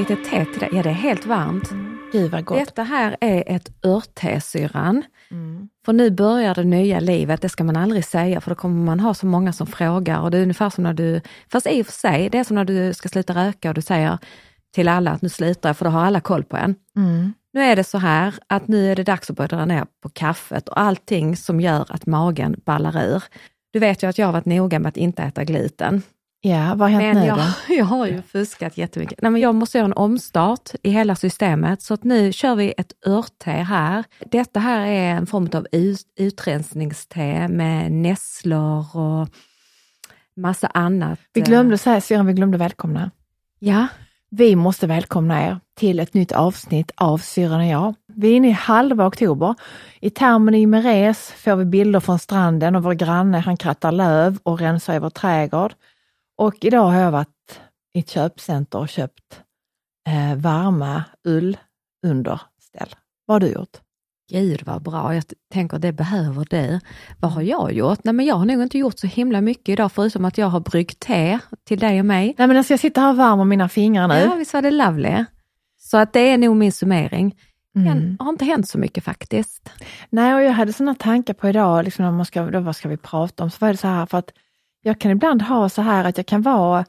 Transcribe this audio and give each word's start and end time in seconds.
lite 0.00 0.16
te 0.16 0.44
till 0.44 0.60
dig. 0.60 0.68
Ja, 0.72 0.82
det 0.82 0.88
är 0.88 0.92
helt 0.92 1.26
varmt. 1.26 1.70
Gud 2.12 2.30
vad 2.30 2.44
gott. 2.44 2.58
Detta 2.58 2.82
här 2.82 3.16
är 3.20 3.44
ett 3.46 3.84
örtesyrran. 3.84 5.02
Mm. 5.30 5.68
För 5.84 5.92
nu 5.92 6.10
börjar 6.10 6.54
det 6.54 6.64
nya 6.64 7.00
livet, 7.00 7.42
det 7.42 7.48
ska 7.48 7.64
man 7.64 7.76
aldrig 7.76 8.04
säga 8.04 8.40
för 8.40 8.50
då 8.50 8.54
kommer 8.54 8.84
man 8.84 9.00
ha 9.00 9.14
så 9.14 9.26
många 9.26 9.52
som 9.52 9.66
frågar. 9.66 10.20
Och 10.20 10.30
det 10.30 10.38
är 10.38 10.42
ungefär 10.42 10.70
som 10.70 10.84
när 10.84 10.94
du, 10.94 11.20
fast 11.52 11.66
i 11.66 11.82
och 11.82 11.86
för 11.86 11.92
sig, 11.92 12.28
det 12.30 12.38
är 12.38 12.44
som 12.44 12.54
när 12.54 12.64
du 12.64 12.94
ska 12.94 13.08
sluta 13.08 13.34
röka 13.34 13.68
och 13.68 13.74
du 13.74 13.82
säger 13.82 14.18
till 14.74 14.88
alla 14.88 15.10
att 15.10 15.22
nu 15.22 15.28
slutar 15.28 15.68
jag, 15.68 15.76
för 15.76 15.84
då 15.84 15.90
har 15.90 16.04
alla 16.04 16.20
koll 16.20 16.44
på 16.44 16.56
en. 16.56 16.74
Mm. 16.96 17.32
Nu 17.52 17.60
är 17.60 17.76
det 17.76 17.84
så 17.84 17.98
här 17.98 18.34
att 18.46 18.68
nu 18.68 18.92
är 18.92 18.96
det 18.96 19.04
dags 19.04 19.30
att 19.30 19.36
börja 19.36 19.48
dra 19.48 19.64
ner 19.64 19.86
på 20.02 20.08
kaffet 20.08 20.68
och 20.68 20.80
allting 20.80 21.36
som 21.36 21.60
gör 21.60 21.86
att 21.88 22.06
magen 22.06 22.56
ballar 22.64 23.04
ur. 23.04 23.22
Du 23.72 23.78
vet 23.78 24.02
ju 24.02 24.08
att 24.08 24.18
jag 24.18 24.26
har 24.26 24.32
varit 24.32 24.46
noga 24.46 24.78
med 24.78 24.88
att 24.88 24.96
inte 24.96 25.22
äta 25.22 25.44
gluten. 25.44 26.02
Ja, 26.42 26.74
vad 26.74 26.90
har 26.92 27.00
hänt 27.00 27.14
Men 27.14 27.22
nu 27.22 27.26
jag, 27.26 27.38
då? 27.38 27.44
jag 27.74 27.84
har 27.84 28.06
ju 28.06 28.22
fuskat 28.22 28.78
jättemycket. 28.78 29.22
Nej, 29.22 29.30
men 29.30 29.40
jag 29.40 29.54
måste 29.54 29.78
göra 29.78 29.86
en 29.86 29.92
omstart 29.92 30.70
i 30.82 30.90
hela 30.90 31.16
systemet, 31.16 31.82
så 31.82 31.94
att 31.94 32.04
nu 32.04 32.32
kör 32.32 32.54
vi 32.54 32.74
ett 32.76 32.92
örtte 33.06 33.50
här. 33.50 34.04
Detta 34.30 34.60
här 34.60 34.86
är 34.86 35.14
en 35.14 35.26
form 35.26 35.48
av 35.54 35.66
ut, 35.72 36.00
utrensningste 36.18 37.48
med 37.48 37.92
nässlor 37.92 38.96
och 38.96 39.28
massa 40.36 40.66
annat. 40.66 41.18
Vi 41.32 41.40
glömde 41.40 41.78
säga, 41.78 42.00
syrran, 42.00 42.26
vi 42.26 42.32
glömde 42.32 42.58
välkomna. 42.58 43.10
Ja, 43.58 43.86
Vi 44.30 44.56
måste 44.56 44.86
välkomna 44.86 45.46
er 45.46 45.60
till 45.76 46.00
ett 46.00 46.14
nytt 46.14 46.32
avsnitt 46.32 46.90
av 46.96 47.18
Syrran 47.18 47.60
och 47.60 47.66
jag. 47.66 47.94
Vi 48.14 48.32
är 48.32 48.36
inne 48.36 48.48
i 48.48 48.52
halva 48.52 49.06
oktober. 49.06 49.54
I 50.00 50.10
termen 50.10 50.54
i 50.54 50.66
Meres 50.66 51.32
får 51.36 51.56
vi 51.56 51.64
bilder 51.64 52.00
från 52.00 52.18
stranden 52.18 52.76
och 52.76 52.82
vår 52.82 52.92
granne 52.94 53.38
han 53.38 53.56
krattar 53.56 53.92
löv 53.92 54.38
och 54.42 54.60
rensar 54.60 54.94
i 54.94 54.98
vår 54.98 55.10
trädgård. 55.10 55.74
Och 56.40 56.64
idag 56.64 56.84
har 56.84 57.00
jag 57.00 57.10
varit 57.10 57.60
i 57.94 57.98
ett 57.98 58.10
köpcenter 58.10 58.78
och 58.78 58.88
köpt 58.88 59.42
eh, 60.08 60.36
varma 60.36 61.04
ullunderställ. 61.24 62.94
Vad 63.26 63.34
har 63.34 63.40
du 63.40 63.52
gjort? 63.52 63.80
gud 64.30 64.62
vad 64.66 64.82
bra. 64.82 65.14
Jag 65.14 65.24
tänker 65.52 65.78
det 65.78 65.92
behöver 65.92 66.46
du. 66.50 66.80
Vad 67.20 67.32
har 67.32 67.42
jag 67.42 67.72
gjort? 67.72 68.04
Nej, 68.04 68.14
men 68.14 68.26
jag 68.26 68.34
har 68.34 68.44
nog 68.44 68.62
inte 68.62 68.78
gjort 68.78 68.98
så 68.98 69.06
himla 69.06 69.40
mycket 69.40 69.68
idag, 69.68 69.92
förutom 69.92 70.24
att 70.24 70.38
jag 70.38 70.46
har 70.46 70.60
bryggt 70.60 71.00
te 71.00 71.38
till 71.64 71.78
dig 71.78 72.00
och 72.00 72.06
mig. 72.06 72.34
Nej 72.38 72.48
men 72.48 72.56
alltså 72.56 72.72
jag 72.72 72.80
sitter 72.80 73.00
här 73.00 73.12
varm 73.12 73.40
om 73.40 73.48
mina 73.48 73.68
fingrar 73.68 74.08
nu. 74.08 74.14
Ja, 74.14 74.34
visst 74.34 74.54
var 74.54 74.62
det 74.62 74.70
lovely? 74.70 75.24
Så 75.78 75.96
att 75.96 76.12
det 76.12 76.20
är 76.20 76.38
nog 76.38 76.56
min 76.56 76.72
summering. 76.72 77.36
Mm. 77.76 78.16
Det 78.16 78.24
har 78.24 78.30
inte 78.30 78.44
hänt 78.44 78.68
så 78.68 78.78
mycket 78.78 79.04
faktiskt. 79.04 79.70
Nej, 80.10 80.34
och 80.34 80.42
jag 80.42 80.52
hade 80.52 80.72
sådana 80.72 80.94
tankar 80.94 81.34
på 81.34 81.48
idag, 81.48 81.84
liksom 81.84 82.04
när 82.04 82.12
man 82.12 82.26
ska, 82.26 82.42
då, 82.42 82.60
vad 82.60 82.76
ska 82.76 82.88
vi 82.88 82.96
prata 82.96 83.44
om? 83.44 83.50
Så 83.50 83.56
var 83.60 83.68
det 83.68 83.76
så 83.76 83.88
här, 83.88 84.06
för 84.06 84.18
att 84.18 84.32
jag 84.82 84.98
kan 84.98 85.10
ibland 85.10 85.42
ha 85.42 85.68
så 85.68 85.82
här 85.82 86.04
att 86.04 86.16
jag 86.16 86.26
kan 86.26 86.42
vara, 86.42 86.84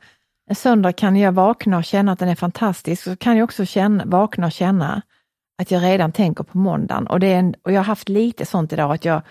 en 0.50 0.56
söndag 0.56 0.94
kan 0.94 1.16
jag 1.16 1.32
vakna 1.32 1.78
och 1.78 1.84
känna 1.84 2.12
att 2.12 2.20
den 2.20 2.30
är 2.30 2.36
fantastisk, 2.36 3.04
så 3.04 3.16
kan 3.16 3.38
jag 3.38 3.44
också 3.44 3.66
känna, 3.66 4.06
vakna 4.06 4.46
och 4.46 4.52
känna 4.52 5.02
att 5.62 5.72
jag 5.72 5.84
redan 5.84 6.12
tänker 6.12 6.44
på 6.44 6.58
måndagen. 6.58 7.08
Och, 7.08 7.20
det 7.20 7.28
är 7.28 7.40
en, 7.40 7.56
och 7.64 7.72
jag 7.72 7.80
har 7.80 7.86
haft 7.86 8.10
lite 8.10 8.46
sånt 8.46 8.74
idag, 8.74 8.92
att 8.92 9.06
jag 9.06 9.22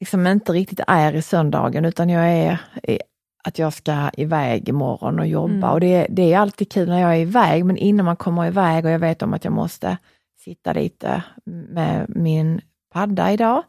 liksom 0.00 0.26
inte 0.26 0.52
riktigt 0.52 0.80
är 0.86 1.12
i 1.12 1.22
söndagen, 1.22 1.84
utan 1.84 2.08
jag 2.08 2.28
är 2.28 2.58
i, 2.82 2.98
att 3.44 3.58
jag 3.58 3.72
ska 3.72 4.10
iväg 4.16 4.68
imorgon 4.68 5.18
och 5.18 5.26
jobba. 5.26 5.52
Mm. 5.52 5.70
Och 5.70 5.80
det, 5.80 6.06
det 6.10 6.32
är 6.32 6.38
alltid 6.38 6.72
kul 6.72 6.88
när 6.88 7.00
jag 7.00 7.14
är 7.14 7.20
iväg, 7.20 7.64
men 7.64 7.76
innan 7.76 8.06
man 8.06 8.16
kommer 8.16 8.46
iväg 8.46 8.84
och 8.84 8.90
jag 8.90 8.98
vet 8.98 9.22
om 9.22 9.34
att 9.34 9.44
jag 9.44 9.52
måste 9.52 9.98
sitta 10.38 10.72
lite 10.72 11.22
med 11.44 12.06
min 12.08 12.60
padda 12.92 13.32
idag. 13.32 13.62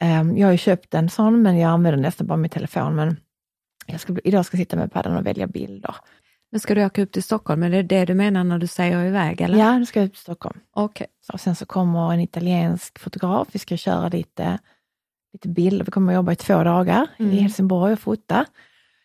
Ehm, 0.00 0.36
Jag 0.36 0.46
har 0.46 0.52
ju 0.52 0.58
köpt 0.58 0.94
en 0.94 1.08
sån, 1.08 1.42
men 1.42 1.58
jag 1.58 1.70
använder 1.70 2.00
nästan 2.02 2.26
bara 2.26 2.36
min 2.36 2.50
telefon. 2.50 2.94
Men 2.96 3.16
jag 3.86 4.00
ska, 4.00 4.16
idag 4.24 4.44
ska 4.46 4.56
jag 4.56 4.60
sitta 4.66 4.76
med 4.76 4.92
paddan 4.92 5.16
och 5.16 5.26
välja 5.26 5.46
bilder. 5.46 5.94
Men 6.50 6.60
ska 6.60 6.74
du 6.74 6.84
åka 6.86 7.02
upp 7.02 7.12
till 7.12 7.22
Stockholm? 7.22 7.62
Är 7.62 7.70
det 7.70 7.82
det 7.82 8.04
du 8.04 8.14
menar 8.14 8.44
när 8.44 8.58
du 8.58 8.66
säger 8.66 9.04
iväg? 9.04 9.40
Eller? 9.40 9.58
Ja, 9.58 9.78
nu 9.78 9.86
ska 9.86 10.00
jag 10.00 10.06
ut 10.06 10.12
till 10.12 10.20
Stockholm. 10.22 10.60
Så, 11.26 11.32
och 11.32 11.40
sen 11.40 11.54
så 11.56 11.66
kommer 11.66 12.12
en 12.12 12.20
italiensk 12.20 12.98
fotograf. 12.98 13.48
Vi 13.52 13.58
ska 13.58 13.76
köra 13.76 14.08
lite, 14.08 14.58
lite 15.32 15.48
bilder. 15.48 15.84
Vi 15.84 15.90
kommer 15.90 16.12
att 16.12 16.16
jobba 16.16 16.32
i 16.32 16.36
två 16.36 16.62
dagar 16.64 17.06
Mm. 17.18 17.32
i 17.32 17.40
Helsingborg 17.40 17.92
och 17.92 17.98
fota. 17.98 18.44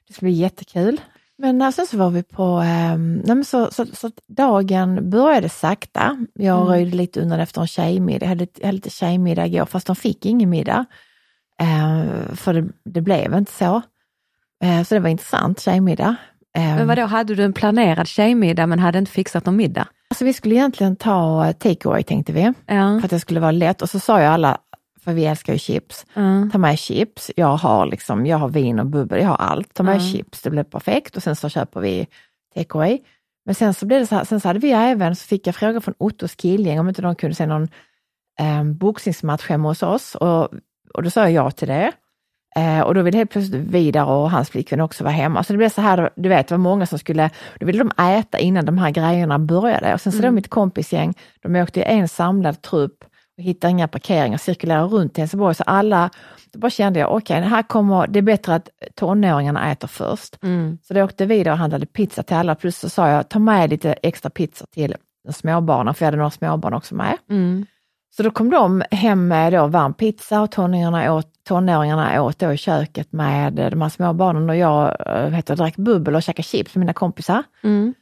Det 0.08 0.14
ska 0.14 0.26
bli 0.26 0.32
jättekul. 0.32 1.02
Men 1.44 1.62
eh, 1.62 1.70
sen 1.70 1.88
så 1.88 1.98
var 1.98 2.10
vi 2.10 2.24
på, 2.24 2.60
eh, 2.62 2.98
nej 2.98 3.46
så, 3.46 3.72
så, 3.72 3.86
så 3.86 4.12
dagen 4.28 5.10
började 5.10 5.50
sakta. 5.50 6.18
Jag 6.34 6.56
Mm. 6.58 6.68
röjde 6.68 6.98
lite 6.98 7.22
undan 7.22 7.40
efter 7.40 7.62
en 7.62 7.68
tjejmiddag. 7.68 8.26
Jag 8.26 8.30
hade, 8.30 8.48
jag 8.60 8.66
hade 8.66 8.76
lite 8.76 8.90
tjejmiddag 8.90 9.46
igår, 9.48 9.66
fast 9.66 9.88
de 9.88 9.96
fick 9.96 10.26
ingen 10.26 10.50
middag. 10.50 10.86
Eh, 11.62 12.36
för 12.36 12.54
det, 12.54 12.68
det 12.86 13.02
blev 13.02 13.34
inte 13.34 13.52
så. 13.52 13.82
Eh, 14.64 14.84
så 14.84 14.96
det 14.96 15.00
var 15.02 15.10
intressant, 15.10 15.60
tjejmiddag. 15.60 16.16
Eh, 16.58 16.76
Men 16.76 16.88
vadå, 16.88 17.02
hade 17.06 17.36
du 17.36 17.44
en 17.44 17.54
planerad 17.54 18.08
tjejmiddag 18.08 18.68
men 18.68 18.80
hade 18.80 19.00
inte 19.00 19.12
fixat 19.12 19.46
någon 19.46 19.56
middag? 19.56 19.88
alltså 20.10 20.26
vi 20.26 20.34
skulle 20.34 20.56
egentligen 20.56 20.96
ta 20.96 21.46
eh, 21.48 21.52
takeaway 21.52 22.04
tänkte 22.04 22.34
vi, 22.34 22.42
Ja. 22.68 22.98
för 23.00 23.04
att 23.06 23.10
det 23.10 23.20
skulle 23.20 23.40
vara 23.40 23.52
lätt. 23.52 23.82
Och 23.82 23.90
så 23.90 24.00
sa 24.00 24.20
ju 24.20 24.26
alla, 24.26 24.58
för 25.04 25.14
vi 25.14 25.26
älskar 25.26 25.54
ju 25.54 25.60
chips, 25.60 26.06
Ja. 26.14 26.50
ta 26.52 26.58
med 26.58 26.80
chips. 26.80 27.32
Jag 27.36 27.58
har, 27.58 27.86
liksom, 27.86 28.26
jag 28.26 28.38
har 28.38 28.48
vin 28.50 28.80
och 28.80 28.86
bubbel, 28.86 29.20
jag 29.22 29.28
har 29.28 29.36
allt. 29.36 29.74
Ta 29.74 29.84
med 29.84 29.96
Ja. 29.96 30.00
chips, 30.00 30.42
det 30.42 30.50
blev 30.50 30.64
perfekt. 30.64 31.18
Och 31.18 31.24
sen 31.24 31.36
så 31.36 31.50
köper 31.50 31.80
vi 31.80 32.08
takeaway. 32.56 33.00
Men 33.46 33.56
sen 33.56 33.74
så 33.74 33.86
blev 33.86 34.00
det 34.00 34.08
så 34.08 34.16
här, 34.16 34.24
sen 34.24 34.40
så 34.40 34.48
hade 34.50 34.60
vi 34.60 34.72
även, 34.72 35.16
så 35.16 35.26
fick 35.28 35.48
jag 35.48 35.56
frågor 35.56 35.80
från 35.80 35.94
Ottos 35.98 36.36
killgäng 36.36 36.80
om 36.80 36.90
inte 36.90 37.02
de 37.02 37.16
kunde 37.16 37.36
se 37.36 37.46
någon 37.46 37.68
eh, 38.40 38.64
boxningsmatch 38.64 39.50
hemma 39.50 39.68
hos 39.70 39.84
oss. 39.84 40.16
Och, 40.16 40.50
och 40.94 41.04
då 41.04 41.10
sa 41.10 41.22
jag 41.22 41.32
ja 41.32 41.52
till 41.52 41.68
det. 41.68 41.92
Eh, 42.56 42.80
och 42.82 42.94
då 42.96 43.02
ville 43.02 43.18
helt 43.18 43.32
plötsligt 43.32 43.62
Vidar 43.62 44.06
och 44.06 44.32
hans 44.32 44.50
flickvän 44.50 44.82
också 44.82 45.04
vara 45.04 45.14
hemma. 45.14 45.44
Så 45.44 45.54
det 45.54 45.58
blev 45.58 45.70
så 45.70 45.82
här, 45.82 46.10
du 46.16 46.30
vet, 46.30 46.48
det 46.48 46.54
var 46.54 46.60
många 46.60 46.86
som 46.86 47.00
skulle, 47.00 47.30
då 47.60 47.66
ville 47.66 47.84
de 47.84 48.04
äta 48.04 48.40
innan 48.40 48.66
de 48.66 48.78
här 48.78 48.92
grejerna 48.92 49.40
började. 49.40 49.94
Och 49.94 50.02
sen 50.02 50.12
så 50.12 50.20
Mm. 50.20 50.32
då 50.32 50.36
mitt 50.36 50.50
kompisgäng, 50.50 51.14
de 51.42 51.56
åkte 51.56 51.80
i 51.80 51.84
en 51.84 52.08
samlad 52.08 52.62
trupp 52.62 53.04
och 53.38 53.44
hittade 53.44 53.72
inga 53.72 53.88
parkeringar, 53.88 54.38
cirkulerade 54.38 54.88
runt 54.88 55.18
i 55.18 55.22
Helsingborg. 55.22 55.56
Så 55.56 55.64
alla, 55.64 56.10
då 56.52 56.60
bara 56.60 56.70
kände 56.70 57.00
jag, 57.00 57.12
okej, 57.16 57.42
här 57.42 57.64
kommer, 57.64 58.08
det 58.08 58.20
är 58.20 58.24
bättre 58.24 58.56
att 58.56 58.70
tonåringarna 58.96 59.72
äter 59.72 59.88
först. 59.88 60.44
Mm. 60.44 60.78
Så 60.84 60.94
då 60.94 61.04
åkte 61.04 61.26
vi 61.26 61.50
och 61.50 61.58
handlade 61.58 61.86
pizza 61.86 62.24
till 62.24 62.36
alla, 62.36 62.56
plus 62.56 62.78
så 62.80 62.90
sa 62.90 63.10
jag, 63.10 63.30
ta 63.30 63.40
med 63.40 63.70
lite 63.70 63.94
extra 63.94 64.30
pizza 64.30 64.66
till 64.74 64.96
småbarnen, 65.30 65.94
för 65.94 66.06
jag 66.06 66.08
hade 66.08 66.18
några 66.18 66.32
småbarn 66.32 66.74
också 66.74 66.96
med. 66.96 67.18
Mm. 67.30 67.66
Så 68.18 68.24
då 68.24 68.32
kom 68.32 68.50
de 68.50 68.84
hem 68.92 69.28
med 69.28 69.54
då 69.54 69.68
varm 69.68 69.94
pizza 69.94 70.42
och 70.42 70.52
tonåringarna 70.52 71.14
åt, 71.14 71.28
tonåringarna 71.48 72.22
åt 72.22 72.40
då 72.40 72.54
i 72.54 72.58
köket 72.58 73.12
med 73.12 73.54
de 73.54 73.82
här 73.82 73.90
småbarnen 73.90 74.50
och 74.50 74.56
jag 74.56 74.96
äh, 75.08 75.30
vet, 75.30 75.46
drack 75.46 75.76
bubbel 75.76 76.16
och 76.16 76.24
käkade 76.24 76.44
chips 76.44 76.76
med 76.76 76.80
mina 76.80 76.94
kompisar. 76.94 77.44
Mm. 77.64 77.94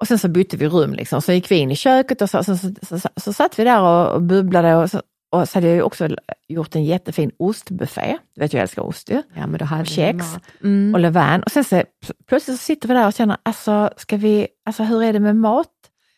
Och 0.00 0.08
sen 0.08 0.18
så 0.18 0.28
bytte 0.28 0.56
vi 0.56 0.68
rum 0.68 0.94
liksom, 0.94 1.22
så 1.22 1.32
gick 1.32 1.50
vi 1.50 1.56
in 1.56 1.70
i 1.70 1.76
köket 1.76 2.22
och 2.22 2.30
så, 2.30 2.44
så, 2.44 2.56
så, 2.56 2.98
så, 2.98 3.08
så, 3.16 3.32
satt 3.32 3.58
vi 3.58 3.64
där 3.64 3.80
och, 3.80 4.14
och 4.14 4.22
bubblade 4.22 4.74
och 4.74 4.90
så, 4.90 5.02
och 5.30 5.48
så 5.48 5.56
hade 5.56 5.66
jag 5.66 5.76
ju 5.76 5.82
också 5.82 6.08
gjort 6.48 6.74
en 6.74 6.84
jättefin 6.84 7.30
ostbuffé. 7.38 8.18
Du 8.34 8.40
vet 8.40 8.52
jag 8.52 8.62
älskar 8.62 8.82
ost 8.82 9.10
ju. 9.10 9.22
Ja, 9.34 9.46
men 9.46 9.58
då 9.58 9.64
hade 9.64 9.82
Och 9.82 9.86
kex. 9.86 10.26
Mm. 10.62 10.94
Och 10.94 11.00
levain. 11.00 11.42
Och 11.42 11.50
sen 11.50 11.64
så 11.64 11.82
plötsligt 12.28 12.58
så 12.58 12.64
sitter 12.64 12.88
vi 12.88 12.94
där 12.94 13.06
och 13.06 13.12
känner, 13.12 13.36
alltså 13.42 13.90
ska 13.96 14.16
vi, 14.16 14.46
alltså 14.64 14.82
hur 14.82 15.02
är 15.02 15.12
det 15.12 15.20
med 15.20 15.36
mat? 15.36 15.68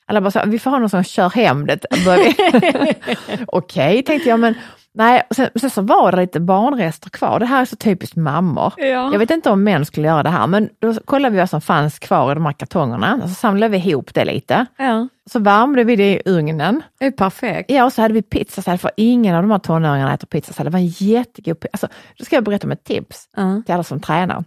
Alla 0.06 0.20
bara 0.20 0.30
så, 0.30 0.42
vi 0.46 0.58
får 0.58 0.70
ha 0.70 0.78
någon 0.78 0.90
som 0.90 1.04
kör 1.04 1.30
hem 1.30 1.66
det. 1.66 1.78
Okej, 3.46 4.02
tänkte 4.02 4.28
jag, 4.28 4.40
men 4.40 4.54
nej. 4.94 5.22
Och 5.30 5.36
Sen, 5.36 5.48
sen 5.60 5.70
så 5.70 5.82
var 5.82 6.12
det 6.12 6.16
lite 6.16 6.40
barnrester 6.40 7.10
kvar. 7.10 7.38
Det 7.40 7.46
här 7.46 7.60
är 7.60 7.64
så 7.64 7.76
typiskt 7.76 8.16
mammor. 8.16 8.72
Ja. 8.76 8.84
Jag 9.12 9.18
vet 9.18 9.30
inte 9.30 9.50
om 9.50 9.64
män 9.64 9.84
skulle 9.86 10.06
göra 10.08 10.22
det 10.22 10.28
här, 10.30 10.46
men 10.46 10.68
då 10.80 10.94
kollade 11.04 11.32
vi 11.32 11.38
vad 11.38 11.50
som 11.50 11.60
fanns 11.60 11.98
kvar 11.98 12.32
i 12.32 12.34
de 12.34 12.46
här 12.46 12.52
kartongerna. 12.52 13.20
Så 13.28 13.34
samlade 13.34 13.70
vi 13.78 13.78
ihop 13.90 14.14
det 14.14 14.24
lite. 14.24 14.66
ja, 14.78 15.08
Så 15.30 15.38
värmde 15.38 15.84
vi 15.84 15.96
det 15.96 16.12
i 16.14 16.22
ugnen. 16.30 16.82
det 16.98 17.06
är 17.06 17.10
perfekt. 17.10 17.70
Ja, 17.70 17.84
och 17.84 17.92
så 17.92 18.02
hade 18.02 18.14
vi 18.14 18.22
pizzasallad, 18.22 18.80
för 18.80 18.90
ingen 18.96 19.34
av 19.36 19.42
de 19.42 19.50
här 19.50 19.58
tonåringarna 19.58 20.14
äter 20.14 20.26
pizzasallad. 20.26 20.72
Det 20.72 20.76
var 20.78 20.80
en 20.80 20.86
jättegod 20.86 21.66
alltså, 21.72 21.88
Då 22.18 22.24
ska 22.24 22.36
jag 22.36 22.44
berätta 22.44 22.66
om 22.66 22.72
ett 22.72 22.84
tips 22.84 23.28
Ja. 23.36 23.62
till 23.66 23.74
alla 23.74 23.82
som 23.84 24.00
tränar. 24.00 24.44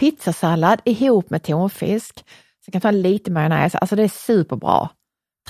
Pizzasallad 0.00 0.80
ihop 0.84 1.30
med 1.30 1.42
tonfisk. 1.42 2.24
Så 2.64 2.72
kan 2.72 2.80
ta 2.80 2.90
lite 2.90 3.30
majonnäs. 3.30 3.74
Alltså 3.74 3.96
det 3.96 4.02
är 4.02 4.08
superbra 4.08 4.88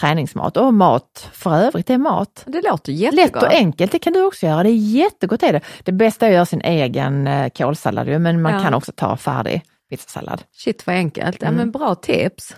träningsmat 0.00 0.56
och 0.56 0.74
mat 0.74 1.28
för 1.32 1.54
övrigt. 1.58 1.86
Det 1.86 1.94
är 1.94 1.98
mat. 1.98 2.42
Det 2.46 2.62
låter 2.70 2.92
Lätt 2.92 3.14
jättegott. 3.14 3.42
och 3.42 3.52
enkelt, 3.52 3.92
det 3.92 3.98
kan 3.98 4.12
du 4.12 4.22
också 4.24 4.46
göra. 4.46 4.62
Det 4.62 4.68
är 4.68 4.76
jättegott. 4.76 5.42
Är 5.42 5.52
det. 5.52 5.60
det 5.84 5.92
bästa 5.92 6.26
är 6.26 6.30
att 6.30 6.34
göra 6.34 6.46
sin 6.46 6.60
egen 6.60 7.26
eh, 7.26 7.48
kålsallad, 7.48 8.20
men 8.20 8.42
man 8.42 8.52
Ja. 8.54 8.60
kan 8.62 8.74
också 8.74 8.92
ta 8.96 9.16
färdig 9.16 9.62
pizzasallad. 9.90 10.42
Shit 10.52 10.86
vad 10.86 10.96
enkelt. 10.96 11.36
Ja, 11.40 11.46
Mm. 11.48 11.58
men 11.58 11.70
bra 11.70 11.94
tips. 11.94 12.56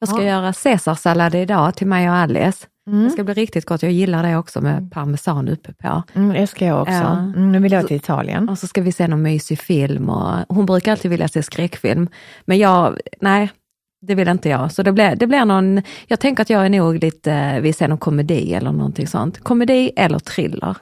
Jag 0.00 0.08
ska 0.08 0.18
Ja. 0.22 0.28
göra 0.28 0.52
caesarsallad 0.52 1.34
idag 1.34 1.74
till 1.74 1.86
mig 1.86 2.10
och 2.10 2.16
Alice. 2.16 2.66
Det 2.86 2.92
Mm. 2.92 3.10
ska 3.10 3.24
bli 3.24 3.34
riktigt 3.34 3.64
gott. 3.64 3.82
Jag 3.82 3.92
gillar 3.92 4.22
det 4.22 4.36
också 4.36 4.60
med 4.60 4.90
parmesan 4.92 5.48
uppe 5.48 5.72
på. 5.72 6.02
Mm, 6.14 6.32
det 6.32 6.46
ska 6.46 6.66
jag 6.66 6.82
också. 6.82 6.92
Ja. 6.94 7.12
Mm, 7.18 7.52
nu 7.52 7.58
vill 7.58 7.72
jag 7.72 7.86
till 7.86 7.96
Italien. 7.96 8.48
Och 8.48 8.58
så 8.58 8.66
ska 8.66 8.82
vi 8.82 8.92
se 8.92 9.08
någon 9.08 9.22
mysig 9.22 9.58
film. 9.60 10.10
Och 10.10 10.32
hon 10.56 10.66
brukar 10.66 10.92
alltid 10.92 11.10
vilja 11.10 11.28
se 11.28 11.42
skräckfilm. 11.42 12.08
Men 12.44 12.58
jag, 12.58 12.98
nej, 13.20 13.50
det 14.00 14.14
vill 14.14 14.28
inte 14.28 14.48
jag. 14.48 14.72
Så 14.72 14.82
det 14.82 14.92
blir, 14.92 15.16
det 15.16 15.26
blir 15.26 15.44
någon, 15.44 15.82
jag 16.06 16.20
tänker 16.20 16.42
att 16.42 16.50
jag 16.50 16.64
är 16.64 16.70
nog 16.70 17.02
lite, 17.02 17.60
vi 17.60 17.72
ser 17.72 17.88
någon 17.88 17.98
komedi 17.98 18.54
eller 18.54 18.72
någonting 18.72 19.06
sånt. 19.06 19.44
Komedi 19.44 19.92
eller 19.96 20.18
thriller. 20.18 20.76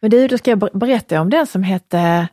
Men 0.00 0.10
du, 0.10 0.28
då 0.28 0.38
ska 0.38 0.50
jag 0.50 0.58
ber- 0.58 0.78
berätta 0.78 1.20
om 1.20 1.30
den 1.30 1.46
som 1.46 1.62
hette 1.62 2.28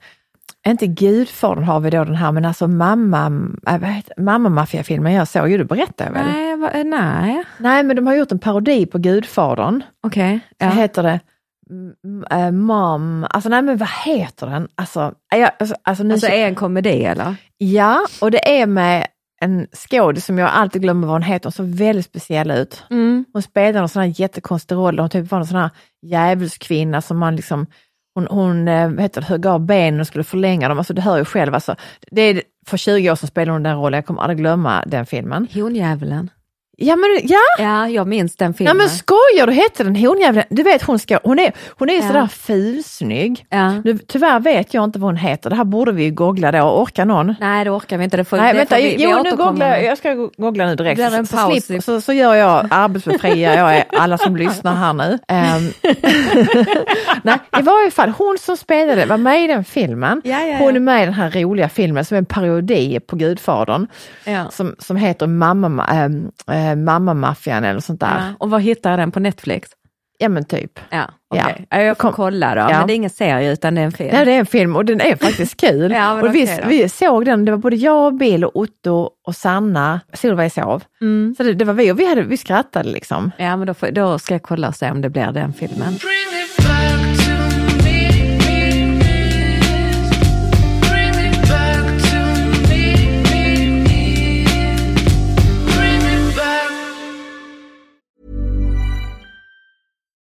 inte 0.68 0.88
Gudfadern 0.88 1.64
har 1.64 1.80
vi 1.80 1.90
då 1.90 2.04
den 2.04 2.16
här, 2.16 2.32
men 2.32 2.46
alltså 2.46 2.68
mamma, 2.68 3.32
äh, 3.68 3.98
mamma 4.18 4.50
maffiafilmen 4.50 5.14
jag 5.14 5.28
såg, 5.28 5.50
ju 5.50 5.58
det 5.58 5.66
berättade 5.66 6.10
jag 6.10 6.14
väl? 6.14 6.32
Nej, 6.32 6.56
va, 6.58 6.72
eh, 6.72 6.84
nej. 6.84 7.44
Nej, 7.58 7.84
men 7.84 7.96
de 7.96 8.08
har 8.08 8.16
gjort 8.16 8.32
en 8.32 8.40
parodi 8.40 8.86
på 8.86 8.98
Gudfadern. 8.98 9.84
okej. 10.04 10.40
Så 10.50 10.66
ja. 10.66 10.70
heter 10.70 11.04
det 11.04 11.20
äh, 12.32 12.52
Mom, 12.52 13.28
alltså 13.30 13.50
nej 13.50 13.62
men 13.62 13.78
vad 13.78 13.90
heter 14.06 14.48
den? 14.48 14.68
Alltså, 14.76 15.14
jag, 15.36 15.50
alltså, 15.60 15.76
alltså, 15.84 16.04
nu, 16.04 16.14
Alltså 16.14 16.28
är 16.28 16.48
en 16.48 16.56
komedi 16.56 17.06
eller? 17.06 17.36
Ja, 17.58 18.08
och 18.22 18.32
det 18.32 18.62
är 18.62 18.66
med 18.66 19.08
en 19.42 19.68
skådis 19.74 20.26
som 20.26 20.38
jag 20.38 20.50
alltid 20.50 20.82
glömmer 20.82 21.08
vad 21.08 21.16
hon 21.16 21.22
heter, 21.22 21.46
hon 21.46 21.52
såg 21.52 21.66
väldigt 21.66 22.06
speciell 22.06 22.52
ut. 22.52 22.84
Mm. 22.90 23.26
Hon 23.34 23.42
spelade 23.42 23.80
någon 23.80 23.90
sån 23.90 24.02
här 24.02 24.22
jättekonstig 24.22 24.76
roll, 24.76 25.00
hon 25.00 25.10
typ 25.10 25.32
var 25.32 25.40
en 25.40 25.46
sån 25.46 25.58
här 25.58 25.70
djävulskvinna 26.02 27.02
som 27.02 27.18
man 27.18 27.36
liksom, 27.36 27.66
hon, 28.16 28.28
hon 28.28 28.68
eh, 28.68 28.90
heter 28.90 29.22
högg 29.22 29.46
av 29.48 29.66
benen 29.66 30.00
och 30.00 30.08
skulle 30.08 30.24
förlänga 30.24 30.70
dem, 30.70 30.78
alltså 30.78 30.94
du 30.94 31.02
hör 31.02 31.18
ju 31.18 31.26
själv 31.26 31.54
alltså. 31.54 31.76
Det 32.12 32.22
är 32.22 32.42
för 32.68 32.78
20 32.78 33.12
år 33.12 33.16
sedan 33.16 33.28
spelade 33.28 33.52
hon 33.52 33.64
den 33.64 33.78
rollen, 33.78 33.98
jag 33.98 34.06
kommer 34.06 34.22
aldrig 34.22 34.38
glömma 34.38 34.84
den 34.86 35.06
filmen. 35.06 35.48
Hondjävulen. 35.54 36.30
Ja 36.78 36.96
men, 36.96 37.20
ja, 37.24 37.40
Ja, 37.60 37.88
jag 37.90 38.08
minns 38.08 38.36
den 38.36 38.52
ja 38.52 38.54
filmen. 38.58 38.78
men 38.78 38.90
skojar 38.90 39.48
du, 39.48 39.54
hette 39.54 39.84
den 39.84 39.96
honjäveln? 39.96 40.46
Du 40.50 40.64
vet 40.64 40.82
hon 40.84 41.00
ska, 41.00 41.20
hon 41.24 41.40
är, 41.40 41.54
hon 41.70 41.90
är 41.90 41.94
Ja. 41.96 42.08
sådär 42.08 42.28
fulsnygg. 42.28 43.46
ja. 43.50 43.72
Nu, 43.72 43.98
tyvärr 43.98 44.40
vet 44.40 44.74
jag 44.74 44.84
inte 44.84 45.00
vad 45.00 45.08
hon 45.10 45.18
heter, 45.18 45.50
det 45.50 45.56
här 45.56 45.64
borde 45.64 45.92
vi 45.92 46.10
googla 46.10 46.52
då, 46.52 46.60
orkar 46.82 47.06
någon? 47.06 47.36
Nej, 47.40 47.64
det 47.66 47.70
orkar 47.72 47.98
vi 47.98 48.04
inte. 48.04 48.18
Det 48.18 48.26
får, 48.26 48.38
Nej 48.38 48.54
det 48.54 48.58
vänta, 48.60 48.76
får 48.76 48.82
vi, 48.84 48.96
vi 48.96 49.04
jo 49.04 49.10
nu 49.10 49.16
återkommer 49.20 49.52
googlar 49.52 49.78
jag, 49.78 49.98
ska 49.98 50.14
go- 50.14 50.32
googla 50.38 50.66
nu 50.66 50.76
direkt. 50.76 50.98
Det 51.02 51.08
blir 51.08 51.18
en 51.20 51.26
så, 51.26 51.38
så, 51.38 51.62
slip, 51.62 51.84
så, 51.84 52.02
så 52.02 52.14
gör 52.14 52.34
jag 52.36 52.68
arbetsbefriar 52.72 53.58
jag 53.58 53.76
är 53.78 53.84
alla 53.98 54.18
som 54.18 54.36
lyssnar 54.36 54.76
här 54.76 54.94
nu. 54.94 55.20
Ehm, 55.28 55.70
Nej, 57.24 57.38
det 57.52 57.62
var 57.62 57.80
i 57.82 57.84
alla 57.84 57.92
fall 57.92 58.10
hon 58.10 58.38
som 58.42 58.58
spelade, 58.58 59.06
var 59.06 59.18
med 59.18 59.44
i 59.44 59.48
den 59.48 59.64
filmen. 59.64 60.22
Ja, 60.24 60.40
ja, 60.42 60.46
ja. 60.48 60.58
Hon 60.58 60.76
är 60.76 60.80
med 60.80 61.02
i 61.02 61.06
den 61.06 61.14
här 61.14 61.30
roliga 61.32 61.70
filmen 61.70 62.06
som 62.06 62.16
är 62.16 62.20
en 62.20 62.26
parodi 62.26 63.00
på 63.00 63.16
Gudfadern 63.16 63.88
Ja. 64.26 64.50
som, 64.52 64.76
som 64.80 64.98
heter 64.98 65.28
Mamma, 65.28 65.88
ähm, 65.94 66.32
äh, 66.52 66.65
Mammamaffian 66.76 67.64
eller 67.64 67.80
sånt 67.80 68.00
där. 68.00 68.16
Ja. 68.18 68.34
Och 68.40 68.50
var 68.50 68.60
hittar 68.60 68.90
jag 68.90 69.00
den 69.00 69.12
på 69.12 69.20
Netflix? 69.20 69.70
Ja 70.18 70.30
men 70.30 70.46
typ. 70.46 70.80
Ja, 70.90 71.10
Ja. 71.36 71.44
okej. 71.50 71.66
Ja. 71.70 71.82
Jag 71.82 71.98
får 71.98 72.02
Kom- 72.02 72.14
kolla 72.14 72.56
då. 72.56 72.62
Ja. 72.62 72.78
Men 72.78 72.88
det 72.88 72.94
är 72.94 72.96
ingen 72.96 73.10
serie 73.10 73.52
utan 73.54 73.76
det 73.76 73.82
är 73.82 73.86
en 73.86 73.92
film. 73.92 74.10
Nej, 74.14 74.26
det 74.26 74.32
är 74.32 74.40
en 74.40 74.46
film 74.46 74.76
och 74.76 74.86
den 74.86 75.02
är 75.02 75.16
faktiskt 75.16 75.58
kul. 75.62 75.92
Ja, 75.92 76.22
och 76.22 76.36
vi, 76.36 76.60
vi 76.68 76.90
såg 76.90 77.26
den, 77.26 77.46
det 77.46 77.52
var 77.52 77.58
både 77.58 77.76
jag, 77.76 78.06
och 78.06 78.14
Bill, 78.14 78.46
och 78.46 78.56
Otto 78.56 79.10
och 79.28 79.36
Sanna, 79.36 80.00
Solveig 80.14 80.52
sov. 80.52 80.84
Mm. 81.02 81.36
Så 81.38 81.44
det, 81.44 81.54
det 81.54 81.66
var 81.66 81.74
vi 81.74 81.92
och 81.92 82.00
vi, 82.00 82.10
hade, 82.10 82.22
vi 82.22 82.38
skrattade 82.38 82.90
liksom. 82.90 83.32
Ja, 83.38 83.58
men 83.58 83.68
då, 83.68 83.74
får, 83.74 83.92
då 83.92 84.20
ska 84.20 84.34
jag 84.34 84.44
kolla 84.44 84.68
och 84.68 84.76
se 84.76 84.92
om 84.92 85.02
det 85.02 85.10
blir 85.10 85.32
den 85.32 85.54
filmen. 85.54 85.88
Bring 85.88 86.35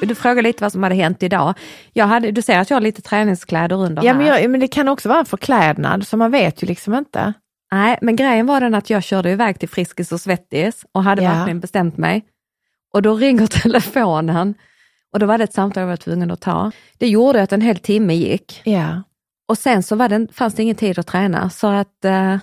Du 0.00 0.14
frågar 0.14 0.42
lite 0.42 0.64
vad 0.64 0.72
som 0.72 0.82
hade 0.82 0.94
hänt 0.94 1.22
idag. 1.22 1.54
Jag 1.92 2.06
hade, 2.06 2.30
du 2.30 2.42
ser 2.42 2.58
att 2.58 2.70
jag 2.70 2.76
har 2.76 2.80
lite 2.82 3.02
träningskläder 3.02 3.76
under 3.76 4.04
Ja 4.04 4.12
här. 4.12 4.18
men, 4.18 4.26
jag, 4.26 4.50
men 4.50 4.60
det 4.60 4.68
kan 4.68 4.88
också 4.88 5.08
vara 5.08 5.18
en 5.18 5.26
förklädnad, 5.26 6.06
så 6.06 6.16
man 6.16 6.30
vet 6.30 6.62
ju 6.62 6.66
liksom 6.66 6.94
inte. 6.94 7.32
Nej, 7.72 7.98
men 8.02 8.16
grejen 8.16 8.46
var 8.46 8.60
den 8.60 8.74
att 8.74 8.90
jag 8.90 9.02
körde 9.02 9.30
iväg 9.30 9.58
till 9.58 9.68
Friskis 9.68 10.12
och 10.12 10.20
Svettis 10.20 10.84
och 10.92 11.02
hade 11.04 11.22
Ja. 11.22 11.32
verkligen 11.32 11.60
bestämt 11.60 11.96
mig. 11.96 12.24
Och 12.94 13.02
då 13.02 13.14
ringer 13.14 13.46
telefonen 13.62 14.54
och 15.12 15.18
då 15.18 15.26
var 15.26 15.38
det 15.38 15.44
ett 15.44 15.54
samtal 15.54 15.80
jag 15.80 15.88
var 15.88 15.96
tvungen 15.96 16.30
att 16.30 16.40
ta. 16.40 16.72
Det 16.98 17.08
gjorde 17.08 17.42
att 17.42 17.52
en 17.52 17.60
hel 17.60 17.76
timme 17.78 18.14
gick 18.14 18.60
Ja. 18.64 19.02
och 19.48 19.58
sen 19.58 19.82
så 19.82 19.96
var 19.96 20.08
det, 20.08 20.26
fanns 20.32 20.54
det 20.54 20.62
ingen 20.62 20.76
tid 20.76 20.98
att 20.98 21.06
träna 21.06 21.50
så 21.50 21.66
att 21.66 22.04
eh, 22.04 22.36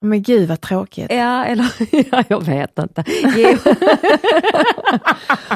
Men 0.00 0.22
gud 0.22 0.48
vad 0.48 0.60
tråkigt. 0.60 1.06
Ja, 1.10 1.44
eller 1.44 1.66
ja, 2.12 2.24
jag 2.28 2.44
vet 2.44 2.78
inte. 2.78 3.00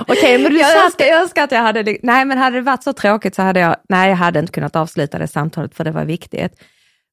Okej, 0.08 0.38
men 0.38 0.52
du 0.52 0.58
jag, 0.58 0.70
satt... 0.70 0.84
önskar, 0.84 1.04
jag 1.04 1.22
önskar 1.22 1.44
att 1.44 1.52
jag 1.52 1.62
hade, 1.62 1.98
nej 2.02 2.24
men 2.24 2.38
hade 2.38 2.56
det 2.56 2.62
varit 2.62 2.82
så 2.82 2.92
tråkigt 2.92 3.34
så 3.34 3.42
hade 3.42 3.60
jag, 3.60 3.76
nej 3.88 4.08
jag 4.08 4.16
hade 4.16 4.38
inte 4.38 4.52
kunnat 4.52 4.76
avsluta 4.76 5.18
det 5.18 5.26
samtalet 5.28 5.74
för 5.74 5.84
det 5.84 5.90
var 5.90 6.04
viktigt. 6.04 6.52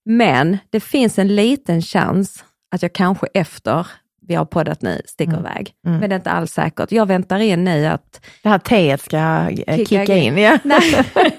Men 0.05 0.57
det 0.69 0.79
finns 0.79 1.19
en 1.19 1.35
liten 1.35 1.81
chans 1.81 2.43
att 2.75 2.81
jag 2.81 2.93
kanske 2.93 3.27
efter 3.33 3.87
vi 4.27 4.35
har 4.35 4.45
poddat 4.45 4.81
nu 4.81 5.01
sticker 5.05 5.39
iväg. 5.39 5.73
Men 5.83 5.99
det 5.99 6.15
är 6.15 6.15
inte 6.15 6.31
alls 6.31 6.51
säkert. 6.51 6.91
Jag 6.91 7.05
väntar 7.05 7.39
in 7.39 7.63
nu 7.63 7.85
att 7.85 8.25
Det 8.43 8.49
här 8.49 8.59
teet 8.59 9.01
ska 9.01 9.17
eh, 9.17 9.77
Kicka 9.77 9.85
kicka 9.85 10.15
in. 10.15 10.37
in. 10.37 10.43
Ja. 10.43 10.57
Nej. 10.63 11.05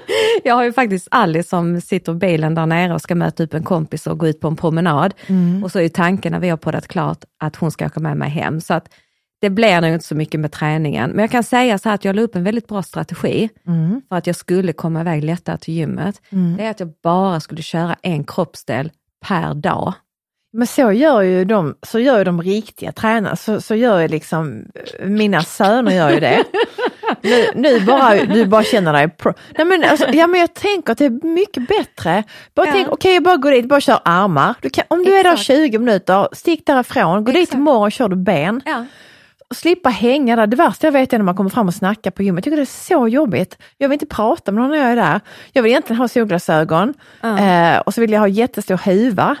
jag 0.44 0.54
har 0.54 0.64
ju 0.64 0.72
faktiskt 0.72 1.08
Alice 1.10 1.48
som 1.48 1.80
sitter 1.80 2.12
i 2.12 2.14
bilen 2.14 2.54
där 2.54 2.66
nere 2.66 2.94
och 2.94 3.02
ska 3.02 3.14
möta 3.14 3.42
upp 3.42 3.54
en 3.54 3.62
kompis 3.62 4.06
och 4.06 4.18
gå 4.18 4.28
ut 4.28 4.40
på 4.40 4.48
en 4.48 4.56
promenad. 4.56 5.14
Och 5.64 5.72
så 5.72 5.80
är 5.80 5.88
tanken 5.88 6.32
när 6.32 6.40
vi 6.40 6.48
har 6.48 6.56
poddat 6.56 6.88
klart 6.88 7.24
att 7.38 7.56
hon 7.56 7.70
ska 7.70 7.86
åka 7.86 8.00
med 8.00 8.16
mig 8.16 8.30
hem. 8.30 8.60
Så 8.60 8.74
att 8.74 8.88
det 9.40 9.50
blir 9.50 9.80
nog 9.80 9.90
inte 9.90 10.06
så 10.06 10.14
mycket 10.14 10.40
med 10.40 10.52
träningen. 10.52 11.10
Men 11.10 11.18
jag 11.20 11.30
kan 11.30 11.44
säga 11.44 11.78
så 11.78 11.88
här 11.88 11.94
att 11.94 12.04
jag 12.04 12.16
la 12.16 12.22
upp 12.22 12.36
en 12.36 12.44
väldigt 12.44 12.68
bra 12.68 12.82
strategi 12.82 13.48
för 14.08 14.16
att 14.16 14.26
jag 14.26 14.36
skulle 14.36 14.72
komma 14.72 15.00
iväg 15.00 15.24
lättare 15.24 15.58
till 15.58 15.74
gymmet. 15.74 16.22
Det 16.56 16.64
är 16.64 16.70
att 16.70 16.80
jag 16.80 16.92
bara 17.02 17.40
skulle 17.40 17.62
köra 17.62 17.96
en 18.02 18.24
kroppsdel 18.24 18.90
per 19.26 19.54
dag. 19.54 19.92
Men 20.52 20.66
så 20.66 20.92
gör 20.92 21.22
ju 21.22 21.44
de, 21.44 21.74
så 21.86 21.98
gör 21.98 22.18
ju 22.18 22.24
de 22.24 22.42
riktiga 22.42 22.92
tränarna, 22.92 23.36
så, 23.36 23.60
så 23.60 23.74
gör 23.74 24.00
ju 24.00 24.08
liksom, 24.08 24.64
mina 25.04 25.42
söner 25.42 25.92
gör 25.92 26.10
ju 26.10 26.20
det. 26.20 26.44
Nu, 27.22 27.46
nu 27.54 27.80
bara, 27.80 28.14
du 28.24 28.46
bara 28.46 28.62
känner 28.62 28.92
dig 28.92 29.08
pro. 29.08 29.32
Nej 29.58 29.66
men, 29.66 29.84
alltså, 29.84 30.06
ja, 30.12 30.26
men 30.26 30.40
jag 30.40 30.54
tänker 30.54 30.92
att 30.92 30.98
det 30.98 31.04
är 31.04 31.26
mycket 31.26 31.68
bättre. 31.68 32.24
Bara 32.54 32.66
Ja. 32.66 32.72
tänk, 32.72 32.88
okej 32.88 33.14
jag 33.14 33.22
bara 33.22 33.36
går 33.36 33.50
dit, 33.50 33.68
bara 33.68 33.80
kör 33.80 33.98
armar. 34.04 34.54
Du 34.62 34.70
kan, 34.70 34.84
om 34.88 35.04
du 35.04 35.14
är 35.16 35.24
där 35.24 35.32
Exakt. 35.32 35.46
20 35.46 35.78
minuter, 35.78 36.28
stick 36.32 36.66
därifrån, 36.66 37.24
gå 37.24 37.32
dit 37.32 37.42
Exakt. 37.42 37.54
imorgon 37.54 37.82
och 37.82 37.92
kör 37.92 38.08
du 38.08 38.16
ben. 38.16 38.60
Ja. 38.66 38.84
och 39.50 39.56
slippa 39.56 39.88
hänga 39.88 40.36
där. 40.36 40.46
Det 40.46 40.56
värsta 40.56 40.86
jag 40.86 40.92
vet 40.92 41.12
är 41.12 41.18
när 41.18 41.24
man 41.24 41.36
kommer 41.36 41.50
fram 41.50 41.68
och 41.68 41.74
snackar 41.74 42.10
på 42.10 42.22
gymmet. 42.22 42.38
Jag 42.38 42.44
tycker 42.44 42.56
det 42.56 42.62
är 42.62 42.96
så 42.96 43.08
jobbigt. 43.08 43.58
Jag 43.78 43.88
vill 43.88 43.94
inte 43.94 44.06
prata 44.06 44.52
med 44.52 44.62
någon 44.62 44.70
när 44.70 44.78
jag 44.78 44.90
är 44.92 44.96
där. 44.96 45.20
Jag 45.52 45.62
vill 45.62 45.70
egentligen 45.72 46.00
ha 46.00 46.08
solglasögon 46.08 46.94
eh, 47.22 47.78
och 47.78 47.94
så 47.94 48.00
vill 48.00 48.12
jag 48.12 48.20
ha 48.20 48.28
jättestor 48.28 48.76
huva. 48.84 49.36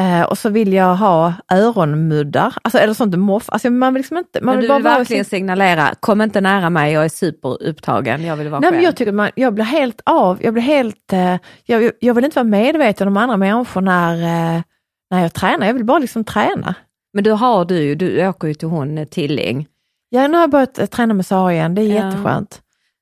Eh, 0.00 0.22
och 0.22 0.38
så 0.38 0.48
vill 0.48 0.72
jag 0.72 0.96
ha 0.96 1.32
öronmuddar, 1.52 2.54
alltså, 2.62 2.78
eller 2.78 2.94
sånt 2.94 3.18
moff. 3.18 3.44
Alltså, 3.48 3.70
man 3.70 3.94
vill 3.94 4.00
liksom 4.00 4.16
inte... 4.16 4.40
Man 4.40 4.46
Men 4.54 4.56
vill 4.56 4.62
du 4.64 4.68
bara 4.68 4.78
vill 4.78 4.84
vara 4.84 4.98
verkligen 4.98 5.24
sin- 5.24 5.30
signalera, 5.38 5.94
kom 6.00 6.20
inte 6.22 6.40
nära 6.40 6.70
mig, 6.70 6.92
jag 6.92 7.04
är 7.04 7.08
superupptagen, 7.08 8.24
jag 8.24 8.36
vill 8.36 8.48
vara 8.48 8.60
Nej, 8.60 8.68
själv. 8.68 8.76
men 8.76 8.84
jag 8.84 8.96
tycker 8.96 9.12
man, 9.12 9.30
jag 9.34 9.54
blir 9.54 9.64
helt 9.64 10.00
av, 10.04 10.38
jag 10.42 10.52
blir 10.54 10.62
helt, 10.62 11.12
eh, 11.12 11.36
jag, 11.64 11.90
jag 12.00 12.14
vill 12.14 12.24
inte 12.24 12.34
vara 12.38 12.44
medveten 12.48 13.08
om 13.08 13.16
andra 13.16 13.36
människor 13.36 13.80
när, 13.80 14.14
eh, 14.56 14.62
när 15.10 15.22
jag 15.22 15.32
tränar, 15.34 15.66
jag 15.66 15.74
vill 15.74 15.84
bara 15.84 15.98
liksom 15.98 16.24
träna. 16.24 16.74
Men 17.12 17.24
du 17.24 17.30
har 17.30 17.64
du 17.64 17.78
ju, 17.82 17.94
du 17.94 18.28
åker 18.28 18.48
ju 18.48 18.54
till 18.54 18.68
hon 18.68 18.98
eh, 18.98 19.04
Tilling. 19.04 19.66
Ja, 20.08 20.28
nu 20.28 20.34
har 20.34 20.40
jag 20.42 20.50
börjat 20.50 20.78
eh, 20.78 20.86
träna 20.86 21.14
med 21.14 21.26
Sara 21.26 21.52
igen, 21.52 21.74
det 21.74 21.82
är 21.82 21.86
Ja. 21.86 21.94
jätteskönt. 22.04 22.60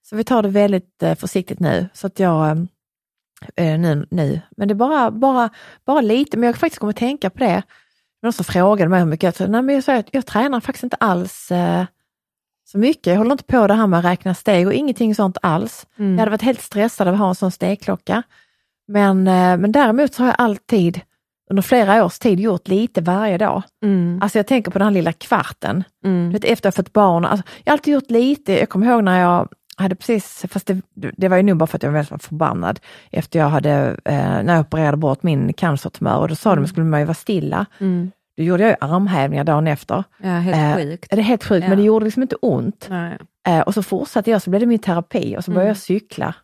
Så 0.08 0.16
vi 0.16 0.25
tar 0.25 0.42
det 0.42 0.49
väldigt 0.49 1.02
eh, 1.02 1.14
försiktigt 1.14 1.61
nu, 1.61 1.87
så 1.94 2.06
att 2.06 2.18
jag, 2.18 2.66
eh, 3.56 3.78
nu, 3.78 4.06
nu. 4.11 4.40
men 4.56 4.68
det 4.68 4.72
är 4.72 4.76
bara, 4.76 5.11
bara, 5.11 5.50
bara 5.84 6.00
lite, 6.00 6.37
men 6.37 6.46
jag 6.46 6.56
faktiskt 6.56 6.78
kommer 6.78 6.92
att 6.92 6.96
tänka 6.96 7.30
på 7.30 7.38
det. 7.38 7.62
Någon 8.22 8.32
som 8.32 8.44
frågade 8.44 8.88
mig 8.88 9.00
hur 9.00 9.06
mycket 9.06 9.25
jag 9.25 9.34
tränar, 9.34 9.52
nej 9.52 9.62
men 9.62 9.75
jag 9.75 9.84
säger 9.84 10.00
att 10.00 10.08
jag 10.11 10.26
tränar 10.26 10.61
faktiskt 10.61 10.84
inte 10.84 10.96
alls 10.96 11.50
eh, 11.50 11.84
så 12.64 12.78
mycket. 12.78 13.06
Jag 13.06 13.18
håller 13.18 13.32
inte 13.32 13.44
på 13.44 13.66
det 13.66 13.75
här 13.75 13.87
med 13.87 13.99
att 13.99 14.04
räkna 14.04 14.34
steg 14.34 14.66
och 14.66 14.72
ingenting 14.72 15.14
sånt 15.14 15.38
alls. 15.42 15.87
Mm. 15.99 16.12
Jag 16.12 16.18
hade 16.18 16.30
varit 16.30 16.42
helt 16.42 16.61
stressad 16.61 17.08
av 17.08 17.14
att 17.14 17.20
ha 17.20 17.28
en 17.28 17.34
sån 17.34 17.50
stegklocka. 17.50 18.22
Men, 18.88 19.28
eh, 19.28 19.56
men 19.56 19.72
däremot 19.72 20.14
så 20.14 20.22
har 20.22 20.28
jag 20.28 20.37
alltid 20.38 21.00
under 21.50 21.62
flera 21.62 22.04
års 22.04 22.18
tid 22.18 22.40
gjort 22.40 22.68
lite 22.68 23.00
varje 23.00 23.38
dag. 23.38 23.62
Mm. 23.84 24.18
Alltså 24.22 24.38
jag 24.38 24.46
tänker 24.46 24.70
på 24.70 24.78
den 24.78 24.87
här 24.87 24.94
lilla 24.94 25.12
kvarten. 25.12 25.84
Mm. 26.04 26.32
Vet, 26.32 26.44
efter 26.44 26.66
jag 26.66 26.75
fått 26.75 26.92
barn. 26.92 27.25
Alltså, 27.25 27.46
jag 27.64 27.70
har 27.70 27.72
alltid 27.72 27.94
gjort 27.94 28.11
lite. 28.11 28.52
Jag 28.52 28.68
kommer 28.68 28.87
ihåg 28.87 29.04
när 29.04 29.20
jag 29.20 29.49
hade 29.76 29.94
precis, 29.94 30.44
fast 30.48 30.66
det, 30.66 30.80
det 30.94 31.28
var 31.28 31.36
ju 31.36 31.42
nog 31.42 31.56
bara 31.56 31.66
för 31.66 31.76
att 31.76 31.82
jag 31.82 31.90
var 31.90 31.98
väldigt 31.98 32.22
förbannad 32.24 32.80
efter 33.10 33.38
jag 33.38 33.48
hade, 33.48 33.70
eh, 34.04 34.14
när 34.42 34.54
jag 34.54 34.60
opererade 34.60 34.96
bort 34.96 35.22
min 35.22 35.52
cancertumör 35.52 36.18
och 36.18 36.28
då 36.28 36.34
sa 36.34 36.54
de 36.54 36.64
att 36.64 36.70
skulle 36.70 36.86
man 36.86 37.00
ju 37.00 37.06
vara 37.06 37.14
stilla. 37.14 37.66
Mm. 37.80 38.10
Då 38.36 38.42
gjorde 38.42 38.62
jag 38.62 38.70
ju 38.70 38.76
armhävningar 38.80 39.44
dagen 39.44 39.66
efter. 39.66 40.04
Ja, 40.22 40.28
helt 40.30 40.56
Eh, 40.56 40.76
sjukt. 40.76 41.10
Det 41.10 41.16
är 41.16 41.22
helt 41.22 41.44
sjukt, 41.44 41.62
Ja. 41.64 41.68
men 41.68 41.78
det 41.78 41.84
gjorde 41.84 42.04
liksom 42.04 42.22
inte 42.22 42.36
ont. 42.36 42.88
Eh, 43.48 43.60
och 43.60 43.74
så 43.74 43.82
fortsatte 43.82 44.30
jag, 44.30 44.42
så 44.42 44.50
blev 44.50 44.60
det 44.60 44.66
min 44.66 44.78
terapi 44.78 45.36
och 45.38 45.44
så 45.44 45.50
började 45.50 45.62
Mm. 45.64 45.68
jag 45.70 45.76
cykla. 45.76 46.34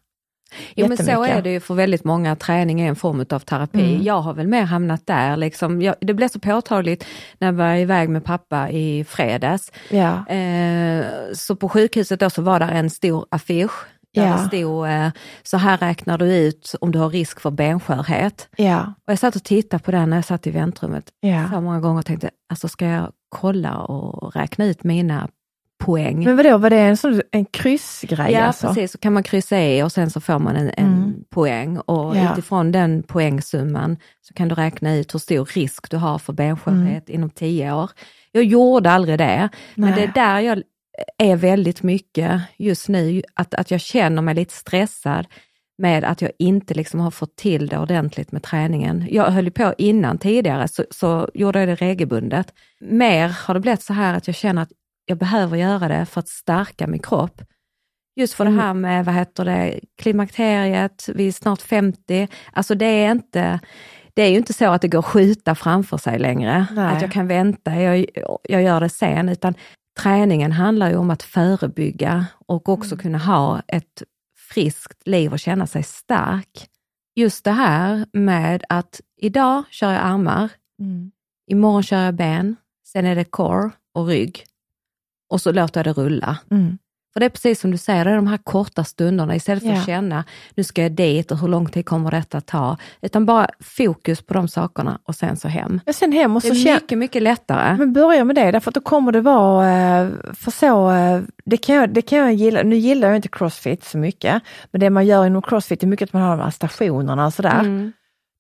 Jo 0.75 0.89
men 0.89 0.97
så 0.97 1.25
är 1.25 1.43
det 1.43 1.51
ju 1.51 1.61
för 1.61 1.75
väldigt 1.75 2.05
många, 2.05 2.37
träning 2.37 2.81
är 2.81 2.89
en 2.89 2.97
form 2.97 3.25
av 3.31 3.39
terapi. 3.39 3.91
Mm. 3.93 4.03
Jag 4.03 4.21
har 4.21 4.35
väl 4.35 4.47
mer 4.49 4.63
hamnat 4.63 5.07
där, 5.07 5.37
liksom. 5.37 5.83
jag, 5.83 5.95
det 6.01 6.15
blev 6.15 6.29
så 6.29 6.41
påtagligt 6.41 7.05
när 7.39 7.49
jag 7.49 7.53
var 7.53 7.75
iväg 7.75 8.09
med 8.09 8.25
pappa 8.25 8.71
i 8.71 9.05
fredags. 9.05 9.73
Ja. 9.91 10.27
Eh, 10.29 11.05
så 11.35 11.57
på 11.57 11.69
sjukhuset 11.69 12.21
då 12.21 12.31
så 12.31 12.43
var 12.43 12.61
där 12.61 12.69
en 12.73 12.91
stor 12.91 13.27
affisch 13.31 13.73
där 14.15 14.27
Ja. 14.27 14.33
det 14.33 14.39
stod, 14.59 14.87
eh, 14.89 15.09
så 15.43 15.57
här 15.57 15.77
räknar 15.79 16.19
du 16.19 16.37
ut 16.37 16.75
om 16.81 16.93
du 16.93 16.99
har 16.99 17.11
risk 17.11 17.41
för 17.41 17.51
benskörhet. 17.51 18.49
Ja. 18.57 18.81
Och 19.07 19.13
jag 19.13 19.19
satt 19.19 19.37
och 19.37 19.45
tittade 19.45 19.83
på 19.83 19.91
den 19.91 20.11
när 20.11 20.17
jag 20.17 20.25
satt 20.25 20.47
i 20.47 20.51
väntrummet 20.51 21.05
Ja. 21.21 21.51
så 21.53 21.61
många 21.61 21.81
gånger 21.81 21.99
och 21.99 22.07
tänkte, 22.07 22.31
alltså 22.51 22.69
ska 22.69 22.87
jag 22.87 23.13
kolla 23.29 23.77
och 23.79 24.35
räkna 24.37 24.65
ut 24.65 24.85
mina 24.85 25.29
poäng? 25.85 26.25
Men 26.25 26.37
vadå, 26.37 26.59
var 26.59 26.71
det 26.71 26.79
en, 26.79 26.97
sån, 26.97 27.21
en 27.31 27.45
kryssgrej 27.45 28.33
Ja 28.33 28.41
alltså? 28.43 28.67
precis, 28.67 28.93
så 28.93 28.99
kan 28.99 29.13
man 29.13 29.23
kryssa 29.23 29.61
i 29.61 29.83
och 29.83 29.93
sen 29.93 30.11
så 30.11 30.21
får 30.21 30.39
man 30.39 30.57
en, 30.57 30.71
en 30.77 30.87
Mm. 31.09 31.15
poäng 31.31 31.79
och 31.79 32.17
Ja. 32.17 32.33
utifrån 32.33 32.73
den 32.73 33.03
poängsumman 33.03 33.97
så 34.21 34.35
kan 34.35 34.49
du 34.49 34.55
räkna 34.55 34.95
ut 34.95 35.15
hur 35.15 35.19
stor 35.19 35.45
risk 35.45 35.91
du 35.91 35.97
har 35.97 36.19
för 36.19 36.33
benskörhet 36.33 37.09
inom 37.09 37.31
tio 37.31 37.73
år. 37.73 37.91
Jag 38.33 38.45
gjorde 38.45 38.91
aldrig 38.91 39.19
det, 39.19 39.49
men 39.75 39.89
Mm. 39.89 39.97
Nej. 39.99 40.07
det 40.15 40.21
är 40.21 40.25
där 40.27 40.41
jag 40.41 40.63
är 41.19 41.37
väldigt 41.37 41.83
mycket 41.83 42.41
just 42.57 42.89
nu, 42.89 43.23
att, 43.35 43.55
att 43.55 43.71
jag 43.71 43.81
känner 43.81 44.23
mig 44.23 44.35
lite 44.35 44.55
stressad 44.55 45.27
med 45.79 46.05
att 46.05 46.23
jag 46.23 46.31
inte 46.39 46.75
liksom 46.75 47.01
har 47.01 47.11
fått 47.11 47.37
till 47.37 47.67
det 47.67 47.79
ordentligt 47.79 48.33
med 48.33 48.43
träningen. 48.43 49.07
Jag 49.11 49.31
höll 49.31 49.51
på 49.51 49.75
innan 49.79 50.19
tidigare, 50.19 50.69
så, 50.69 50.85
så 50.91 51.29
gjorde 51.35 51.59
jag 51.59 51.69
det 51.69 51.75
regelbundet. 51.75 52.55
Mer 52.81 53.29
har 53.29 53.55
det 53.55 53.61
blivit 53.61 53.83
så 53.83 53.93
här 53.93 54.15
att 54.15 54.27
jag 54.27 54.37
känner 54.37 54.63
att 54.63 54.73
jag 55.05 55.19
behöver 55.19 55.57
göra 55.57 55.89
det 55.89 56.07
för 56.07 56.21
att 56.21 56.29
stärka 56.29 56.87
min 56.87 57.01
kropp. 57.01 57.43
Just 58.17 58.35
för 58.35 58.45
Mm. 58.47 58.57
det 58.57 58.63
här 58.63 58.75
med, 58.75 59.05
vad 59.05 59.15
heter 59.15 59.45
det, 59.45 59.81
klimakteriet, 60.03 61.09
vi 61.15 61.29
är 61.29 61.33
snart 61.33 61.63
50. 61.63 62.29
Alltså 62.53 62.75
det 62.75 62.87
är 62.87 63.11
inte, 63.11 63.61
det 64.15 64.23
är 64.23 64.29
ju 64.29 64.37
inte 64.37 64.53
så 64.53 64.71
att 64.71 64.83
det 64.83 64.89
går 64.89 64.99
att 64.99 65.05
skjuta 65.05 65.55
framför 65.55 65.97
sig 65.97 66.19
längre. 66.19 66.67
Nej. 66.71 66.97
Att 66.97 67.03
jag 67.03 67.13
kan 67.13 67.27
vänta, 67.27 67.75
jag, 67.81 68.07
jag 68.43 68.63
gör 68.63 68.81
det 68.81 68.89
sen. 68.89 69.29
Utan 69.29 69.55
träningen 70.03 70.53
handlar 70.53 70.91
ju 70.91 70.97
om 70.97 71.11
att 71.11 71.23
förebygga 71.23 72.27
och 72.47 72.69
också 72.69 72.95
Mm. 72.95 73.03
kunna 73.03 73.19
ha 73.19 73.63
ett 73.69 74.03
friskt 74.51 75.09
liv 75.09 75.33
och 75.33 75.39
känna 75.39 75.67
sig 75.67 75.83
stark. 75.83 76.69
Just 77.17 77.45
det 77.45 77.51
här 77.51 78.07
med 78.13 78.65
att 78.69 79.01
idag 79.17 79.63
kör 79.71 79.93
jag 79.93 80.03
armar, 80.03 80.49
Mm. 80.81 81.11
imorgon 81.51 81.83
kör 81.83 82.05
jag 82.05 82.15
ben, 82.15 82.57
sen 82.87 83.05
är 83.07 83.15
det 83.17 83.25
core 83.25 83.71
och 83.95 84.07
rygg 84.07 84.45
och 85.31 85.41
så 85.41 85.53
låter 85.53 85.85
jag 85.85 85.97
det 85.97 86.03
rulla. 86.03 86.39
Mm. 86.51 86.79
För 87.19 87.21
det 87.21 87.27
är 87.27 87.31
precis 87.31 87.61
som 87.61 87.71
du 87.71 87.77
säger, 87.79 88.05
det 88.05 88.11
är 88.11 88.17
de 88.17 88.27
här 88.27 88.37
korta 88.39 88.85
stunderna 88.85 89.37
istället 89.37 89.63
för 89.63 89.71
Ja. 89.71 89.79
att 89.81 89.87
känna, 89.87 90.25
nu 90.55 90.65
ska 90.65 90.83
jag 90.83 90.93
dit 90.93 91.31
och 91.31 91.39
hur 91.39 91.49
lång 91.49 91.67
tid 91.69 91.87
kommer 91.87 92.11
detta 92.11 92.41
ta? 92.41 92.77
Utan 93.03 93.27
bara 93.27 93.49
fokus 93.61 94.23
på 94.23 94.35
de 94.35 94.49
sakerna 94.49 94.99
och 95.05 95.15
sen 95.15 95.37
så 95.37 95.49
hem. 95.49 95.81
Men 95.85 95.95
sen 95.95 96.13
hem 96.13 96.37
och 96.37 96.43
Det 96.43 96.49
så 96.49 96.55
är 96.55 96.59
känner 96.59 96.81
mycket, 96.81 96.99
mycket 96.99 97.23
lättare. 97.23 97.77
Men 97.77 97.93
börja 97.93 98.25
med 98.25 98.37
det, 98.37 98.51
därför 98.51 98.71
att 98.71 98.75
då 98.75 98.81
kommer 98.81 99.13
det 99.13 99.21
vara, 99.21 99.71
eh, 99.71 100.09
för 100.35 100.51
så, 100.51 100.91
eh, 100.91 101.21
det 101.45 101.57
kan, 101.57 101.75
jag, 101.75 101.91
det 101.95 102.03
kan 102.03 102.19
jag 102.19 102.33
gilla, 102.35 102.63
nu 102.63 102.77
gillar 102.77 103.09
jag 103.09 103.17
inte 103.17 103.29
crossfit 103.29 103.85
så 103.85 103.99
mycket, 103.99 104.43
men 104.71 104.81
det 104.81 104.91
man 104.91 105.07
gör 105.07 105.27
inom 105.27 105.43
crossfit 105.43 105.83
är 105.83 105.87
mycket 105.87 106.09
att 106.09 106.13
man 106.13 106.23
har 106.23 106.37
de 106.37 106.43
här 106.43 106.51
stationerna 106.51 107.27
och 107.27 107.35
sådär. 107.35 107.61
Mm. 107.61 107.93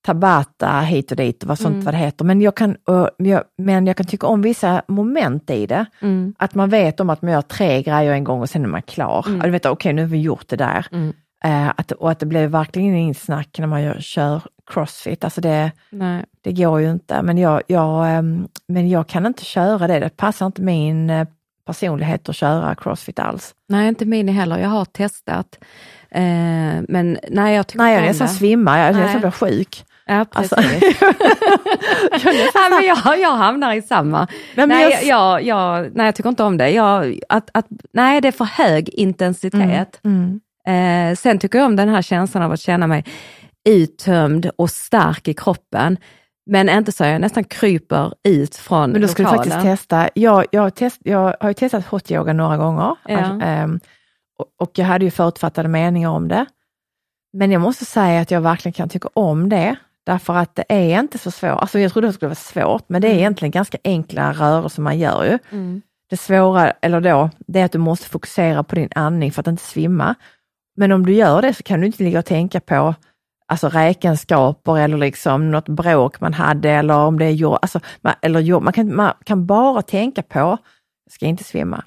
Tabata 0.06 0.80
hit 0.80 1.10
och 1.10 1.16
dit 1.16 1.42
och 1.42 1.48
vad 1.48 1.58
sånt 1.58 1.72
Mm. 1.72 1.84
vad 1.84 1.94
det 1.94 1.98
heter. 1.98 2.24
Men 2.24 2.40
jag, 2.40 2.54
kan, 2.56 2.76
och, 2.84 3.10
jag, 3.16 3.42
men 3.58 3.86
jag 3.86 3.96
kan 3.96 4.06
tycka 4.06 4.26
om 4.26 4.42
vissa 4.42 4.82
moment 4.88 5.50
i 5.50 5.66
det. 5.66 5.86
Mm. 6.02 6.34
Att 6.38 6.54
man 6.54 6.70
vet 6.70 7.00
om 7.00 7.10
att 7.10 7.22
man 7.22 7.32
gör 7.32 7.42
tre 7.42 7.82
grejer 7.82 8.12
en 8.12 8.24
gång 8.24 8.40
och 8.40 8.50
sen 8.50 8.64
är 8.64 8.68
man 8.68 8.82
klar. 8.82 9.24
Mm. 9.28 9.40
Du 9.40 9.50
vet, 9.50 9.66
okej 9.66 9.92
nu 9.92 10.02
har 10.02 10.08
vi 10.08 10.20
gjort 10.20 10.48
det 10.48 10.56
där. 10.56 10.86
Mm. 10.92 11.12
Eh, 11.44 11.68
att, 11.76 11.92
och 11.92 12.10
att 12.10 12.18
det 12.18 12.26
blir 12.26 12.46
verkligen 12.46 12.94
inget 12.94 13.18
snack 13.18 13.58
när 13.58 13.66
man 13.66 13.82
gör, 13.82 14.00
kör 14.00 14.42
crossfit. 14.70 15.24
Alltså 15.24 15.40
det, 15.40 15.72
Nej. 15.90 16.24
det 16.42 16.52
går 16.52 16.80
ju 16.80 16.90
inte, 16.90 17.22
men 17.22 17.38
jag, 17.38 17.62
jag, 17.66 18.10
ehm, 18.10 18.48
men 18.68 18.88
jag 18.88 19.06
kan 19.08 19.26
inte 19.26 19.44
köra 19.44 19.86
det. 19.86 19.98
Det 20.00 20.16
passar 20.16 20.46
inte 20.46 20.62
min 20.62 21.10
eh, 21.10 21.28
personlighet 21.66 22.28
att 22.28 22.36
köra 22.36 22.74
crossfit 22.74 23.18
alls. 23.18 23.54
nej, 23.68 23.88
inte 23.88 24.04
min 24.04 24.28
heller. 24.28 24.58
Jag 24.58 24.68
har 24.68 24.84
testat. 24.84 25.58
Eh, 26.14 26.82
men 26.88 27.18
nej, 27.30 27.56
jag 27.56 27.66
tycker 27.66 27.78
Nej, 27.84 27.94
jag 27.94 28.02
nästan 28.02 28.28
svimmar, 28.28 28.78
jag 28.86 28.92
Nej. 28.94 29.02
nästan 29.02 29.20
blir 29.20 29.30
sjuk. 29.30 29.84
Ja, 30.06 30.24
precis. 30.30 30.52
Alltså. 32.12 32.28
ja, 32.54 32.68
men 32.70 32.84
jag, 32.84 33.20
jag 33.20 33.36
hamnar 33.36 33.74
i 33.74 33.82
samma. 33.82 34.26
men 34.54 34.68
nej, 34.68 34.90
jag- 34.90 35.04
jag, 35.04 35.42
jag, 35.42 35.90
nej, 35.96 36.06
jag 36.06 36.14
tycker 36.14 36.28
inte 36.28 36.42
om 36.44 36.56
det. 36.56 36.70
Jag, 36.70 37.18
att, 37.28 37.50
att, 37.54 37.66
nej, 37.92 38.20
det 38.20 38.28
är 38.28 38.32
för 38.32 38.44
hög 38.44 38.88
intensitet. 38.88 40.00
Mm. 40.04 40.40
Eh, 40.68 41.16
sen 41.16 41.38
tycker 41.38 41.58
jag 41.58 41.66
om 41.66 41.76
den 41.76 41.88
här 41.88 42.02
känslan 42.02 42.42
av 42.42 42.52
att 42.52 42.60
känna 42.60 42.86
mig 42.86 43.04
uttömd 43.68 44.50
och 44.58 44.70
stark 44.70 45.28
i 45.28 45.34
kroppen. 45.34 45.96
Men 46.50 46.68
inte 46.68 46.92
så 46.92 47.04
jag 47.04 47.20
nästan 47.20 47.44
kryper 47.44 48.12
ut 48.24 48.56
från 48.56 48.90
Men 48.90 49.00
då 49.00 49.08
ska 49.08 49.22
du 49.22 49.24
lokalen. 49.24 49.44
faktiskt 49.50 49.62
testa. 49.66 50.08
Jag, 50.14 50.44
jag, 50.50 50.74
test, 50.74 51.00
jag 51.04 51.36
har 51.40 51.48
ju 51.50 51.54
testat 51.54 51.86
hot 51.86 52.10
yoga 52.10 52.32
några 52.32 52.56
gånger 52.56 52.96
Ja. 53.08 53.16
Alltså, 53.18 53.46
ehm, 53.46 53.80
och, 54.58 54.70
jag 54.74 54.84
hade 54.84 55.04
ju 55.04 55.10
förutfattade 55.10 55.68
meningar 55.68 56.10
om 56.10 56.28
det. 56.28 56.46
Men 57.32 57.50
jag 57.50 57.62
måste 57.62 57.84
säga 57.84 58.20
att 58.20 58.30
jag 58.30 58.40
verkligen 58.40 58.72
kan 58.72 58.88
tycka 58.88 59.08
om 59.14 59.48
det, 59.48 59.76
därför 60.06 60.34
att 60.34 60.54
det 60.54 60.64
är 60.68 61.00
inte 61.00 61.18
så 61.18 61.30
svårt. 61.30 61.60
Alltså 61.60 61.78
jag 61.78 61.92
trodde 61.92 62.08
det 62.08 62.12
skulle 62.12 62.28
vara 62.28 62.34
svårt, 62.34 62.84
men 62.88 63.02
det 63.02 63.08
är 63.08 63.14
egentligen 63.14 63.50
ganska 63.50 63.78
enkla 63.84 64.32
rörelser 64.32 64.82
man 64.82 64.98
gör 64.98 65.24
ju. 65.24 65.38
Mm. 65.50 65.82
Det 66.10 66.16
svåra, 66.16 66.70
eller 66.70 67.00
då, 67.00 67.30
det 67.38 67.60
är 67.60 67.64
att 67.64 67.72
du 67.72 67.78
måste 67.78 68.08
fokusera 68.08 68.62
på 68.62 68.74
din 68.74 68.88
andning 68.94 69.32
för 69.32 69.40
att 69.40 69.46
inte 69.46 69.62
svimma. 69.62 70.14
Men 70.76 70.92
om 70.92 71.06
du 71.06 71.14
gör 71.14 71.42
det 71.42 71.54
så 71.54 71.62
kan 71.62 71.80
du 71.80 71.86
inte 71.86 72.02
ligga 72.02 72.18
och 72.18 72.24
tänka 72.24 72.60
på 72.60 72.94
alltså 73.48 73.68
räkenskaper 73.68 74.78
eller 74.78 74.96
liksom 74.96 75.50
något 75.50 75.68
bråk 75.68 76.20
man 76.20 76.34
hade 76.34 76.70
eller 76.70 76.94
om 76.94 77.18
det 77.18 77.24
är 77.24 77.30
jobb, 77.30 77.58
alltså, 77.62 77.80
man, 78.00 78.14
eller 78.22 78.40
jobb. 78.40 78.62
Man, 78.62 78.72
kan, 78.72 78.96
man 78.96 79.12
kan 79.24 79.46
bara 79.46 79.82
tänka 79.82 80.22
på, 80.22 80.58
jag 81.04 81.12
ska 81.12 81.26
inte 81.26 81.44
svimma. 81.44 81.84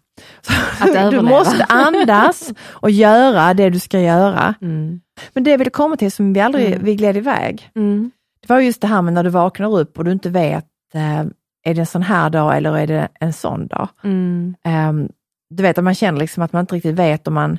Att 0.79 1.11
du 1.11 1.21
måste 1.21 1.63
andas 1.63 2.53
och 2.69 2.91
göra 2.91 3.53
det 3.53 3.69
du 3.69 3.79
ska 3.79 3.99
göra. 3.99 4.53
Mm. 4.61 5.01
Men 5.33 5.43
det 5.43 5.51
jag 5.51 5.57
ville 5.57 5.69
komma 5.69 5.95
till 5.95 6.11
som 6.11 6.33
vi 6.33 6.39
aldrig 6.39 6.67
Mm. 6.67 6.79
vi 6.83 6.95
gled 6.95 7.17
iväg, 7.17 7.69
Mm. 7.75 8.11
det 8.41 8.53
var 8.53 8.59
just 8.59 8.81
det 8.81 8.87
här 8.87 9.01
med 9.01 9.13
när 9.13 9.23
du 9.23 9.29
vaknar 9.29 9.77
upp 9.79 9.97
och 9.97 10.05
du 10.05 10.11
inte 10.11 10.29
vet, 10.29 10.65
eh, 10.93 11.19
är 11.63 11.73
det 11.73 11.79
en 11.79 11.85
sån 11.85 12.01
här 12.03 12.29
dag 12.29 12.57
eller 12.57 12.77
är 12.77 12.87
det 12.87 13.07
en 13.19 13.33
sån 13.33 13.67
dag? 13.67 13.87
Mm. 14.03 14.55
Ehm, 14.63 15.09
du 15.49 15.63
vet 15.63 15.77
att 15.77 15.83
man 15.83 15.95
känner 15.95 16.19
liksom 16.19 16.43
att 16.43 16.53
man 16.53 16.59
inte 16.59 16.75
riktigt 16.75 16.95
vet 16.95 17.27
om 17.27 17.33
man, 17.33 17.57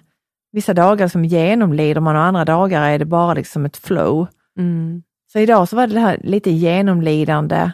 vissa 0.53 0.75
dagar 0.75 1.09
som 1.09 1.25
genomlider 1.25 2.01
man 2.01 2.17
och 2.17 2.23
andra 2.23 2.45
dagar 2.45 2.83
är 2.83 2.99
det 2.99 3.05
bara 3.05 3.35
liksom 3.35 3.65
ett 3.65 3.77
flow. 3.77 4.27
Mm. 4.59 5.03
Så 5.33 5.39
idag 5.39 5.69
så 5.69 5.77
var 5.77 5.87
det 5.87 5.95
det 5.95 6.01
här 6.01 6.21
lite 6.25 6.51
genomlidande 6.51 7.71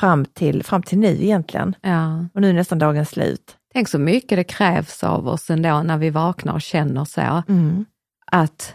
fram 0.00 0.24
till, 0.24 0.62
fram 0.64 0.82
till 0.82 0.98
nu 0.98 1.08
egentligen. 1.22 1.74
Ja, 1.82 2.24
Och 2.34 2.40
nu 2.40 2.48
är 2.50 2.52
nästan 2.54 2.78
dagen 2.78 3.06
slut. 3.06 3.56
Tänk 3.74 3.88
så 3.88 3.98
mycket 3.98 4.38
det 4.38 4.44
krävs 4.44 5.04
av 5.04 5.28
oss 5.28 5.50
ändå 5.50 5.82
när 5.82 5.96
vi 5.98 6.10
vaknar 6.10 6.52
och 6.54 6.62
känner 6.62 7.04
så. 7.04 7.42
Mm. 7.48 7.84
Att 8.32 8.74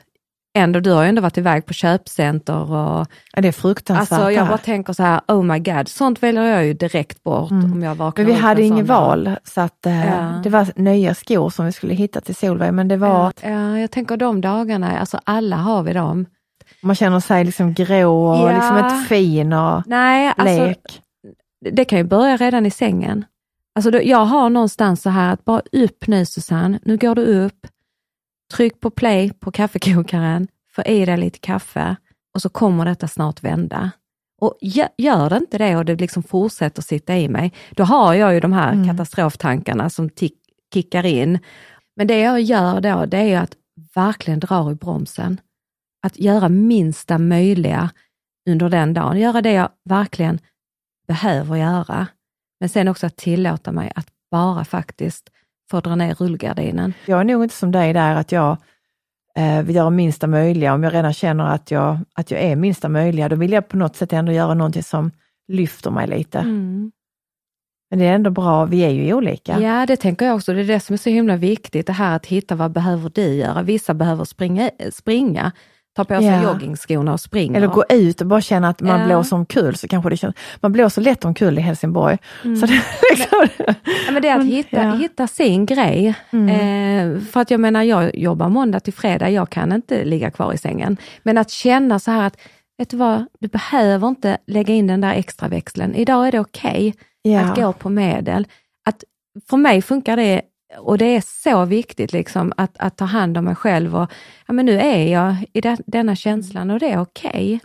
ändå, 0.58 0.79
du 0.79 0.91
har 0.91 1.03
ju 1.03 1.10
ändå 1.10 1.22
varit 1.22 1.38
iväg 1.38 1.65
på 1.65 1.74
köpcenter 1.74 2.72
och 2.72 3.08
Ja, 3.34 3.41
det 3.41 3.48
är 3.48 3.51
fruktansvärt. 3.51 4.12
alltså, 4.20 4.32
jag 4.32 4.48
bara 4.48 4.58
tänker 4.58 4.94
så 4.94 5.03
här, 5.03 5.22
oh 5.27 5.44
my 5.44 5.60
god, 5.60 5.88
sånt 5.88 6.24
väljer 6.24 6.44
jag 6.44 6.65
ju 6.65 6.74
direkt 6.74 7.24
bort 7.24 7.51
Mm. 7.51 7.74
om 7.74 7.84
jag 7.84 7.96
vaknar 7.96 8.25
Men 8.25 8.34
vi 8.34 8.39
hade 8.41 8.63
inget 8.63 8.86
val, 8.88 9.36
så 9.44 9.62
att, 9.62 9.86
eh, 9.86 10.06
Ja. 10.06 10.41
det 10.44 10.50
var 10.50 10.68
nya 10.75 11.15
skor 11.15 11.50
som 11.50 11.65
vi 11.65 11.72
skulle 11.72 11.94
hitta 11.94 12.22
till 12.22 12.36
Solveig, 12.36 12.74
men 12.74 12.88
det 12.88 12.98
var, 12.98 13.34
Ja, 13.41 13.50
ja, 13.50 13.79
jag 13.79 13.91
tänker 13.91 14.18
de 14.18 14.41
dagarna, 14.41 15.00
alltså 15.00 15.20
alla 15.24 15.56
har 15.56 15.84
vi 15.84 15.94
dem. 15.94 16.25
man 16.82 16.96
känner 16.96 17.20
sig 17.20 17.44
liksom 17.46 17.74
grå 17.74 18.27
och 18.29 18.50
Ja. 18.51 18.56
liksom 18.56 18.77
inte 18.77 19.08
fin 19.08 19.53
och 19.53 19.84
Nej, 19.88 20.34
alltså 20.38 20.65
lek. 20.65 21.01
det 21.72 21.86
kan 21.86 21.98
ju 22.00 22.03
börja 22.03 22.38
redan 22.38 22.65
i 22.65 22.72
sängen. 22.72 23.25
Alltså 23.80 23.92
då, 23.92 24.00
jag 24.04 24.26
har 24.26 24.50
någonstans 24.50 25.02
så 25.02 25.10
här 25.10 25.34
att 25.34 25.46
bara 25.46 25.62
upp 25.72 26.08
nu 26.08 26.26
Susanne, 26.26 26.80
nu 26.84 26.98
går 26.98 27.16
du 27.16 27.22
upp, 27.26 27.68
tryck 28.54 28.80
på 28.80 28.90
play 28.90 29.34
på 29.34 29.52
kaffekokaren, 29.52 30.48
få 30.76 30.82
i 30.84 31.06
dig 31.06 31.18
lite 31.18 31.40
kaffe 31.40 31.96
och 32.36 32.42
så 32.42 32.50
kommer 32.50 32.86
detta 32.86 33.08
snart 33.08 33.44
vända. 33.44 33.92
Och 34.42 34.58
gö- 34.62 34.90
gör 34.98 35.30
det 35.30 35.38
inte 35.38 35.58
det 35.58 35.76
och 35.76 35.86
det 35.86 35.96
liksom 35.96 36.24
fortsätter 36.24 36.82
sitta 36.82 37.18
i 37.18 37.30
mig, 37.30 37.54
då 37.72 37.84
har 37.84 38.14
jag 38.14 38.34
ju 38.34 38.40
de 38.40 38.54
här 38.54 38.74
Mm. 38.74 38.88
katastroftankarna 38.88 39.90
som 39.90 40.10
tick, 40.10 40.36
kickar 40.74 41.06
in. 41.06 41.40
Men 41.96 42.08
det 42.08 42.20
jag 42.20 42.42
gör 42.42 42.82
då, 42.82 43.06
det 43.06 43.18
är 43.18 43.40
att 43.42 43.56
verkligen 43.96 44.40
dra 44.40 44.72
i 44.72 44.76
bromsen. 44.76 45.42
Att 46.08 46.20
göra 46.20 46.50
minsta 46.50 47.18
möjliga 47.18 47.90
under 48.50 48.70
den 48.70 48.94
dagen, 48.94 49.20
göra 49.20 49.42
det 49.42 49.52
jag 49.52 49.70
verkligen 49.90 50.40
behöver 51.08 51.56
göra. 51.56 52.08
Men 52.60 52.70
sen 52.70 52.88
också 52.88 53.08
att 53.08 53.16
tillåta 53.16 53.72
mig 53.72 53.92
att 53.96 54.08
bara 54.32 54.66
faktiskt 54.66 55.30
få 55.72 55.80
dra 55.80 55.96
ner 55.96 56.16
rullgardinen. 56.16 56.94
Jag 57.06 57.20
är 57.20 57.24
nog 57.24 57.44
inte 57.44 57.56
som 57.56 57.72
dig 57.72 57.94
där 57.94 58.16
att 58.16 58.32
jag 58.32 58.58
eh, 59.38 59.62
vill 59.62 59.75
göra 59.75 59.89
minsta 59.89 60.28
möjliga. 60.28 60.74
Om 60.74 60.84
jag 60.84 60.94
redan 60.94 61.13
känner 61.13 61.46
att 61.46 61.72
jag, 61.72 61.98
att 62.13 62.32
jag 62.32 62.42
är 62.42 62.56
minsta 62.56 62.89
möjliga, 62.89 63.30
då 63.30 63.36
vill 63.36 63.51
jag 63.51 63.68
på 63.68 63.78
något 63.78 63.96
sätt 63.96 64.13
ändå 64.13 64.32
göra 64.32 64.54
någonting 64.54 64.84
som 64.84 65.12
lyfter 65.48 65.92
mig 65.92 66.08
lite. 66.08 66.39
Mm. 66.39 66.92
Men 67.89 68.00
det 68.00 68.06
är 68.06 68.16
ändå 68.16 68.30
bra, 68.30 68.66
vi 68.66 68.82
är 68.82 68.89
ju 68.89 69.13
olika. 69.13 69.60
Ja, 69.60 69.86
det 69.86 69.98
tänker 69.98 70.25
jag 70.25 70.36
också. 70.36 70.54
Det 70.54 70.62
är 70.62 70.66
det 70.66 70.80
som 70.80 70.94
är 70.94 70.98
så 70.98 71.10
himla 71.10 71.36
viktigt, 71.36 71.88
det 71.88 71.94
här 71.94 72.16
att 72.16 72.25
hitta 72.25 72.56
vad 72.56 72.72
behöver 72.72 73.10
du 73.10 73.34
göra. 73.34 73.62
Vissa 73.62 73.94
behöver 73.94 74.25
springa, 74.25 74.72
springa 74.92 75.51
ta 76.06 76.15
på 76.15 76.22
sig 76.22 76.29
Ja. 76.29 76.44
joggingskorna 76.44 77.13
och 77.13 77.20
springa. 77.20 77.58
Eller 77.58 77.68
gå 77.68 77.84
ut 77.89 78.22
och 78.22 78.27
bara 78.27 78.41
känna 78.41 78.70
att 78.70 78.82
man 78.82 79.00
Ja. 79.00 79.06
blåser 79.06 79.36
omkull, 79.36 79.75
så 79.75 79.88
kanske 79.88 80.10
det 80.10 80.18
känns, 80.18 80.36
man 80.62 80.72
blåser 80.72 81.01
lätt 81.01 81.25
omkull 81.25 81.58
i 81.58 81.62
Helsingborg. 81.62 82.18
Mm. 82.44 82.56
Så 82.58 82.65
det, 82.65 82.82
liksom, 83.12 83.48
Ja, 84.06 84.12
men 84.12 84.22
det 84.22 84.27
är 84.27 84.34
att 84.34 84.38
Men, 84.39 84.48
hitta, 84.48 84.84
ja. 84.84 84.96
hitta 84.96 85.27
sin 85.27 85.65
grej. 85.65 86.15
Mm. 86.32 86.50
Eh, 87.15 87.22
för 87.22 87.41
att 87.41 87.51
jag 87.51 87.60
menar, 87.60 87.84
jag 87.84 88.15
jobbar 88.15 88.50
måndag 88.50 88.79
till 88.79 88.94
fredag, 88.94 89.29
jag 89.29 89.50
kan 89.50 89.72
inte 89.72 90.06
ligga 90.06 90.32
kvar 90.32 90.53
i 90.53 90.58
sängen. 90.58 90.98
Men 91.24 91.38
att 91.38 91.50
känna 91.50 92.00
så 92.00 92.12
här 92.12 92.27
att, 92.27 92.38
vet 92.77 92.89
du 92.89 92.98
vad, 92.98 93.25
du 93.39 93.48
behöver 93.48 94.08
inte 94.08 94.38
lägga 94.48 94.74
in 94.74 94.88
den 94.88 95.01
där 95.01 95.13
extra 95.13 95.48
växeln. 95.48 95.96
Idag 95.96 96.27
är 96.27 96.32
det 96.32 96.39
okej 96.39 96.94
ja. 97.22 97.39
att 97.41 97.56
gå 97.56 97.74
på 97.74 97.89
medel. 97.89 98.48
Att, 98.89 99.03
för 99.50 99.58
mig 99.58 99.82
funkar 99.82 100.18
det, 100.18 100.41
och 100.78 100.98
det 100.98 101.06
är 101.06 101.24
så 101.44 101.66
viktigt 101.66 102.14
liksom, 102.14 102.54
att, 102.58 102.78
att 102.80 102.98
ta 102.98 103.06
hand 103.06 103.38
om 103.38 103.46
mig 103.46 103.56
själv. 103.56 103.96
Och, 103.96 104.12
ja, 104.48 104.54
men 104.54 104.66
nu 104.66 104.80
är 104.80 105.08
jag 105.08 105.36
i 105.54 105.62
den, 105.62 105.78
denna 105.88 106.16
känslan 106.16 106.72
och 106.72 106.80
det 106.80 106.90
är 106.92 107.00
okej. 107.02 107.60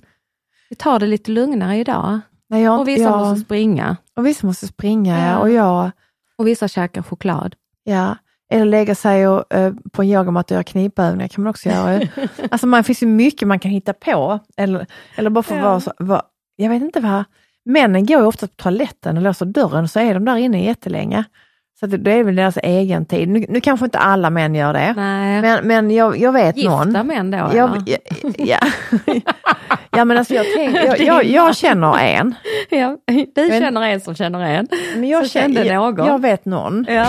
Vi 0.70 0.76
tar 0.76 0.98
det 0.98 1.06
lite 1.06 1.30
lugnare 1.30 1.76
idag. 1.76 2.20
Nej, 2.48 2.62
jag, 2.62 2.80
Och 2.80 2.88
vissa 2.88 3.02
jag, 3.02 3.18
måste 3.18 3.44
springa 3.44 3.96
och 4.16 4.26
vissa 4.26 4.46
måste 4.46 4.66
springa, 4.66 5.18
Ja. 5.26 5.38
och 5.38 5.50
jag, 5.50 5.90
och 6.38 6.46
vissa 6.46 6.68
käkar 6.68 7.02
choklad. 7.02 7.54
ja. 7.84 8.16
Eller 8.50 8.64
lägga 8.64 8.94
sig 8.94 9.28
och, 9.28 9.54
eh, 9.54 9.72
på 9.92 10.02
en 10.02 10.08
yogamatta 10.08 10.54
och 10.54 10.56
göra 10.56 10.62
knipövningar 10.64 11.28
kan 11.28 11.44
man 11.44 11.50
också 11.50 11.68
göra. 11.68 12.00
alltså 12.50 12.66
man 12.66 12.84
finns 12.84 13.02
ju 13.02 13.06
mycket 13.06 13.48
man 13.48 13.58
kan 13.58 13.70
hitta 13.70 13.92
på. 13.92 14.38
Eller, 14.56 14.86
eller 15.16 15.30
bara 15.30 15.42
få 15.42 15.54
Ja. 15.54 15.62
vara 15.62 15.80
så, 15.80 15.92
vara, 15.98 16.22
jag 16.56 16.68
vet 16.68 16.82
inte 16.82 17.00
vad, 17.00 17.24
männen 17.64 18.06
går 18.06 18.20
ju 18.20 18.26
ofta 18.26 18.46
på 18.46 18.52
toaletten 18.56 19.16
och 19.16 19.22
låser 19.22 19.46
dörren 19.46 19.88
så 19.88 20.00
är 20.00 20.14
de 20.14 20.24
där 20.24 20.36
inne 20.36 20.64
jättelänge. 20.64 21.24
Så 21.84 21.96
det, 21.96 22.12
är 22.12 22.24
väl 22.24 22.36
deras 22.36 22.56
egen 22.62 23.06
tid. 23.06 23.28
Nu, 23.28 23.46
nu 23.48 23.60
kanske 23.60 23.84
inte 23.84 23.98
alla 23.98 24.30
män 24.30 24.54
gör 24.54 24.72
det, 24.72 24.94
Nej. 24.96 25.42
men, 25.42 25.66
men 25.66 25.90
jag, 25.90 26.18
jag 26.18 26.32
vet 26.32 26.56
Gifta 26.56 26.84
någon. 26.84 27.06
män 27.06 27.30
då? 27.30 27.36
Jag, 27.54 27.82
ja, 27.86 27.98
ja. 28.38 28.58
ja 29.90 30.04
men 30.04 30.18
alltså 30.18 30.34
jag, 30.34 30.46
tänk, 30.56 30.76
jag, 30.76 31.00
jag, 31.00 31.24
jag 31.24 31.56
känner 31.56 31.98
en. 31.98 32.34
Ja, 32.70 32.96
du 33.34 33.48
Men- 33.48 33.60
känner 33.60 33.82
en 33.82 34.00
som 34.00 34.14
känner 34.14 34.40
en. 34.40 34.68
Men 34.96 35.08
jag 35.08 35.30
kände 35.30 35.74
någon. 35.74 36.06
Jag 36.06 36.22
vet 36.22 36.44
någon. 36.44 36.86
Ja. 36.88 37.06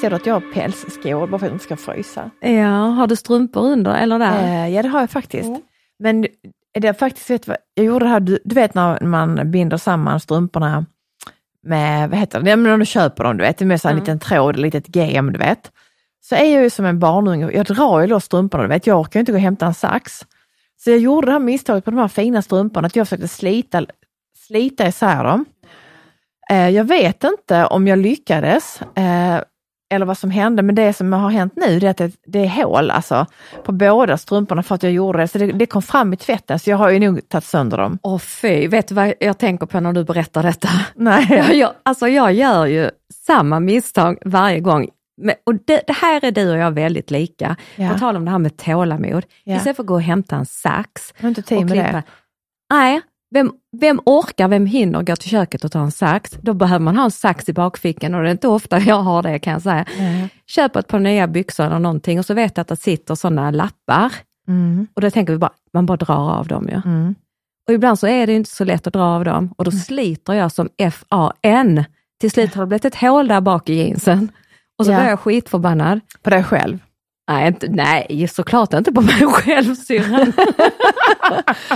Ser 0.00 0.10
du 0.10 0.16
att 0.16 0.26
jag 0.26 0.34
har 0.34 0.52
pälsskor 0.54 1.26
bara 1.26 1.28
för 1.28 1.36
att 1.36 1.42
jag 1.42 1.52
inte 1.52 1.64
ska 1.64 1.76
frysa? 1.76 2.30
ja, 2.40 2.68
har 2.88 3.06
du 3.06 3.16
strumpor 3.16 3.60
under 3.62 3.94
eller 3.94 4.18
där? 4.18 4.42
Eh, 4.42 4.74
ja 4.74 4.82
det 4.82 4.88
har 4.88 5.00
jag 5.00 5.10
faktiskt. 5.10 5.44
Mm. 5.48 5.60
Men 5.98 6.26
det 6.80 6.88
är 6.88 6.92
faktiskt, 6.92 7.30
vet 7.30 7.48
vad, 7.48 7.56
jag 7.74 7.86
gjorde 7.86 8.04
det 8.04 8.08
här, 8.08 8.20
du, 8.20 8.38
du 8.44 8.54
vet 8.54 8.74
när 8.74 9.00
man 9.04 9.50
binder 9.50 9.76
samman 9.76 10.20
strumporna 10.20 10.86
med, 11.62 12.10
vad 12.10 12.18
heter 12.18 12.40
det, 12.40 12.50
ja, 12.50 12.56
men 12.56 12.70
när 12.70 12.78
du 12.78 12.86
köper 12.86 13.24
dem, 13.24 13.36
du 13.36 13.44
vet, 13.44 13.60
med 13.60 13.80
så 13.80 13.88
här 13.88 13.92
en 13.92 13.98
Mm. 13.98 14.04
liten 14.04 14.18
tråd, 14.18 14.54
ett 14.54 14.60
litet 14.60 14.96
gem, 14.96 15.32
du 15.32 15.38
vet. 15.38 15.72
Så 16.20 16.34
är 16.34 16.54
jag 16.54 16.62
ju 16.62 16.70
som 16.70 16.84
en 16.84 16.98
barnunge, 16.98 17.50
jag 17.52 17.66
drar 17.66 18.00
ju 18.00 18.06
loss 18.06 18.24
strumporna, 18.24 18.62
du 18.62 18.68
vet, 18.68 18.86
jag 18.86 19.00
orkar 19.00 19.20
ju 19.20 19.22
inte 19.22 19.32
gå 19.32 19.36
och 19.36 19.42
hämta 19.42 19.66
en 19.66 19.74
sax. 19.74 20.26
Så 20.76 20.90
jag 20.90 20.98
gjorde 20.98 21.26
det 21.26 21.32
här 21.32 21.38
misstaget 21.38 21.84
på 21.84 21.90
de 21.90 21.98
här 22.00 22.08
fina 22.08 22.42
strumporna, 22.42 22.86
att 22.86 22.96
jag 22.96 23.06
försökte 23.06 23.28
slita, 23.28 23.86
slita 24.46 24.86
isär 24.88 25.24
dem. 25.24 25.44
Eh, 26.50 26.68
jag 26.68 26.84
vet 26.84 27.24
inte 27.24 27.66
om 27.66 27.86
jag 27.86 27.98
lyckades, 27.98 28.80
eh, 28.82 29.40
eller 29.90 30.06
vad 30.06 30.18
som 30.18 30.30
hände, 30.30 30.62
men 30.62 30.74
det 30.74 30.92
som 30.92 31.12
har 31.12 31.30
hänt 31.30 31.52
nu 31.56 31.78
det 31.78 31.86
är 31.86 31.90
att 31.90 31.96
det, 31.96 32.12
det 32.26 32.38
är 32.38 32.48
hål 32.48 32.90
alltså, 32.90 33.26
på 33.64 33.72
båda 33.72 34.16
strumporna 34.18 34.62
för 34.62 34.74
att 34.74 34.82
jag 34.82 34.92
gjorde 34.92 35.18
det. 35.18 35.28
Så 35.28 35.38
det, 35.38 35.46
det 35.46 35.66
kom 35.66 35.82
fram 35.82 36.12
i 36.12 36.16
tvätten, 36.16 36.58
så 36.58 36.70
jag 36.70 36.76
har 36.76 36.90
ju 36.90 36.98
nog 36.98 37.28
tagit 37.28 37.44
sönder 37.44 37.78
dem. 37.78 37.98
Åh 38.02 38.18
fy, 38.18 38.68
vet 38.68 38.88
du 38.88 38.94
vad 38.94 39.14
jag 39.20 39.38
tänker 39.38 39.66
på 39.66 39.80
när 39.80 39.92
du 39.92 40.04
berättar 40.04 40.42
detta? 40.42 40.68
Nej. 40.94 41.26
Jag, 41.30 41.54
jag, 41.54 41.72
alltså 41.82 42.08
jag 42.08 42.32
gör 42.32 42.66
ju 42.66 42.90
samma 43.26 43.60
misstag 43.60 44.18
varje 44.24 44.60
gång. 44.60 44.88
Men, 45.22 45.34
och 45.44 45.54
det, 45.54 45.82
det 45.86 45.92
här 45.92 46.24
är 46.24 46.30
du 46.30 46.50
och 46.50 46.58
jag 46.58 46.70
väldigt 46.70 47.10
lika. 47.10 47.56
Ja. 47.76 47.88
På 47.88 47.98
tal 47.98 48.16
om 48.16 48.24
det 48.24 48.30
här 48.30 48.38
med 48.38 48.56
tålamod. 48.56 49.24
Ja. 49.44 49.56
Istället 49.56 49.76
för 49.76 49.82
att 49.82 49.86
gå 49.86 49.94
och 49.94 50.02
hämta 50.02 50.36
en 50.36 50.46
sax 50.46 51.14
Jag 51.16 51.22
har 51.22 51.28
inte 51.28 51.42
tid 51.42 51.60
med 51.60 51.72
klippa. 51.72 51.92
det. 51.92 52.02
Nej, 52.74 53.00
vem, 53.34 53.52
vem 53.80 54.00
orkar, 54.06 54.48
vem 54.48 54.66
hinner 54.66 55.02
gå 55.02 55.16
till 55.16 55.30
köket 55.30 55.64
och 55.64 55.72
ta 55.72 55.80
en 55.80 55.90
sax? 55.90 56.30
Då 56.42 56.54
behöver 56.54 56.84
man 56.84 56.96
ha 56.96 57.04
en 57.04 57.10
sax 57.10 57.48
i 57.48 57.52
bakfickan 57.52 58.14
och 58.14 58.22
det 58.22 58.28
är 58.28 58.32
inte 58.32 58.48
ofta 58.48 58.78
jag 58.80 58.96
har 59.02 59.22
det 59.22 59.38
kan 59.38 59.52
jag 59.52 59.62
säga. 59.62 59.84
Nej. 59.98 60.28
Köp 60.46 60.76
ett 60.76 60.88
par 60.88 60.98
nya 60.98 61.26
byxor 61.26 61.64
eller 61.66 61.78
någonting 61.78 62.18
och 62.18 62.26
så 62.26 62.34
vet 62.34 62.56
jag 62.56 62.62
att 62.62 62.68
det 62.68 62.76
sitter 62.76 63.14
sådana 63.14 63.50
lappar. 63.50 64.12
Mm, 64.48 64.86
Och 64.94 65.00
då 65.02 65.10
tänker 65.10 65.32
vi 65.32 65.38
bara, 65.38 65.52
man 65.72 65.86
bara 65.86 65.96
drar 65.96 66.30
av 66.38 66.46
dem 66.46 66.68
ju. 66.68 66.80
mm. 66.90 67.14
Och 67.68 67.74
ibland 67.74 67.98
så 67.98 68.06
är 68.06 68.26
det 68.26 68.32
inte 68.32 68.50
så 68.50 68.64
lätt 68.64 68.86
att 68.86 68.92
dra 68.92 69.02
av 69.04 69.24
dem 69.24 69.54
och 69.56 69.64
då 69.64 69.70
sliter 69.70 70.32
jag 70.32 70.52
som 70.52 70.68
F-A-N. 70.78 71.84
Till 72.20 72.30
slut 72.30 72.54
har 72.54 72.62
det 72.62 72.66
blivit 72.66 72.84
ett 72.84 72.94
hål 72.94 73.28
där 73.28 73.40
bak 73.40 73.68
i 73.68 73.74
jeansen. 73.74 74.28
Och 74.78 74.86
så 74.86 74.92
Ja. 74.92 74.98
blir 75.00 75.08
jag 75.08 75.20
skitförbannad. 75.20 76.00
På 76.22 76.30
dig 76.30 76.44
själv. 76.44 76.78
Nej, 77.28 77.48
inte, 77.48 77.68
nej, 77.68 78.28
såklart 78.28 78.72
inte 78.74 78.92
på 78.92 79.00
mig 79.00 79.26
själv 79.26 79.74
syrran. 79.74 80.20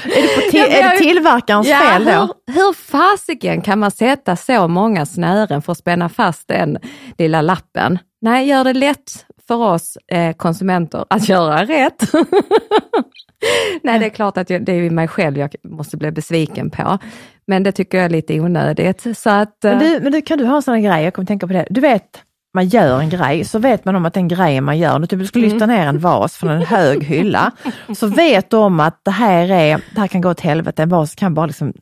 Är 0.05 0.23
det, 0.23 0.35
på 0.35 0.41
ti- 0.41 0.57
Ja, 0.59 0.67
men 0.69 0.73
är 0.85 0.91
det 0.91 0.99
tillverkarens 0.99 1.69
fel 1.69 2.05
då? 2.05 2.11
hur, 2.11 2.55
hur 2.55 2.73
fasiken 2.73 3.61
kan 3.63 3.79
man 3.79 3.91
sätta 3.91 4.37
så 4.37 4.69
många 4.69 5.07
snören 5.07 5.63
för 5.63 5.73
att 5.73 5.79
spänna 5.79 6.09
fast 6.09 6.49
den 6.49 6.79
lilla 7.19 7.43
lappen? 7.43 7.99
Nej, 8.21 8.49
gör 8.49 8.65
det 8.65 8.73
lätt 8.73 9.27
för 9.49 9.55
oss 9.57 9.99
eh, 10.13 10.33
konsumenter 10.37 11.05
att 11.11 11.29
göra 11.29 11.65
rätt. 11.65 12.03
Nej, 13.83 13.99
det 13.99 14.05
är 14.07 14.11
klart 14.11 14.37
att 14.37 14.51
jag, 14.51 14.65
det 14.65 14.73
är 14.73 14.91
mig 14.91 15.09
själv 15.09 15.39
jag 15.39 15.55
måste 15.65 15.97
bli 15.97 16.11
besviken 16.11 16.71
på. 16.71 16.99
Men 17.47 17.63
det 17.63 17.73
tycker 17.73 17.99
jag 17.99 18.05
är 18.05 18.09
lite 18.11 18.41
onödigt. 18.41 19.19
Så 19.19 19.31
att, 19.31 19.65
eh, 19.65 19.71
Men 19.71 19.79
du, 19.79 20.01
men 20.01 20.13
du, 20.13 20.23
kan 20.23 20.39
du 20.39 20.45
ha 20.45 20.63
här 20.73 20.81
grej, 20.81 21.05
jag 21.05 21.15
kommer 21.15 21.27
tänka 21.27 21.47
på 21.47 21.53
det. 21.53 21.67
Du 21.71 21.81
vet, 21.81 22.23
man 22.55 22.69
gör 22.69 23.01
en 23.01 23.09
grej, 23.09 23.45
så 23.45 23.59
vet 23.59 23.85
man 23.85 23.97
om 23.97 24.07
att 24.07 24.15
den 24.15 24.29
grejen 24.29 24.65
man 24.65 24.79
gör, 24.79 24.99
du 24.99 25.07
typ 25.07 25.27
ska 25.29 25.39
lyfta 25.39 25.67
ner 25.67 25.87
en 25.87 25.99
vas 25.99 26.37
från 26.37 26.51
en 26.51 26.63
hög 26.63 27.05
hylla, 27.05 27.53
så 27.97 28.07
vet 28.07 28.51
du 28.51 28.57
om 28.57 28.81
att 28.81 29.01
det 29.05 29.11
här, 29.11 29.51
är, 29.51 29.81
det 29.95 30.01
här 30.01 30.09
kan 30.09 30.21
gå 30.21 30.31
åt 30.31 30.41
helvete, 30.41 30.83
en 30.83 30.89
vas 30.89 31.15
kan 31.15 31.35
bara 31.35 31.47
liksom... 31.47 31.73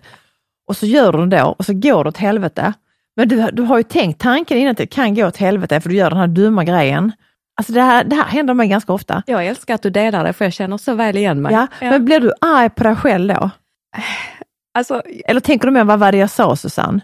Och 0.68 0.76
så 0.76 0.86
gör 0.86 1.12
du 1.12 1.18
den 1.18 1.30
då 1.30 1.54
och 1.58 1.64
så 1.64 1.72
går 1.72 2.04
det 2.04 2.08
åt 2.08 2.16
helvete. 2.16 2.72
Men 3.16 3.28
du, 3.28 3.50
du 3.52 3.62
har 3.62 3.76
ju 3.78 3.82
tänkt 3.82 4.20
tanken 4.20 4.58
innan 4.58 4.70
att 4.70 4.76
det 4.76 4.86
kan 4.86 5.14
gå 5.14 5.26
åt 5.26 5.36
helvete 5.36 5.80
för 5.80 5.88
du 5.88 5.96
gör 5.96 6.10
den 6.10 6.18
här 6.18 6.26
dumma 6.26 6.64
grejen. 6.64 7.12
Alltså 7.56 7.72
det 7.72 7.82
här, 7.82 8.04
det 8.04 8.16
här 8.16 8.24
händer 8.24 8.54
mig 8.54 8.68
ganska 8.68 8.92
ofta. 8.92 9.22
jag 9.26 9.46
älskar 9.46 9.74
att 9.74 9.82
du 9.82 9.90
delar 9.90 10.24
det, 10.24 10.32
för 10.32 10.44
jag 10.44 10.52
känner 10.52 10.76
så 10.76 10.94
väl 10.94 11.16
igen 11.16 11.42
mig. 11.42 11.52
Ja, 11.52 11.66
Men 11.80 12.04
blir 12.04 12.20
du 12.20 12.32
arg 12.40 12.70
på 12.70 12.84
dig 12.84 12.96
själv 12.96 13.34
då? 13.34 13.50
Alltså, 14.74 15.02
Eller 15.24 15.40
tänker 15.40 15.66
du 15.66 15.72
mer, 15.72 15.84
vad 15.84 15.98
var 15.98 16.12
det 16.12 16.18
jag 16.18 16.30
sa 16.30 16.56
Susanne? 16.56 17.00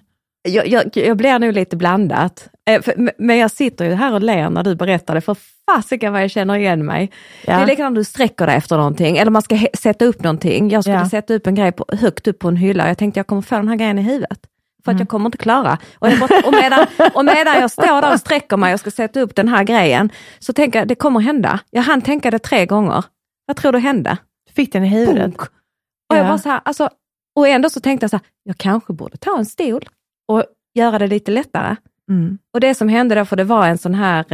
Jag, 0.49 0.67
jag, 0.67 0.97
jag 0.97 1.17
blir 1.17 1.39
nog 1.39 1.53
lite 1.53 1.77
blandat. 1.77 2.49
Eh, 2.71 2.83
men 3.19 3.39
jag 3.39 3.51
sitter 3.51 3.85
ju 3.85 3.95
här 3.95 4.13
och 4.15 4.23
ler 4.23 4.51
när 4.51 4.63
du 4.63 4.75
berättar 4.75 5.15
det, 5.15 5.21
för 5.21 5.37
fasiken 5.71 6.13
vad 6.13 6.23
jag 6.23 6.31
känner 6.31 6.55
igen 6.57 6.85
mig. 6.87 7.11
Ja. 7.47 7.57
Det 7.57 7.63
är 7.63 7.67
likadant 7.67 7.93
när 7.95 8.01
du 8.01 8.05
sträcker 8.05 8.47
dig 8.47 8.57
efter 8.57 8.77
någonting, 8.77 9.17
eller 9.19 9.31
man 9.31 9.43
ska 9.43 9.59
sätta 9.75 10.05
upp 10.05 10.23
någonting. 10.23 10.71
Jag 10.71 10.85
skulle 10.85 10.97
Ja. 10.97 11.09
sätta 11.09 11.35
upp 11.35 11.47
en 11.47 11.55
grej 11.55 11.73
på, 11.73 11.85
högt 11.93 12.27
upp 12.29 12.39
på 12.39 12.49
en 12.49 12.57
hylla 12.57 12.89
jag 12.89 12.99
tänkte 12.99 13.19
jag 13.21 13.27
kommer 13.27 13.43
få 13.43 13.55
den 13.55 13.69
här 13.69 13.77
grejen 13.77 13.99
i 13.99 14.03
huvudet. 14.03 14.39
för 14.85 14.93
att 14.93 14.99
jag 14.99 15.09
kommer 15.09 15.27
inte 15.27 15.39
klara. 15.39 15.79
Och, 15.99 16.09
bara, 16.21 16.47
och, 16.47 16.53
medan, 16.53 16.87
och 17.15 17.25
medan 17.25 17.55
jag 17.61 17.71
står 17.71 18.03
där 18.03 18.13
och 18.13 18.21
sträcker 18.21 18.57
mig 18.57 18.75
och 18.75 18.81
ska 18.81 18.91
sätta 18.91 19.21
upp 19.21 19.35
den 19.37 19.49
här 19.49 19.65
grejen, 19.65 20.11
så 20.39 20.53
tänker 20.53 20.79
jag 20.79 20.89
det 20.89 20.95
kommer 20.95 21.21
hända. 21.21 21.61
Jag 21.71 21.83
hann 21.83 22.03
tänka 22.03 22.31
det 22.31 22.39
tre 22.39 22.67
gånger. 22.67 23.05
Vad 23.47 23.57
tror 23.57 23.73
du 23.73 23.79
hände? 23.79 24.17
Fick 24.57 24.73
den 24.73 24.85
i 24.85 24.89
huvudet? 24.89 25.23
Punk. 25.25 25.41
Och 25.41 26.17
jag 26.17 26.19
Ja. 26.19 26.29
bara 26.29 26.39
så 26.39 26.49
här, 26.49 26.61
alltså, 26.65 26.89
och 27.37 27.49
ändå 27.49 27.71
så 27.71 27.81
tänkte 27.81 28.05
jag 28.05 28.11
så 28.11 28.17
här, 28.17 28.27
jag 28.43 28.59
kanske 28.59 28.93
borde 28.93 29.17
ta 29.17 29.39
en 29.39 29.47
stol 29.47 29.89
och 30.29 30.45
göra 30.75 30.99
det 30.99 31.07
lite 31.07 31.31
lättare. 31.31 31.77
Mm. 32.11 32.39
Och 32.53 32.61
det 32.61 32.75
som 32.75 32.89
hände 32.89 33.15
då, 33.15 33.25
för 33.25 33.37
det 33.37 33.45
var 33.45 33.67
en 33.69 33.79
sån 33.79 33.95
här 33.95 34.25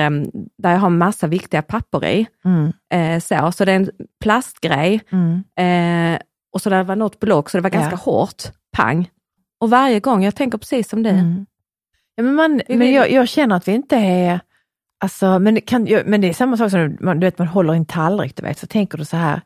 där 0.63 0.71
jag 0.73 0.79
har 0.79 0.91
massa 0.91 1.27
viktiga 1.27 1.63
papper 1.63 2.05
i, 2.05 2.27
Mm. 2.45 2.73
eh, 2.93 3.21
så, 3.21 3.53
så 3.53 3.65
det 3.65 3.73
är 3.73 3.77
en 3.77 3.91
plastgrej 4.23 5.01
Mm. 5.11 6.15
eh, 6.15 6.21
och 6.53 6.63
så 6.63 6.71
där 6.71 6.83
var 6.85 6.97
något 6.97 7.21
block, 7.21 7.51
så 7.51 7.59
det 7.59 7.63
var 7.63 7.71
ganska 7.71 7.91
Ja. 7.91 7.97
hårt, 7.97 8.43
pang. 8.77 9.11
Och 9.61 9.71
varje 9.71 10.01
gång, 10.01 10.25
jag 10.25 10.35
tänker 10.35 10.59
precis 10.59 10.89
som 10.89 11.03
du. 11.03 11.11
Mm. 11.11 11.47
Ja, 12.15 12.23
men 12.23 12.35
man, 12.35 12.61
men 12.69 12.93
jag, 12.93 13.11
jag 13.11 13.29
känner 13.29 13.57
att 13.57 13.69
vi 13.69 13.73
inte 13.73 13.97
är... 13.97 14.41
Alltså, 15.03 15.39
men, 15.39 15.55
det 15.55 15.61
kan, 15.61 15.87
jag- 15.87 16.07
men 16.07 16.21
det 16.21 16.29
är 16.29 16.33
samma 16.33 16.57
sak 16.57 16.71
som 16.71 16.97
man, 17.01 17.21
du 17.21 17.27
vet, 17.27 17.39
man 17.39 17.49
håller 17.49 17.75
i 17.75 17.77
en 17.77 17.87
tallrik, 17.87 18.37
du 18.37 18.43
vet, 18.43 18.59
så 18.59 18.67
tänker 18.67 18.99
du 18.99 19.05
så 19.05 19.17
här, 19.17 19.41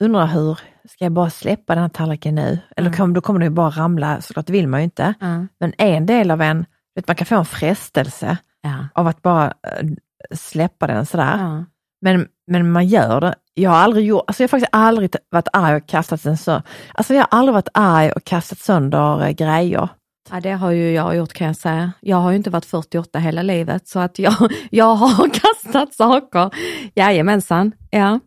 undrar 0.00 0.26
hur, 0.26 0.58
ska 0.88 1.04
jag 1.04 1.12
bara 1.12 1.30
släppa 1.30 1.74
den 1.74 1.82
här 1.82 1.88
tallriken 1.88 2.34
nu? 2.34 2.58
Eller 2.76 2.94
Mm. 2.98 3.12
då 3.14 3.20
kommer 3.20 3.40
det 3.40 3.46
ju 3.46 3.50
bara 3.50 3.70
ramla, 3.70 4.20
såklart 4.20 4.50
vill 4.50 4.68
man 4.68 4.80
ju 4.80 4.84
inte. 4.84 5.14
Ja. 5.20 5.46
Men 5.60 5.72
en 5.78 6.06
del 6.06 6.30
av 6.30 6.42
en, 6.42 6.66
vet, 6.94 7.06
man 7.08 7.16
kan 7.16 7.26
få 7.26 7.36
en 7.36 7.44
frestelse 7.44 8.36
Ja. 8.62 8.74
av 8.94 9.06
att 9.06 9.22
bara 9.22 9.46
eh, 9.46 9.86
släppa 10.34 10.86
den 10.86 11.06
sådär. 11.06 11.36
Ja. 11.38 11.64
Men, 12.00 12.26
men 12.50 12.72
man 12.72 12.86
gör 12.86 13.20
det. 13.20 13.34
Jag 13.54 13.70
har 13.70 13.76
aldrig 13.76 14.06
gjort, 14.06 14.24
alltså 14.26 14.42
jag 14.42 14.48
har 14.48 14.50
faktiskt 14.50 14.70
aldrig 14.72 15.10
varit 15.30 15.48
arg 15.52 15.76
och 15.76 15.86
kastat 15.88 16.24
en 16.24 16.36
så, 16.36 16.62
alltså 16.94 17.14
jag 17.14 17.20
har 17.20 17.38
aldrig 17.38 17.52
varit 17.54 17.68
arg 17.74 18.12
och 18.12 18.24
kastat 18.24 18.58
sönder 18.58 19.24
eh, 19.26 19.30
grejer. 19.30 19.88
Ja, 20.30 20.40
det 20.40 20.50
har 20.52 20.70
ju 20.70 20.92
jag 20.92 21.16
gjort 21.16 21.32
kan 21.32 21.46
jag 21.46 21.56
säga. 21.56 21.92
Jag 22.00 22.16
har 22.16 22.30
ju 22.30 22.36
inte 22.36 22.50
varit 22.50 22.64
48 22.64 23.18
hela 23.18 23.42
livet, 23.42 23.88
så 23.88 23.98
att 23.98 24.18
jag, 24.18 24.34
jag 24.70 24.94
har 24.94 25.28
kastat 25.40 25.94
saker. 25.94 26.50
Jajamensan, 26.94 27.72
ja. 27.90 28.20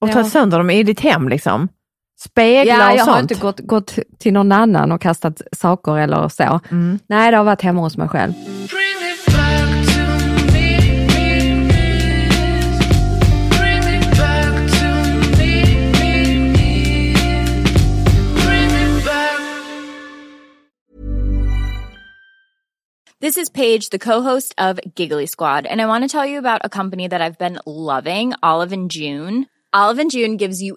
Och 0.00 0.12
tagit 0.12 0.32
sönder 0.32 0.58
dem 0.58 0.70
i 0.70 0.82
ditt 0.82 1.00
hem 1.00 1.28
liksom? 1.28 1.68
Speglar 2.24 2.74
Ja, 2.74 2.90
och 2.92 2.98
jag 2.98 2.98
sånt? 2.98 3.10
har 3.14 3.20
inte 3.20 3.34
gått, 3.34 3.60
gått 3.60 3.98
till 4.18 4.32
någon 4.32 4.52
annan 4.52 4.92
och 4.92 5.00
kastat 5.00 5.42
saker 5.52 5.98
eller 5.98 6.28
så. 6.28 6.60
Mm. 6.70 6.98
Nej, 7.06 7.30
det 7.30 7.36
har 7.36 7.44
varit 7.44 7.62
hemma 7.62 7.80
hos 7.80 7.96
mig 7.96 8.08
själv. 8.08 8.32
This 23.20 23.36
is 23.36 23.48
Paige, 23.50 23.90
the 23.90 24.00
co-host 24.00 24.52
of 24.58 24.80
Giggly 24.96 25.26
Squad, 25.26 25.64
and 25.66 25.80
I 25.80 25.86
want 25.86 26.02
to 26.02 26.08
tell 26.08 26.26
you 26.26 26.38
about 26.38 26.64
a 26.64 26.68
company 26.68 27.06
that 27.06 27.22
I've 27.22 27.38
been 27.38 27.60
loving, 27.66 28.32
Olive 28.42 28.72
and 28.72 28.90
June. 28.90 29.46
Olive 29.72 30.00
and 30.00 30.10
June 30.10 30.36
gives 30.36 30.60
you 30.60 30.76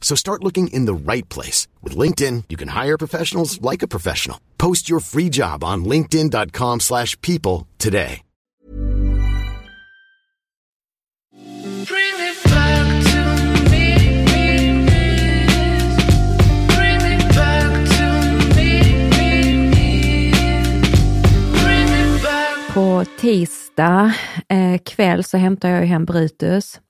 So 0.00 0.16
start 0.16 0.42
looking 0.42 0.68
in 0.68 0.86
the 0.86 1.12
right 1.12 1.28
place. 1.28 1.68
With 1.82 1.96
LinkedIn, 1.96 2.44
you 2.48 2.56
can 2.56 2.68
hire 2.68 2.96
professionals 2.96 3.60
like 3.60 3.82
a 3.82 3.88
professional. 3.88 4.40
Post 4.56 4.88
your 4.88 5.00
free 5.00 5.28
job 5.28 5.62
on 5.62 5.84
linkedin.com 5.84 6.80
slash 6.80 7.20
people 7.20 7.66
today. 7.76 8.22
Bring 11.86 12.16
it 12.18 12.44
back 12.44 13.04
to 13.04 13.20
me. 13.70 13.96
me, 14.24 14.72
me. 14.72 15.46
Bring 16.76 17.02
it 17.12 17.28
back 17.34 17.88
to 17.88 18.06
me. 18.56 18.70
me, 19.10 19.32
me. 19.70 20.32
Bring 21.62 21.88
it 21.88 22.22
back. 22.22 22.74
På 22.74 23.04
tisdag 23.20 24.14
eh, 24.48 24.78
kväll 24.84 25.24
så 25.24 25.36
hämtar 25.36 25.68
jag 25.68 25.86
hem 25.86 26.04
Brutus. 26.04 26.80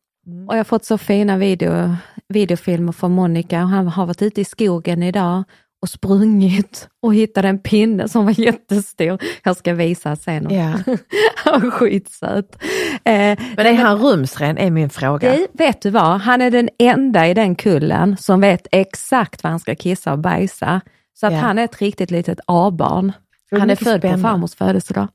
Och 0.46 0.54
jag 0.54 0.58
har 0.58 0.64
fått 0.64 0.84
så 0.84 0.98
fina 0.98 1.36
video, 1.36 1.96
videofilmer 2.28 2.92
från 2.92 3.12
Monica. 3.12 3.58
Han 3.58 3.88
har 3.88 4.06
varit 4.06 4.22
ute 4.22 4.40
i 4.40 4.44
skogen 4.44 5.02
idag 5.02 5.44
och 5.82 5.88
sprungit 5.88 6.88
och 7.02 7.14
hittade 7.14 7.48
en 7.48 7.58
pinne 7.58 8.08
som 8.08 8.24
var 8.24 8.40
jättestor. 8.40 9.18
Jag 9.44 9.56
ska 9.56 9.74
visa 9.74 10.16
sen. 10.16 10.46
Ja. 10.50 10.78
Han 11.36 11.60
var 11.62 11.70
skitsöt. 11.70 12.62
Eh, 13.04 13.38
Men 13.56 13.66
är 13.66 13.74
han 13.74 13.98
rumsren 13.98 14.58
är 14.58 14.70
min 14.70 14.90
fråga. 14.90 15.32
du, 15.36 15.46
vet 15.52 15.82
du 15.82 15.90
vad? 15.90 16.20
Han 16.20 16.42
är 16.42 16.50
den 16.50 16.68
enda 16.78 17.28
i 17.28 17.34
den 17.34 17.54
kullen 17.54 18.16
som 18.16 18.40
vet 18.40 18.66
exakt 18.72 19.42
vad 19.42 19.50
han 19.50 19.60
ska 19.60 19.74
kissa 19.74 20.12
och 20.12 20.18
bajsa. 20.18 20.80
Så 21.20 21.26
att 21.26 21.32
Ja. 21.32 21.38
han 21.38 21.58
är 21.58 21.64
ett 21.64 21.80
riktigt 21.82 22.10
litet 22.10 22.40
A-barn. 22.46 23.12
Det 23.50 23.58
Han 23.58 23.70
är 23.70 23.76
född 23.76 23.94
på 23.94 23.98
spännande. 24.08 24.22
farmors 24.28 24.54
födelsedag. 24.54 25.08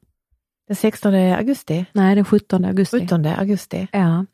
Den 0.68 0.76
16 0.76 1.14
augusti? 1.16 1.86
Nej, 1.94 2.16
den 2.16 2.26
17 2.26 2.66
augusti. 2.66 3.00
17 3.00 3.26
augusti. 3.26 3.88
Ja. 3.92 4.26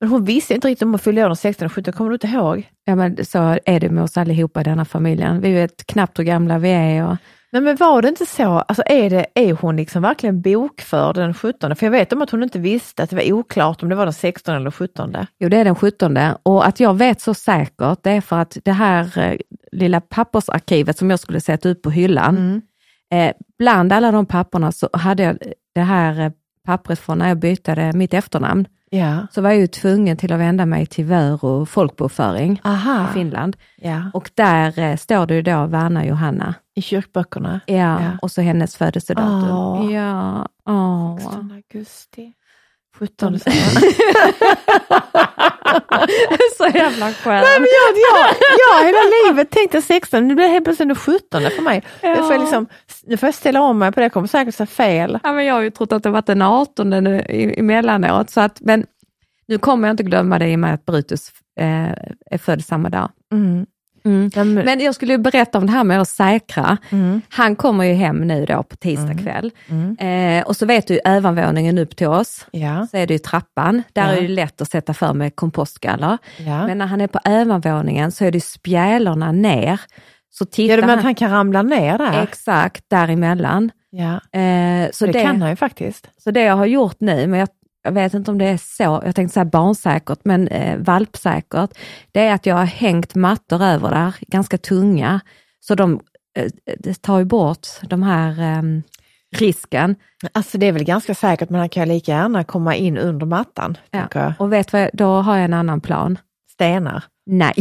Men 0.00 0.08
hon 0.10 0.24
visste 0.24 0.54
inte 0.54 0.68
riktigt 0.68 0.82
om 0.82 0.90
hon 0.90 0.98
fyllde 0.98 1.24
år 1.24 1.28
den 1.28 1.36
16 1.36 1.66
och 1.66 1.72
17, 1.72 1.92
kommer 1.92 2.10
du 2.10 2.14
inte 2.14 2.26
ihåg? 2.26 2.68
ja, 2.84 2.94
men 2.94 3.24
så 3.24 3.58
är 3.64 3.80
det 3.80 3.90
med 3.90 4.04
oss 4.04 4.16
allihopa 4.16 4.60
i 4.60 4.64
denna 4.64 4.84
familjen. 4.84 5.40
Vi 5.40 5.52
vet 5.52 5.86
knappt 5.86 6.18
hur 6.18 6.24
gamla 6.24 6.58
vi 6.58 6.70
är. 6.70 7.04
Och, 7.06 7.16
Nej 7.52 7.62
men 7.62 7.76
var 7.76 8.02
det 8.02 8.08
inte 8.08 8.26
så, 8.26 8.44
alltså 8.44 8.82
är, 8.86 9.10
det, 9.10 9.26
är 9.34 9.52
hon 9.52 9.76
liksom 9.76 10.02
verkligen 10.02 10.40
bokförd 10.42 11.14
den 11.16 11.34
17? 11.34 11.76
För 11.76 11.86
jag 11.86 11.90
vet 11.90 12.12
om 12.12 12.22
att 12.22 12.30
hon 12.30 12.42
inte 12.42 12.58
visste, 12.58 13.02
att 13.02 13.10
det 13.10 13.16
var 13.16 13.32
oklart 13.32 13.82
om 13.82 13.88
det 13.88 13.94
var 13.94 14.06
den 14.06 14.12
16 14.12 14.54
eller 14.54 14.70
17. 14.70 15.16
jo, 15.38 15.48
det 15.48 15.56
är 15.56 15.64
den 15.64 15.74
17 15.74 16.18
och 16.42 16.66
att 16.66 16.80
jag 16.80 16.94
vet 16.98 17.20
så 17.20 17.34
säkert, 17.34 17.98
det 18.02 18.10
är 18.10 18.20
för 18.20 18.38
att 18.38 18.56
det 18.64 18.72
här 18.72 19.18
eh, 19.18 19.36
lilla 19.72 20.00
pappersarkivet 20.00 20.98
som 20.98 21.10
jag 21.10 21.20
skulle 21.20 21.40
sätta 21.40 21.68
upp 21.68 21.82
på 21.82 21.90
hyllan, 21.90 22.36
Mm. 22.36 22.62
eh, 23.28 23.34
bland 23.58 23.92
alla 23.92 24.12
de 24.12 24.26
papperna 24.26 24.72
så 24.72 24.88
hade 24.92 25.22
jag 25.22 25.38
det 25.74 25.80
här 25.80 26.20
eh, 26.20 26.30
pappret 26.66 26.98
från 26.98 27.18
när 27.18 27.28
jag 27.28 27.38
bytte 27.38 27.92
mitt 27.92 28.14
efternamn. 28.14 28.66
Ja. 28.90 29.26
Så 29.30 29.40
var 29.42 29.50
jag 29.50 29.58
ju 29.58 29.66
tvungen 29.66 30.16
till 30.16 30.32
att 30.32 30.40
vända 30.40 30.66
mig 30.66 30.86
till 30.86 31.04
Vörå 31.04 31.66
folkbokföring 31.66 32.60
Aha. 32.64 33.04
i 33.10 33.12
Finland. 33.14 33.56
Ja. 33.76 34.10
Och 34.14 34.30
där 34.34 34.78
eh, 34.78 34.96
står 34.96 35.26
det 35.26 35.34
ju 35.34 35.42
då 35.42 35.66
Vanna 35.66 36.06
Johanna. 36.06 36.54
I 36.74 36.82
kyrkböckerna. 36.82 37.60
Ja, 37.66 37.74
Ja. 37.76 38.10
och 38.22 38.30
så 38.30 38.40
hennes 38.42 38.76
födelsedatum. 38.76 39.50
Åh. 39.56 39.92
Ja, 39.92 40.48
åh. 40.66 41.18
16 41.18 41.52
augusti. 41.52 42.32
17 42.98 43.38
säger 43.38 43.58
jag. 43.58 43.82
så 46.56 46.66
jävla 46.78 47.12
skön. 47.12 47.34
Nej, 47.34 47.60
men 47.60 47.68
jag, 47.78 47.96
jag, 47.96 48.34
jag 48.58 48.86
hela 48.86 48.98
livet 49.28 49.50
tänkt 49.50 49.74
att 49.74 49.84
16, 49.84 50.28
nu 50.28 50.34
blir 50.34 50.44
det 50.46 50.50
helt 50.52 50.64
plötsligt 50.64 50.88
den 50.88 50.96
17 50.96 51.42
för 51.56 51.62
mig. 51.62 51.82
Nu, 52.02 52.16
får 52.16 52.32
jag 52.32 52.40
liksom, 52.40 52.66
nu 53.06 53.16
får 53.16 53.26
jag 53.26 53.34
ställa 53.34 53.60
om 53.60 53.78
mig 53.78 53.92
på 53.92 54.00
det, 54.00 54.04
jag 54.04 54.12
kommer 54.12 54.26
säkert 54.28 54.54
säga 54.54 54.66
fel. 54.66 55.18
Ja, 55.22 55.32
men 55.32 55.44
jag 55.44 55.54
har 55.54 55.60
ju 55.60 55.70
trott 55.70 55.92
att 55.92 56.02
det 56.02 56.10
varit 56.10 56.26
den 56.26 56.42
18 56.42 56.90
nu 56.90 57.20
i- 57.20 57.58
emellanåt, 57.60 58.30
så 58.30 58.40
att, 58.40 58.60
men 58.60 58.86
nu 59.48 59.58
kommer 59.58 59.88
jag 59.88 59.92
inte 59.92 60.02
glömma 60.02 60.38
det 60.38 60.48
i 60.48 60.54
och 60.54 60.58
med 60.58 60.74
att 60.74 60.86
Brutus 60.86 61.30
eh, 61.60 61.90
är 62.30 62.38
född 62.38 62.64
samma 62.64 62.88
dag. 62.88 63.10
Mm. 63.32 63.66
Mm. 64.08 64.30
Ja, 64.34 64.44
men, 64.64 64.80
jag 64.80 64.94
skulle 64.94 65.12
ju 65.12 65.18
berätta 65.18 65.58
om 65.58 65.66
det 65.66 65.72
här 65.72 65.84
med 65.84 66.00
att 66.00 66.08
säkra. 66.08 66.76
mm, 66.90 67.20
Han 67.28 67.56
kommer 67.56 67.84
ju 67.84 67.92
hem 67.94 68.16
nu 68.16 68.44
då 68.46 68.62
på 68.62 68.76
tisdag 68.76 69.14
kväll. 69.14 69.50
mm. 69.68 69.96
Eh, 70.38 70.46
och 70.46 70.56
så 70.56 70.66
vet 70.66 70.86
du 70.86 71.00
övervåningen 71.04 71.78
upp 71.78 71.96
till 71.96 72.06
oss, 72.06 72.46
Ja, 72.50 72.86
så 72.90 72.96
är 72.96 73.06
det 73.06 73.14
ju 73.14 73.18
trappan. 73.18 73.82
Där 73.92 74.02
Ja. 74.12 74.16
är 74.16 74.22
det 74.22 74.28
lätt 74.28 74.60
att 74.60 74.70
sätta 74.70 74.94
för 74.94 75.14
med 75.14 75.36
kompostgaller. 75.36 76.18
ja. 76.46 76.66
Men 76.66 76.78
när 76.78 76.86
han 76.86 77.00
är 77.00 77.06
på 77.06 77.18
övervåningen 77.24 78.12
så 78.12 78.24
är 78.24 78.30
det 78.30 78.40
spjälorna 78.40 79.32
ner. 79.32 79.80
Så 80.30 80.42
Ja, 80.44 80.48
tittar 80.52 80.76
det 80.76 80.80
med 80.82 80.90
han, 80.90 80.98
att 80.98 81.04
han 81.04 81.14
kan 81.14 81.30
ramla 81.30 81.62
ner 81.62 81.98
där. 81.98 82.22
exakt 82.22 82.84
däremellan. 82.90 83.70
Ja, 83.90 84.40
Eh, 84.40 84.90
så, 84.92 85.06
det, 85.06 85.12
det, 85.12 85.22
kan 85.22 85.40
han 85.42 85.50
ju 85.50 85.56
faktiskt. 85.56 86.08
så 86.24 86.30
det 86.30 86.42
jag 86.42 86.56
har 86.56 86.66
gjort 86.66 86.96
nu, 87.00 87.26
men 87.26 87.40
jag, 87.40 87.48
jag 87.82 87.92
vet 87.92 88.14
inte 88.14 88.30
om 88.30 88.38
det 88.38 88.44
är 88.44 88.56
så, 88.56 89.02
jag 89.04 89.14
tänkte 89.14 89.34
säga 89.34 89.44
barnsäkert, 89.44 90.18
men 90.22 90.48
eh, 90.48 90.78
valpsäkert, 90.78 91.70
det 92.12 92.20
är 92.20 92.34
att 92.34 92.46
jag 92.46 92.54
har 92.54 92.64
hängt 92.64 93.14
mattor 93.14 93.62
över 93.62 93.90
där, 93.90 94.14
ganska 94.20 94.58
tunga, 94.58 95.20
så 95.60 95.74
de 95.74 96.00
eh, 96.38 96.94
tar 97.00 97.18
ju 97.18 97.24
bort 97.24 97.66
de 97.82 98.02
här 98.02 98.40
ehm, 98.40 98.82
risken. 99.36 99.96
Alltså 100.32 100.58
det 100.58 100.66
är 100.66 100.72
väl 100.72 100.84
ganska 100.84 101.14
säkert, 101.14 101.50
men 101.50 101.60
han 101.60 101.68
kan 101.68 101.88
lika 101.88 102.12
gärna 102.12 102.44
komma 102.44 102.74
in 102.74 102.98
under 102.98 103.26
mattan. 103.26 103.76
Ja. 103.90 104.34
Och 104.38 104.52
vet 104.52 104.72
vad, 104.72 104.90
då 104.92 105.06
har 105.06 105.36
jag 105.36 105.44
en 105.44 105.54
annan 105.54 105.80
plan. 105.80 106.18
Stenar. 106.52 107.04
Nej. 107.26 107.54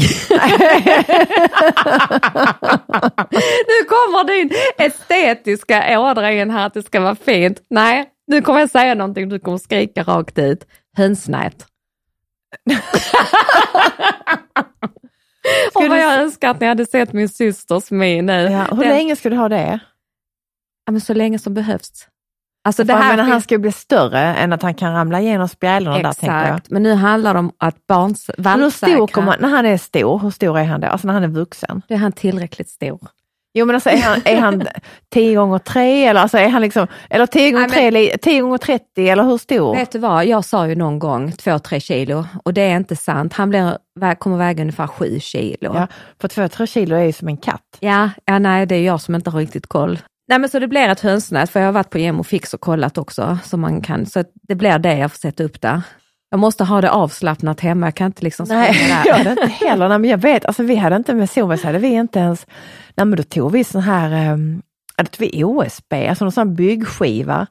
nu 3.67 3.84
kommer 3.88 4.27
din 4.27 4.51
estetiska 4.77 5.99
ådra 5.99 6.32
in 6.32 6.49
här 6.49 6.65
att 6.65 6.73
det 6.73 6.84
ska 6.84 6.99
vara 6.99 7.15
fint. 7.15 7.62
Nej, 7.69 8.10
nu 8.27 8.41
kommer 8.41 8.59
jag 8.59 8.69
säga 8.69 8.95
någonting, 8.95 9.29
du 9.29 9.39
kommer 9.39 9.57
skrika 9.57 10.03
rakt 10.03 10.39
ut. 10.39 10.67
Hönsnät. 10.97 11.65
Och 15.75 15.81
vad 15.81 15.91
du- 15.91 15.97
jag 15.97 16.13
önskar 16.21 16.49
att 16.49 16.59
ni 16.59 16.67
hade 16.67 16.85
sett 16.85 17.13
min 17.13 17.29
systers 17.29 17.91
min 17.91 18.25
nu. 18.25 18.33
Ja, 18.33 18.63
hur 18.63 18.83
Den- 18.83 18.89
länge 18.89 19.15
ska 19.15 19.29
du 19.29 19.35
ha 19.35 19.49
det? 19.49 19.79
Ja, 20.85 20.91
men 20.91 21.01
så 21.01 21.13
länge 21.13 21.39
som 21.39 21.53
behövs. 21.53 22.07
Alltså 22.63 22.83
det 22.83 22.93
här 22.93 23.15
menar, 23.15 23.29
han 23.29 23.41
ska 23.41 23.55
ju 23.55 23.59
bli 23.59 23.71
större 23.71 24.19
än 24.19 24.53
att 24.53 24.61
han 24.61 24.73
kan 24.73 24.93
ramla 24.93 25.21
igenom 25.21 25.47
spjälorna 25.47 25.97
där, 25.97 26.13
tänker 26.13 26.47
jag. 26.47 26.61
Men 26.69 26.83
nu 26.83 26.93
handlar 26.93 27.33
det 27.33 27.39
om 27.39 27.51
att 27.57 27.87
barns 27.87 28.29
Men 28.37 28.61
hur 28.61 28.69
stor 28.69 28.87
valpsäkra, 28.87 29.07
kommer, 29.07 29.37
när 29.39 29.47
han 29.49 29.65
är 29.65 29.77
stor, 29.77 30.19
hur 30.19 30.29
stor 30.31 30.59
är 30.59 30.63
han 30.63 30.81
då? 30.81 30.87
Alltså 30.87 31.07
när 31.07 31.13
han 31.13 31.23
är 31.23 31.27
vuxen? 31.27 31.81
det 31.87 31.93
är 31.93 31.97
han 31.97 32.11
tillräckligt 32.11 32.69
stor. 32.69 32.99
Jo 33.53 33.65
men 33.65 33.75
alltså 33.75 33.89
är 33.89 34.01
han, 34.01 34.21
är 34.25 34.38
han 34.38 34.67
10 35.13 35.36
gånger 35.36 35.60
3 35.60 36.05
eller 36.05 36.21
alltså 36.21 36.38
är 36.38 36.49
han 36.49 36.62
liksom, 36.62 36.88
eller 37.10 37.25
10 37.25 37.51
gånger 37.51 37.67
Nej, 37.67 37.77
3, 37.77 37.88
eller 37.88 38.17
10 38.17 38.41
gånger 38.41 38.57
30 38.57 39.10
eller 39.10 39.23
hur 39.23 39.38
stor? 39.38 39.75
Vet 39.75 39.91
du 39.91 39.99
vad, 39.99 40.25
jag 40.25 40.45
sa 40.45 40.67
ju 40.67 40.75
någon 40.75 40.99
gång 40.99 41.29
2-3 41.29 41.79
kilo 41.79 42.25
och 42.43 42.53
det 42.53 42.62
är 42.62 42.75
inte 42.77 42.95
sant. 42.95 43.33
Han 43.33 43.49
blir, 43.49 43.77
kommer 44.15 44.38
väga 44.38 44.62
ungefär 44.62 44.88
7 44.88 45.19
kilo. 45.19 45.71
Ja, 45.75 45.88
för 46.21 46.27
2-3 46.27 46.65
kilo 46.65 46.95
är 46.95 47.03
ju 47.03 47.13
som 47.13 47.27
en 47.27 47.38
katt. 47.38 47.77
Ja, 47.79 48.10
ja, 48.25 48.39
nej 48.39 48.65
det 48.65 48.75
är 48.75 48.83
jag 48.83 49.01
som 49.01 49.15
inte 49.15 49.29
har 49.29 49.39
riktigt 49.39 49.67
koll. 49.67 49.99
Nej 50.29 50.39
men 50.39 50.49
så 50.49 50.60
det 50.60 50.67
blir 50.67 50.89
ett 50.89 50.99
hönsnät, 50.99 51.49
för 51.49 51.60
jag 51.60 51.67
har 51.67 51.73
varit 51.73 51.89
på 51.89 51.97
Gem 51.99 52.19
och 52.19 52.27
Fix 52.27 52.53
och 52.53 52.62
kollat 52.62 52.97
också, 52.97 53.38
så 53.43 53.57
man 53.57 53.81
kan, 53.81 54.05
så 54.05 54.23
det 54.47 54.55
blir 54.55 54.79
det 54.79 54.97
jag 54.97 55.12
får 55.12 55.17
sätta 55.17 55.43
upp 55.43 55.62
där. 55.62 55.81
Jag 56.29 56.39
måste 56.39 56.63
ha 56.63 56.81
det 56.81 56.91
avslappnat 56.91 57.59
hemma, 57.59 57.87
jag 57.87 57.95
kan 57.95 58.05
inte 58.05 58.23
liksom 58.23 58.45
springa 58.45 58.61
Nej, 58.61 58.87
där. 58.89 59.03
jag 59.05 59.15
hade 59.15 59.29
inte 59.29 59.47
heller. 59.47 59.89
Nej, 59.89 59.99
men 59.99 60.09
jag 60.09 60.17
vet, 60.17 60.45
alltså 60.45 60.63
vi 60.63 60.75
hade 60.75 60.95
inte 60.95 61.13
med 61.13 61.29
Solveig, 61.29 61.59
hade 61.59 61.79
vi 61.79 61.87
inte 61.87 62.19
ens, 62.19 62.47
nej 62.95 63.05
men 63.05 63.17
då 63.17 63.23
tog 63.23 63.51
vi 63.51 63.63
sån 63.63 63.81
här, 63.81 64.33
um, 64.33 64.61
hade 64.97 65.09
vi 65.17 65.43
OSB, 65.43 65.93
alltså 65.93 66.25
någon 66.25 66.31
sån 66.31 66.47
här 66.47 66.55
byggskiva 66.55 67.47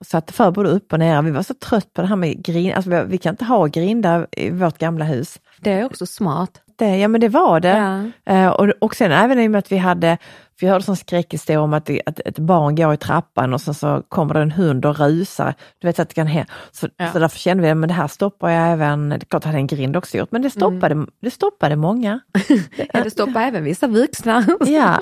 och 0.00 0.06
satte 0.06 0.32
för 0.32 0.50
både 0.50 0.68
upp 0.68 0.92
och 0.92 0.98
ner. 0.98 1.22
Vi 1.22 1.30
var 1.30 1.42
så 1.42 1.54
trött 1.54 1.92
på 1.92 2.02
det 2.02 2.08
här 2.08 2.16
med 2.16 2.44
grind, 2.44 2.74
alltså 2.74 2.90
vi, 2.90 3.02
vi 3.06 3.18
kan 3.18 3.32
inte 3.32 3.44
ha 3.44 3.66
grindar 3.66 4.26
i 4.32 4.50
vårt 4.50 4.78
gamla 4.78 5.04
hus. 5.04 5.38
Det 5.60 5.72
är 5.72 5.84
också 5.84 6.06
smart. 6.06 6.50
Det, 6.78 6.96
ja 6.96 7.08
men 7.08 7.20
det 7.20 7.28
var 7.28 7.60
det. 7.60 8.12
Ja. 8.26 8.34
Eh, 8.34 8.48
och, 8.48 8.68
och 8.78 8.96
sen 8.96 9.12
även 9.12 9.38
i 9.38 9.46
och 9.46 9.50
med 9.50 9.58
att 9.58 9.72
vi 9.72 9.76
hade, 9.76 10.18
vi 10.60 10.66
hörde 10.66 10.84
sån 10.84 10.96
skräckhistoria 10.96 11.60
om 11.60 11.74
att, 11.74 11.86
det, 11.86 12.02
att 12.06 12.20
ett 12.20 12.38
barn 12.38 12.74
går 12.74 12.94
i 12.94 12.96
trappan 12.96 13.54
och 13.54 13.60
sen 13.60 13.74
så 13.74 14.02
kommer 14.08 14.34
det 14.34 14.40
en 14.40 14.50
hund 14.50 14.86
och 14.86 14.98
rusar. 14.98 15.54
Du 15.78 15.86
vet 15.86 15.98
att 15.98 16.08
det 16.08 16.14
kan 16.14 16.26
hända. 16.26 16.52
Så, 16.72 16.88
Ja. 16.96 17.12
så 17.12 17.18
därför 17.18 17.38
kände 17.38 17.62
vi 17.62 17.70
att 17.70 17.88
det 17.88 17.94
här 17.94 18.08
stoppar 18.08 18.50
jag 18.50 18.72
även, 18.72 19.08
det 19.08 19.14
är 19.16 19.20
klart 19.20 19.44
hade 19.44 19.58
en 19.58 19.66
grind 19.66 19.96
också 19.96 20.16
gjort, 20.16 20.32
men 20.32 20.42
det 20.42 20.50
stoppade, 20.50 21.06
det 21.22 21.30
stoppade 21.30 21.76
många. 21.76 22.20
Ja, 22.92 23.02
det 23.04 23.10
stoppar 23.10 23.40
även 23.42 23.64
vissa 23.64 23.86
vuxna. 23.86 24.44
Ja, 24.60 24.98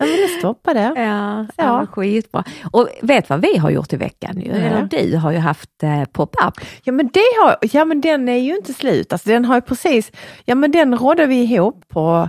ja 0.00 0.06
men 0.06 0.16
det 0.16 0.38
stoppade. 0.38 0.80
Ja, 0.96 1.02
Ja. 1.02 1.46
ja. 1.56 1.86
skitbra. 1.86 2.44
Och 2.72 2.88
vet 3.02 3.28
vad 3.30 3.40
vi 3.40 3.56
har 3.58 3.70
gjort 3.70 3.92
i 3.92 3.96
veckan? 3.96 4.40
Ju? 4.40 4.52
Nej. 4.52 4.60
Eller 4.62 4.82
du 4.82 5.16
har 5.16 5.30
ju 5.32 5.38
haft 5.38 5.82
eh, 5.82 6.04
pop-up. 6.04 6.54
Ja 6.84 6.92
men 6.92 7.06
det 7.12 7.24
har, 7.42 7.56
ja 7.62 7.84
men 7.84 8.00
den 8.00 8.28
är 8.28 8.36
ju 8.38 8.56
inte 8.56 8.74
slut, 8.74 9.12
alltså 9.12 9.28
den 9.30 9.44
har 9.44 9.54
ju 9.54 9.60
precis, 9.60 10.12
ja 10.44 10.54
men 10.54 10.70
den 10.70 10.98
rådde 10.98 11.26
vi 11.26 11.42
ihop 11.42 11.88
på 11.88 12.28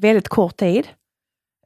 väldigt 0.00 0.28
kort 0.28 0.56
tid. 0.56 0.88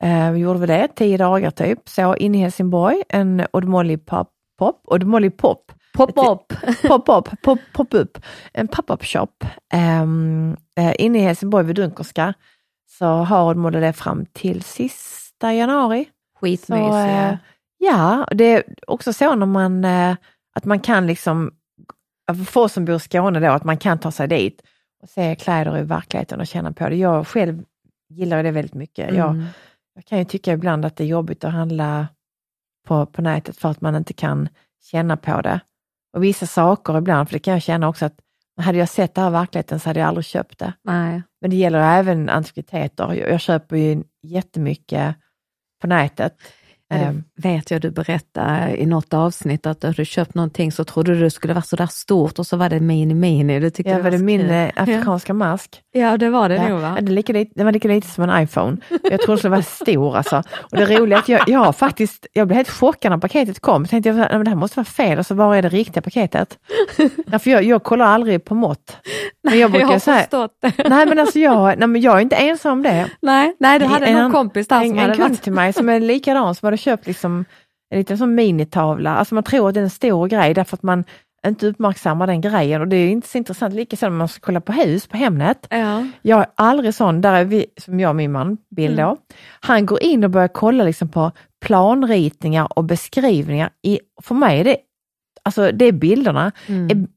Eh, 0.03 0.33
vi 0.33 0.39
gjorde 0.39 0.61
väl 0.61 0.69
det, 0.69 0.89
tio 0.97 1.17
dagar 1.17 1.51
typ, 1.51 1.89
så 1.89 2.17
inne 2.17 2.39
i 2.39 2.41
Helsingborg, 2.41 3.03
en 3.09 3.47
Odd 3.53 3.65
Molly 3.65 3.97
pop, 3.97 4.29
pop, 4.59 4.81
Odd 4.85 5.05
Molly 5.05 5.31
pop, 5.31 5.73
Pop-up. 5.95 6.53
pop-up, 6.83 7.43
pop, 7.43 7.59
pop-up, 7.73 8.19
en 8.53 8.69
pop-up 8.69 9.05
shop 9.05 9.45
um, 10.03 10.57
inne 10.99 11.19
i 11.19 11.23
Helsingborg 11.23 11.67
vid 11.67 11.77
Dunkerska. 11.77 12.35
Så 12.99 13.07
har 13.07 13.51
Odd 13.51 13.57
Molly 13.57 13.81
det 13.81 13.93
fram 13.93 14.27
till 14.33 14.63
sista 14.63 15.55
januari. 15.55 16.05
Så, 16.05 16.47
eh, 16.47 16.51
Skitmysiga. 16.51 17.39
ja, 17.79 18.27
det 18.31 18.45
är 18.45 18.65
också 18.87 19.13
så 19.13 19.35
när 19.35 19.47
man, 19.47 19.85
eh, 19.85 20.17
att 20.55 20.65
man 20.65 20.81
kan 20.81 21.07
liksom, 21.07 21.51
oss 22.55 22.73
som 22.73 22.85
bor 22.85 22.97
i 22.97 23.01
Skåne 23.01 23.41
då, 23.41 23.51
att 23.51 23.65
man 23.65 23.77
kan 23.77 23.99
ta 23.99 24.11
sig 24.11 24.29
dit 24.29 24.63
och 25.03 25.09
se 25.09 25.35
kläder 25.35 25.79
i 25.79 25.83
verkligheten 25.83 26.41
och 26.41 26.47
känna 26.47 26.73
på 26.73 26.89
det. 26.89 26.97
Jag 26.97 27.27
själv 27.27 27.65
gillar 28.09 28.43
det 28.43 28.51
väldigt 28.51 28.75
mycket. 28.75 29.11
Mm. 29.11 29.17
jag 29.17 29.45
kan 30.07 30.19
ju 30.19 30.25
tycka 30.25 30.53
ibland 30.53 30.85
att 30.85 30.97
det 30.97 31.05
är 31.05 31.09
jobbigt 31.09 31.45
att 31.45 31.53
handla 31.53 32.09
på, 32.87 33.07
på 33.07 33.23
nätet 33.23 33.57
för 33.57 33.69
att 33.69 33.81
man 33.81 33.97
inte 33.97 34.13
kan 34.13 34.49
känna 34.83 35.17
på 35.17 35.41
det. 35.41 35.61
Och 36.13 36.25
vissa 36.25 36.47
saker 36.47 36.99
ibland, 36.99 37.29
för 37.29 37.35
det 37.35 37.41
kan 37.41 37.53
jag 37.53 37.63
känna 37.63 37.89
också 37.89 38.07
att 38.07 38.21
hade 38.57 38.79
jag 38.79 38.89
sett 38.89 39.15
det 39.15 39.21
här 39.21 39.29
i 39.29 39.33
verkligheten 39.33 39.81
så 39.81 39.89
hade 39.89 40.01
jag 40.01 40.09
aldrig 40.09 40.25
köpt 40.25 40.59
det. 40.59 40.73
Nej. 40.83 41.23
Men 41.41 41.51
det 41.51 41.57
gäller 41.57 41.99
även 41.99 42.29
antikviteter. 42.29 43.15
Jag, 43.15 43.31
jag 43.31 43.41
köper 43.41 43.77
ju 43.77 44.03
jättemycket 44.23 45.17
på 45.81 45.87
nätet. 45.87 46.37
Det 46.91 46.97
Ehm, 46.97 47.25
vet 47.37 47.71
jag 47.71 47.81
du 47.81 47.91
berättade 47.91 48.77
i 48.77 48.87
något 48.87 49.15
avsnitt 49.15 49.67
att 49.67 49.81
du 49.97 50.05
köpt 50.05 50.35
någonting 50.35 50.73
så 50.73 50.85
trodde 50.85 51.15
du 51.15 51.21
det 51.21 51.31
skulle 51.31 51.55
vara 51.55 51.63
så 51.63 51.77
där 51.77 51.87
stort 51.87 52.39
och 52.39 52.47
så 52.47 52.57
var 52.57 52.69
det 52.69 52.81
mini-mini. 52.81 53.61
Det 53.61 53.71
tyckte 53.71 53.91
Ja, 53.91 53.97
jag 53.97 54.03
var 54.05 54.11
det 54.11 54.19
min 54.19 54.51
eh, 54.51 54.71
afrikanska 54.77 55.35
mask? 55.35 55.83
Ja, 55.93 56.17
det 56.17 56.31
var 56.31 56.49
det 56.49 56.55
Ja, 56.55 56.69
nog 56.69 56.81
va? 56.81 56.97
det, 57.01 57.11
är 57.11 57.15
lika 57.15 57.33
det 57.33 57.65
var 57.65 57.73
lika 57.73 57.89
lite 57.89 58.09
som 58.09 58.25
en 58.31 58.43
iPhone. 58.43 58.77
Jag 59.11 59.21
trodde 59.21 59.35
det 59.35 59.39
skulle 59.39 59.51
vara 59.51 59.63
stor 59.63 60.17
alltså. 60.17 60.43
Och 60.59 60.77
det 60.77 60.85
roliga 60.99 61.19
är 61.19 61.23
att 61.23 61.29
jag, 61.29 61.49
jag 61.49 61.77
faktiskt, 61.77 62.27
jag 62.33 62.47
blev 62.49 62.57
helt 62.57 62.69
chockad 62.71 63.11
när 63.13 63.19
paketet 63.19 63.61
kom. 63.61 63.83
Jag 63.83 63.91
tänkte 63.91 64.09
jag, 64.09 64.17
men 64.17 64.45
det 64.45 64.51
här 64.51 64.57
måste 64.57 64.77
vara 64.77 64.85
fel, 64.85 65.19
och 65.19 65.27
så 65.27 65.35
var 65.35 65.57
är 65.57 65.63
det 65.63 65.69
riktiga 65.69 66.03
paketet? 66.03 66.59
Ja, 67.33 67.39
för 67.39 67.51
jag, 67.51 67.65
jag 67.65 67.83
kollar 67.83 68.07
aldrig 68.07 68.45
på 68.45 68.55
mått. 68.55 68.97
Men 69.43 69.59
jag 69.59 69.71
brukar 69.71 69.87
jag 69.87 69.93
har 69.93 69.99
säga, 69.99 70.21
förstått 70.21 70.57
det. 70.61 70.89
nej 70.89 71.07
men 71.07 71.19
alltså 71.19 71.39
jag, 71.39 71.79
nej, 71.79 71.89
men 71.89 72.01
jag 72.01 72.17
är 72.17 72.21
inte 72.21 72.37
ensam 72.37 72.73
om 72.73 72.83
det. 72.83 73.11
Nej, 73.23 73.57
nej 73.61 73.79
du 73.79 73.85
hade 73.85 74.07
En 74.07 74.19
någon 74.19 74.33
kompis 74.33 74.69
där 74.69 74.77
En, 74.81 74.89
som 74.89 74.99
en 74.99 75.03
hade 75.05 75.17
kund 75.17 75.29
varit... 75.31 75.43
till 75.43 75.53
mig 75.53 75.73
som 75.73 75.89
är 75.89 76.01
likadan, 76.01 76.55
som 76.55 76.67
hade 76.67 76.77
köpt 76.81 77.07
liksom 77.07 77.45
en 77.91 77.99
liten 77.99 78.19
sån 78.19 78.35
minitavla. 78.35 79.17
Alltså 79.17 79.35
man 79.35 79.45
tror 79.45 79.69
att 79.69 79.75
det 79.75 79.81
är 79.81 79.85
en 79.85 79.91
stor 79.91 80.29
grej 80.29 80.55
därför 80.55 80.77
att 80.77 80.83
man 80.83 81.05
inte 81.47 81.67
uppmärksammar 81.67 82.27
den 82.27 82.41
grejen 82.41 82.81
och 82.81 82.89
det 82.89 82.97
är 82.97 83.09
inte 83.09 83.29
så 83.29 83.39
intressant. 83.39 83.75
Likaså 83.75 84.07
när 84.07 84.17
man 84.17 84.29
ska 84.29 84.41
kolla 84.41 84.61
på 84.61 84.73
hus 84.73 85.07
på 85.07 85.17
Hemnet. 85.17 85.67
Ja. 85.71 86.07
Jag 86.23 86.41
är 86.41 86.47
aldrig 86.55 86.95
sån, 86.95 87.21
där 87.21 87.35
är 87.35 87.45
vi, 87.45 87.67
som 87.77 88.01
jag 88.01 88.09
och 88.09 88.17
min 88.17 88.33
man, 88.33 88.59
Bill 88.71 88.97
då. 88.97 89.17
Han 89.61 89.87
går 89.87 90.03
in 90.03 90.25
och 90.25 90.31
börjar 90.31 90.49
kolla 90.49 90.85
liksom 90.85 91.09
på 91.09 91.33
planritningar 91.61 92.79
och 92.79 92.85
beskrivningar. 92.85 93.71
I, 93.83 94.01
för 94.23 94.35
mig 94.35 94.61
är 94.61 94.65
det, 94.65 94.77
alltså 95.43 95.73
det 95.73 95.85
är 95.85 95.93
bilderna. 95.93 96.53
Mm. 96.67 97.09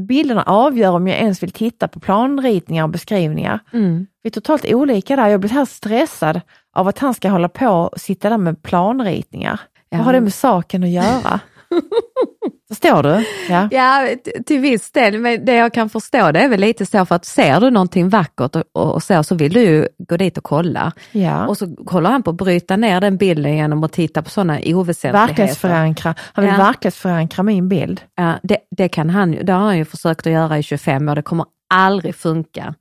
Bilderna 0.00 0.42
avgör 0.42 0.90
om 0.90 1.08
jag 1.08 1.18
ens 1.18 1.42
vill 1.42 1.50
titta 1.50 1.88
på 1.88 2.00
planritningar 2.00 2.84
och 2.84 2.90
beskrivningar. 2.90 3.60
Mm. 3.72 4.06
Vi 4.22 4.28
är 4.28 4.32
totalt 4.32 4.64
olika 4.64 5.16
där. 5.16 5.28
Jag 5.28 5.40
blir 5.40 5.48
så 5.48 5.54
här 5.54 5.64
stressad 5.64 6.40
av 6.76 6.88
att 6.88 6.98
han 6.98 7.14
ska 7.14 7.28
hålla 7.28 7.48
på 7.48 7.68
och 7.68 8.00
sitta 8.00 8.30
där 8.30 8.38
med 8.38 8.62
planritningar. 8.62 9.60
Ja. 9.90 9.96
Vad 9.98 10.06
har 10.06 10.12
det 10.12 10.20
med 10.20 10.34
saken 10.34 10.82
att 10.82 10.88
göra? 10.88 11.40
Förstår 12.68 13.02
du? 13.02 13.24
Ja. 13.48 13.68
Ja, 13.70 14.08
till 14.46 14.60
viss 14.60 14.90
del, 14.92 15.18
men 15.20 15.44
det 15.44 15.54
jag 15.54 15.74
kan 15.74 15.88
förstå 15.88 16.32
det 16.32 16.40
är 16.40 16.48
väl 16.48 16.60
lite 16.60 16.86
så 16.86 17.06
för 17.06 17.14
att 17.14 17.24
ser 17.24 17.60
du 17.60 17.70
någonting 17.70 18.08
vackert 18.08 18.56
och, 18.56 18.94
och 18.94 19.02
så, 19.02 19.22
så 19.22 19.34
vill 19.34 19.52
du 19.52 19.60
ju 19.60 19.88
gå 19.98 20.16
dit 20.16 20.38
och 20.38 20.44
kolla. 20.44 20.92
ja. 21.12 21.46
Och 21.46 21.58
så 21.58 21.76
kollar 21.86 22.10
han 22.10 22.22
på 22.22 22.30
att 22.30 22.36
bryta 22.36 22.76
ner 22.76 23.00
den 23.00 23.16
bilden 23.16 23.56
genom 23.56 23.84
att 23.84 23.92
titta 23.92 24.22
på 24.22 24.30
sådana 24.30 24.52
oväsentligheter. 24.64 25.26
Verklighetsförankra. 25.26 26.14
Han 26.32 26.44
vill 26.44 26.54
Ja. 26.58 26.64
verklighetsförankra 26.64 27.42
min 27.42 27.68
bild. 27.68 28.00
Ja, 28.14 28.32
det, 28.42 28.58
det, 28.76 28.88
kan 28.88 29.10
han, 29.10 29.38
det 29.42 29.52
har 29.52 29.60
han 29.60 29.78
ju 29.78 29.84
försökt 29.84 30.26
att 30.26 30.32
göra 30.32 30.58
i 30.58 30.62
25 30.62 31.08
år, 31.08 31.14
det 31.14 31.22
kommer 31.22 31.46
aldrig 31.74 32.14
funka. 32.14 32.74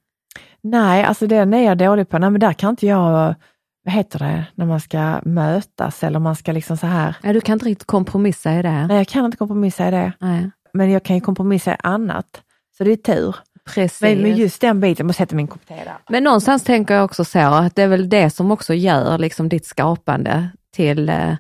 Nej, 0.64 1.04
alltså 1.04 1.28
den 1.28 1.54
är 1.54 1.64
jag 1.66 1.78
dålig 1.78 2.10
på. 2.10 2.18
Nej, 2.18 2.30
men 2.30 2.40
där 2.42 2.54
kan 2.54 2.70
inte 2.70 2.88
jag, 2.88 3.36
vad 3.86 3.94
heter 3.94 4.20
det, 4.20 4.46
när 4.56 4.66
man 4.66 4.80
ska 4.80 5.20
mötas 5.24 6.04
eller 6.04 6.20
man 6.20 6.36
ska 6.36 6.52
liksom 6.52 6.78
så 6.78 6.88
här. 6.88 7.16
Ja, 7.24 7.34
du 7.34 7.42
kan 7.42 7.54
inte 7.54 7.66
riktigt 7.66 7.88
kompromissa 7.88 8.60
i 8.60 8.62
det. 8.62 8.88
Nej, 8.88 8.98
jag 8.98 9.08
kan 9.08 9.26
inte 9.26 9.38
kompromissa 9.38 9.88
i 9.88 9.92
det. 9.92 10.12
Nej. 10.20 10.52
Men 10.74 10.92
jag 10.92 11.04
kan 11.04 11.16
ju 11.16 11.22
kompromissa 11.22 11.74
i 11.74 11.78
annat. 11.80 12.42
Så 12.78 12.84
det 12.84 12.92
är 12.92 12.96
tur. 12.96 13.36
Precis. 13.66 14.02
Men, 14.02 14.22
men 14.22 14.36
just 14.36 14.62
den 14.62 14.80
biten, 14.80 14.96
jag 15.04 15.08
måste 15.08 15.22
sätta 15.22 15.36
min 15.36 15.48
kopp 15.48 15.68
där. 15.68 15.94
Men 16.10 16.24
någonstans 16.24 16.64
tänker 16.64 16.94
jag 16.94 17.06
också 17.06 17.26
så 17.26 17.40
att 17.40 17.76
det 17.76 17.84
är 17.84 17.88
väl 17.88 18.10
det 18.10 18.30
som 18.30 18.52
också 18.52 18.74
gör 18.74 19.18
liksom 19.18 19.50
ditt 19.50 19.66
skapande 19.66 20.50
till 20.72 21.10
eh, 21.10 21.16
det 21.16 21.38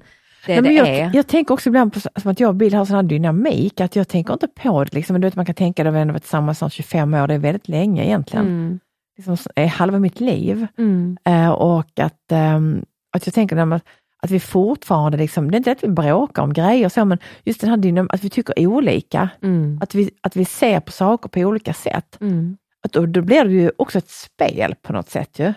Nej, 0.47 0.61
men 0.61 0.63
det 0.63 0.71
jag, 0.71 0.87
är. 0.87 1.11
jag 1.13 1.27
tänker 1.27 1.53
också 1.53 1.69
ibland 1.69 1.93
på 1.93 1.99
som 1.99 2.31
att 2.31 2.39
jag 2.39 2.47
och 2.47 2.55
Bill 2.55 2.73
har 2.73 2.85
sån 2.85 2.95
här 2.95 3.03
dynamik, 3.03 3.81
att 3.81 3.95
jag 3.95 4.07
tänker 4.07 4.33
inte 4.33 4.47
på 4.47 4.83
det. 4.83 4.93
Liksom. 4.93 5.13
Men 5.13 5.21
du 5.21 5.27
vet, 5.27 5.35
man 5.35 5.45
kan 5.45 5.55
tänka 5.55 5.87
att 5.87 5.93
vi 5.93 5.99
har 5.99 6.05
varit 6.05 6.21
tillsammans 6.23 6.57
snart 6.57 6.73
25 6.73 7.13
år, 7.13 7.27
det 7.27 7.33
är 7.33 7.39
väldigt 7.39 7.67
länge 7.67 8.05
egentligen. 8.05 8.45
Mm. 8.45 8.79
Liksom, 9.17 9.37
är 9.55 9.67
halva 9.67 9.99
mitt 9.99 10.19
liv. 10.19 10.67
Mm. 10.77 11.17
Eh, 11.25 11.49
och 11.49 11.99
att, 11.99 12.31
ehm, 12.31 12.85
att 13.11 13.27
jag 13.27 13.33
tänker 13.33 13.65
man, 13.65 13.79
att 14.21 14.31
vi 14.31 14.39
fortfarande, 14.39 15.17
liksom, 15.17 15.51
det 15.51 15.55
är 15.55 15.57
inte 15.57 15.71
att 15.71 15.83
vi 15.83 15.87
bråkar 15.87 16.43
om 16.43 16.53
grejer 16.53 16.85
och 16.85 16.91
så, 16.91 17.05
men 17.05 17.17
just 17.43 17.61
den 17.61 17.69
här 17.69 17.77
dynam- 17.77 18.09
att 18.09 18.23
vi 18.23 18.29
tycker 18.29 18.67
olika. 18.67 19.29
Mm. 19.41 19.79
Att 19.81 19.95
vi, 19.95 20.09
att 20.21 20.35
vi 20.35 20.45
ser 20.45 20.79
på 20.79 20.91
saker 20.91 21.29
på 21.29 21.39
olika 21.39 21.73
sätt. 21.73 22.17
Mm. 22.21 22.57
Att 22.83 22.91
då, 22.91 23.05
då 23.05 23.21
blir 23.21 23.45
det 23.45 23.51
ju 23.53 23.71
också 23.77 23.97
ett 23.97 24.09
spel 24.09 24.75
på 24.81 24.93
något 24.93 25.09
sätt. 25.09 25.39
Ju. 25.39 25.53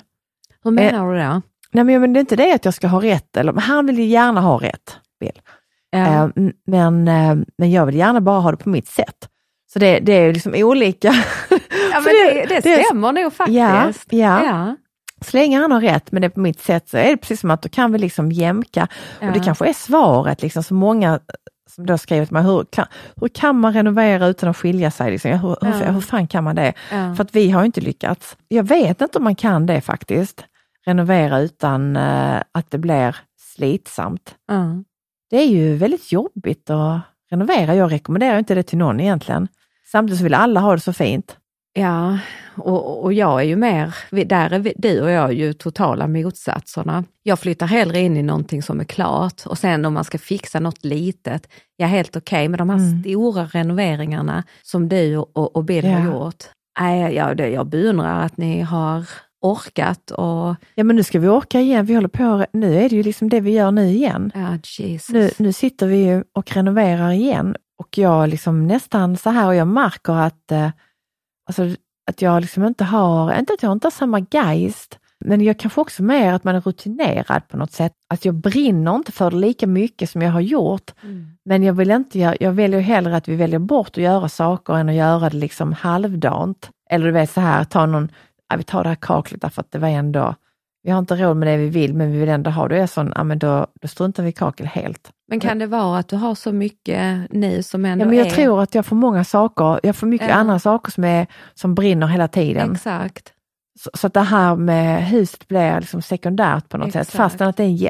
Hur 0.64 0.70
menar 0.70 1.12
du 1.12 1.18
då? 1.18 1.42
Nej, 1.72 1.84
men, 1.84 2.00
men 2.00 2.12
det 2.12 2.18
är 2.18 2.20
inte 2.20 2.36
det 2.36 2.52
att 2.52 2.64
jag 2.64 2.74
ska 2.74 2.86
ha 2.86 3.02
rätt, 3.02 3.36
eller, 3.36 3.52
men 3.52 3.62
han 3.62 3.86
vill 3.86 3.98
ju 3.98 4.04
gärna 4.04 4.40
ha 4.40 4.62
rätt, 4.62 4.96
Bill. 5.20 5.40
Ja. 5.90 5.98
Eh, 5.98 6.28
men, 6.66 7.08
eh, 7.08 7.36
men 7.58 7.70
jag 7.70 7.86
vill 7.86 7.94
gärna 7.96 8.20
bara 8.20 8.40
ha 8.40 8.50
det 8.50 8.56
på 8.56 8.68
mitt 8.68 8.88
sätt. 8.88 9.28
Så 9.72 9.78
det, 9.78 9.98
det 10.00 10.12
är 10.12 10.32
liksom 10.32 10.54
olika. 10.56 11.08
Ja, 11.92 12.00
det, 12.00 12.46
det, 12.48 12.60
det 12.60 12.84
stämmer 12.84 13.12
nog 13.12 13.32
faktiskt. 13.32 14.12
Ja, 14.12 14.44
ja. 14.44 14.76
Så 15.20 15.36
länge 15.36 15.58
han 15.60 15.72
har 15.72 15.80
rätt, 15.80 16.12
men 16.12 16.22
det 16.22 16.30
på 16.30 16.40
mitt 16.40 16.60
sätt, 16.60 16.88
så 16.88 16.96
är 16.96 17.10
det 17.10 17.16
precis 17.16 17.40
som 17.40 17.50
att 17.50 17.62
då 17.62 17.68
kan 17.68 17.92
vi 17.92 17.98
liksom 17.98 18.32
jämka. 18.32 18.88
Ja. 19.20 19.26
Och 19.26 19.32
det 19.32 19.40
kanske 19.40 19.68
är 19.68 19.72
svaret, 19.72 20.42
liksom, 20.42 20.62
så 20.62 20.74
många 20.74 21.20
som 21.70 21.86
då 21.86 21.98
skrivit 21.98 22.30
mig, 22.30 22.42
hur 22.42 22.64
kan, 22.70 22.86
hur 23.16 23.28
kan 23.28 23.60
man 23.60 23.72
renovera 23.72 24.26
utan 24.26 24.48
att 24.48 24.56
skilja 24.56 24.90
sig? 24.90 25.10
Liksom? 25.10 25.30
Hur, 25.30 25.56
hur, 25.60 25.84
Ja. 25.84 25.90
hur 25.90 26.00
fan 26.00 26.26
kan 26.26 26.44
man 26.44 26.56
det? 26.56 26.72
Ja. 26.92 27.14
För 27.14 27.24
att 27.24 27.34
vi 27.34 27.50
har 27.50 27.64
inte 27.64 27.80
lyckats. 27.80 28.36
Jag 28.48 28.62
vet 28.68 29.00
inte 29.00 29.18
om 29.18 29.24
man 29.24 29.34
kan 29.34 29.66
det 29.66 29.80
faktiskt, 29.80 30.44
renovera 30.86 31.38
utan 31.40 31.96
eh, 31.96 32.42
att 32.52 32.70
det 32.70 32.78
blir 32.78 33.16
slitsamt. 33.54 34.34
Ja. 34.48 34.82
Det 35.30 35.36
är 35.36 35.46
ju 35.46 35.76
väldigt 35.76 36.12
jobbigt 36.12 36.70
att 36.70 37.00
renovera. 37.30 37.74
Jag 37.74 37.92
rekommenderar 37.92 38.38
inte 38.38 38.54
det 38.54 38.62
till 38.62 38.78
någon 38.78 39.00
egentligen. 39.00 39.48
Samtidigt 39.92 40.18
så 40.18 40.24
vill 40.24 40.34
alla 40.34 40.60
ha 40.60 40.74
det 40.74 40.80
så 40.80 40.92
fint. 40.92 41.36
Ja, 41.80 42.18
och, 42.56 43.04
och 43.04 43.12
jag 43.12 43.40
är 43.40 43.44
ju 43.44 43.56
mer, 43.56 43.94
där 44.24 44.50
är 44.52 44.58
vi, 44.58 44.72
du 44.76 45.00
och 45.00 45.10
jag 45.10 45.32
ju 45.32 45.52
totala 45.52 46.06
motsatserna. 46.06 47.04
Jag 47.22 47.38
flyttar 47.38 47.66
hellre 47.66 48.00
in 48.00 48.16
i 48.16 48.22
någonting 48.22 48.62
som 48.62 48.80
är 48.80 48.84
klart 48.84 49.42
och 49.46 49.58
sen 49.58 49.84
om 49.84 49.94
man 49.94 50.04
ska 50.04 50.18
fixa 50.18 50.60
något 50.60 50.84
litet, 50.84 51.48
är 51.78 51.86
helt 51.86 52.16
okej 52.16 52.48
med 52.48 52.58
de 52.60 52.70
här 52.70 52.76
Mm. 52.76 53.02
stora 53.02 53.44
renoveringarna 53.44 54.44
som 54.62 54.88
du 54.88 55.16
och, 55.16 55.56
och 55.56 55.64
Bill 55.64 55.84
Ja. 55.84 55.90
har 55.98 56.06
gjort. 56.24 56.44
Nej, 56.80 57.14
jag, 57.14 57.36
det, 57.36 57.48
jag 57.48 57.66
beundrar 57.66 58.24
att 58.24 58.36
ni 58.36 58.60
har 58.60 59.08
orkat 59.40 60.10
och 60.10 60.54
Ja 60.74 60.84
men 60.84 60.96
nu 60.96 61.02
ska 61.02 61.18
vi 61.18 61.28
orka 61.28 61.60
igen. 61.60 61.86
Vi 61.86 61.94
håller 61.94 62.08
på, 62.08 62.46
nu 62.52 62.76
är 62.78 62.88
det 62.88 62.96
ju 62.96 63.02
liksom 63.02 63.28
det 63.28 63.40
vi 63.40 63.50
gör 63.50 63.70
nu 63.70 63.86
igen. 63.88 64.32
ja. 64.34 64.58
Nu, 65.08 65.30
nu 65.38 65.52
sitter 65.52 65.86
vi 65.86 65.96
ju 65.96 66.24
och 66.34 66.52
renoverar 66.52 67.10
igen 67.10 67.56
och 67.78 67.98
jag 67.98 68.28
liksom 68.28 68.66
nästan 68.66 69.16
så 69.16 69.30
här 69.30 69.46
och 69.46 69.54
jag 69.54 69.68
märker 69.68 70.12
att, 70.12 70.52
eh, 70.52 70.68
alltså, 71.48 71.76
att 72.06 72.22
jag 72.22 72.40
liksom 72.40 72.64
inte 72.64 72.84
har, 72.84 73.38
inte 73.38 73.52
att 73.52 73.62
jag 73.62 73.72
inte 73.72 73.86
har 73.86 73.90
samma 73.90 74.26
geist, 74.30 74.98
men 75.20 75.40
jag 75.40 75.58
kanske 75.58 75.80
också 75.80 76.02
mer 76.02 76.32
att 76.32 76.44
man 76.44 76.54
är 76.54 76.60
rutinerad 76.60 77.48
på 77.48 77.56
något 77.56 77.72
sätt. 77.72 77.92
Att 78.08 78.24
jag 78.24 78.34
brinner 78.34 78.94
inte 78.94 79.12
för 79.12 79.30
det 79.30 79.36
lika 79.36 79.66
mycket 79.66 80.10
som 80.10 80.22
jag 80.22 80.30
har 80.30 80.40
gjort. 80.40 80.94
Mm. 81.02 81.26
Men 81.44 81.62
jag 81.62 81.72
vill 81.72 81.90
inte, 81.90 82.18
jag, 82.18 82.36
jag 82.40 82.52
väljer 82.52 82.80
hellre 82.80 83.16
att 83.16 83.28
vi 83.28 83.36
väljer 83.36 83.58
bort 83.58 83.88
att 83.88 83.96
göra 83.96 84.28
saker 84.28 84.74
än 84.74 84.88
att 84.88 84.94
göra 84.94 85.30
det 85.30 85.36
liksom 85.36 85.72
halvdant. 85.72 86.70
Eller 86.90 87.06
du 87.06 87.12
vet 87.12 87.30
så 87.30 87.40
här, 87.40 87.64
ta 87.64 87.86
någon, 87.86 88.08
ja, 88.48 88.56
vi 88.56 88.62
tar 88.62 88.82
det 88.82 88.88
här 88.88 88.96
kaklet 89.00 89.40
därför 89.40 89.60
att 89.60 89.72
det 89.72 89.78
var 89.78 89.88
ändå, 89.88 90.34
vi 90.82 90.90
har 90.90 90.98
inte 90.98 91.16
råd 91.16 91.36
med 91.36 91.48
det 91.48 91.56
vi 91.56 91.68
vill 91.68 91.94
men 91.94 92.12
vi 92.12 92.18
vill 92.18 92.28
ändå 92.28 92.50
ha 92.50 92.62
det. 92.62 92.68
Då 92.68 92.74
är 92.74 92.80
jag 92.80 92.90
sån, 92.90 93.12
ja 93.16 93.24
men 93.24 93.38
då, 93.38 93.66
då 93.80 93.88
struntar 93.88 94.22
vi 94.22 94.28
i 94.28 94.32
kakel 94.32 94.66
helt. 94.66 95.10
Men 95.28 95.40
kan 95.40 95.58
det 95.58 95.66
vara 95.66 95.98
att 95.98 96.08
du 96.08 96.16
har 96.16 96.34
så 96.34 96.52
mycket 96.52 97.30
nu 97.30 97.62
som 97.62 97.84
ändå 97.84 98.04
Ja, 98.04 98.08
men 98.08 98.18
jag 98.18 98.26
är... 98.26 98.30
tror 98.30 98.62
att 98.62 98.74
jag 98.74 98.86
får 98.86 98.96
många 98.96 99.24
saker, 99.24 99.80
jag 99.82 99.96
får 99.96 100.06
mycket 100.06 100.28
Ja. 100.28 100.34
andra 100.34 100.58
saker 100.58 100.92
som, 100.92 101.04
är, 101.04 101.26
som 101.54 101.74
brinner 101.74 102.06
hela 102.06 102.28
tiden. 102.28 102.72
Exakt. 102.72 103.32
Så, 103.80 103.90
så 103.94 104.06
att 104.06 104.14
det 104.14 104.20
här 104.20 104.56
med 104.56 105.04
huset 105.06 105.48
blir 105.48 105.80
liksom 105.80 106.02
sekundärt 106.02 106.68
på 106.68 106.76
något 106.78 106.88
Exakt. 106.88 107.06
sätt, 107.10 107.16
fastän 107.16 107.48
att 107.48 107.56
det 107.56 107.64
är 107.64 107.68
en 107.84 107.88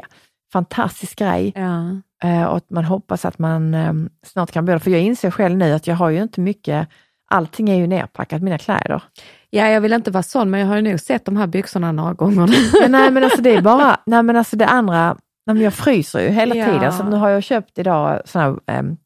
fantastisk 0.53 1.19
grej. 1.19 1.53
Ja. 1.55 2.01
Eh, 2.29 2.43
och 2.43 2.57
att 2.57 2.69
man 2.69 2.83
hoppas 2.85 3.25
att 3.25 3.39
man 3.39 3.73
eh, 3.73 3.93
snart 4.25 4.51
kan 4.51 4.65
bo 4.65 4.71
där. 4.71 4.79
För 4.79 4.91
jag 4.91 5.01
inser 5.01 5.31
själv 5.31 5.57
nu 5.57 5.73
att 5.73 5.87
jag 5.87 5.95
har 5.95 6.09
ju 6.09 6.21
inte 6.21 6.41
mycket, 6.41 6.87
allting 7.29 7.69
är 7.69 7.75
ju 7.75 7.87
nerpackat, 7.87 8.41
mina 8.41 8.57
kläder. 8.57 9.03
ja, 9.49 9.67
jag 9.67 9.81
vill 9.81 9.93
inte 9.93 10.11
vara 10.11 10.23
sån, 10.23 10.49
men 10.49 10.59
jag 10.59 10.67
har 10.67 10.75
ju 10.75 10.81
nog 10.81 10.99
sett 10.99 11.25
de 11.25 11.37
här 11.37 11.47
byxorna 11.47 11.91
några 11.91 12.13
gånger. 12.13 12.49
Men 12.81 12.91
nej 12.91 13.11
men 13.11 13.23
alltså 13.23 13.41
det 13.41 13.55
är 13.55 13.61
bara, 13.61 13.97
nej 14.05 14.23
men 14.23 14.35
alltså 14.35 14.55
det 14.55 14.65
andra, 14.67 15.17
men 15.53 15.63
jag 15.63 15.73
fryser 15.73 16.19
ju 16.19 16.29
hela 16.29 16.55
Ja. 16.55 16.65
tiden. 16.65 16.93
Så 16.93 17.03
nu 17.03 17.15
har 17.15 17.29
jag 17.29 17.43
köpt 17.43 17.79
idag 17.79 18.21
sån 18.25 18.41
här 18.41 18.79
um, 18.79 18.97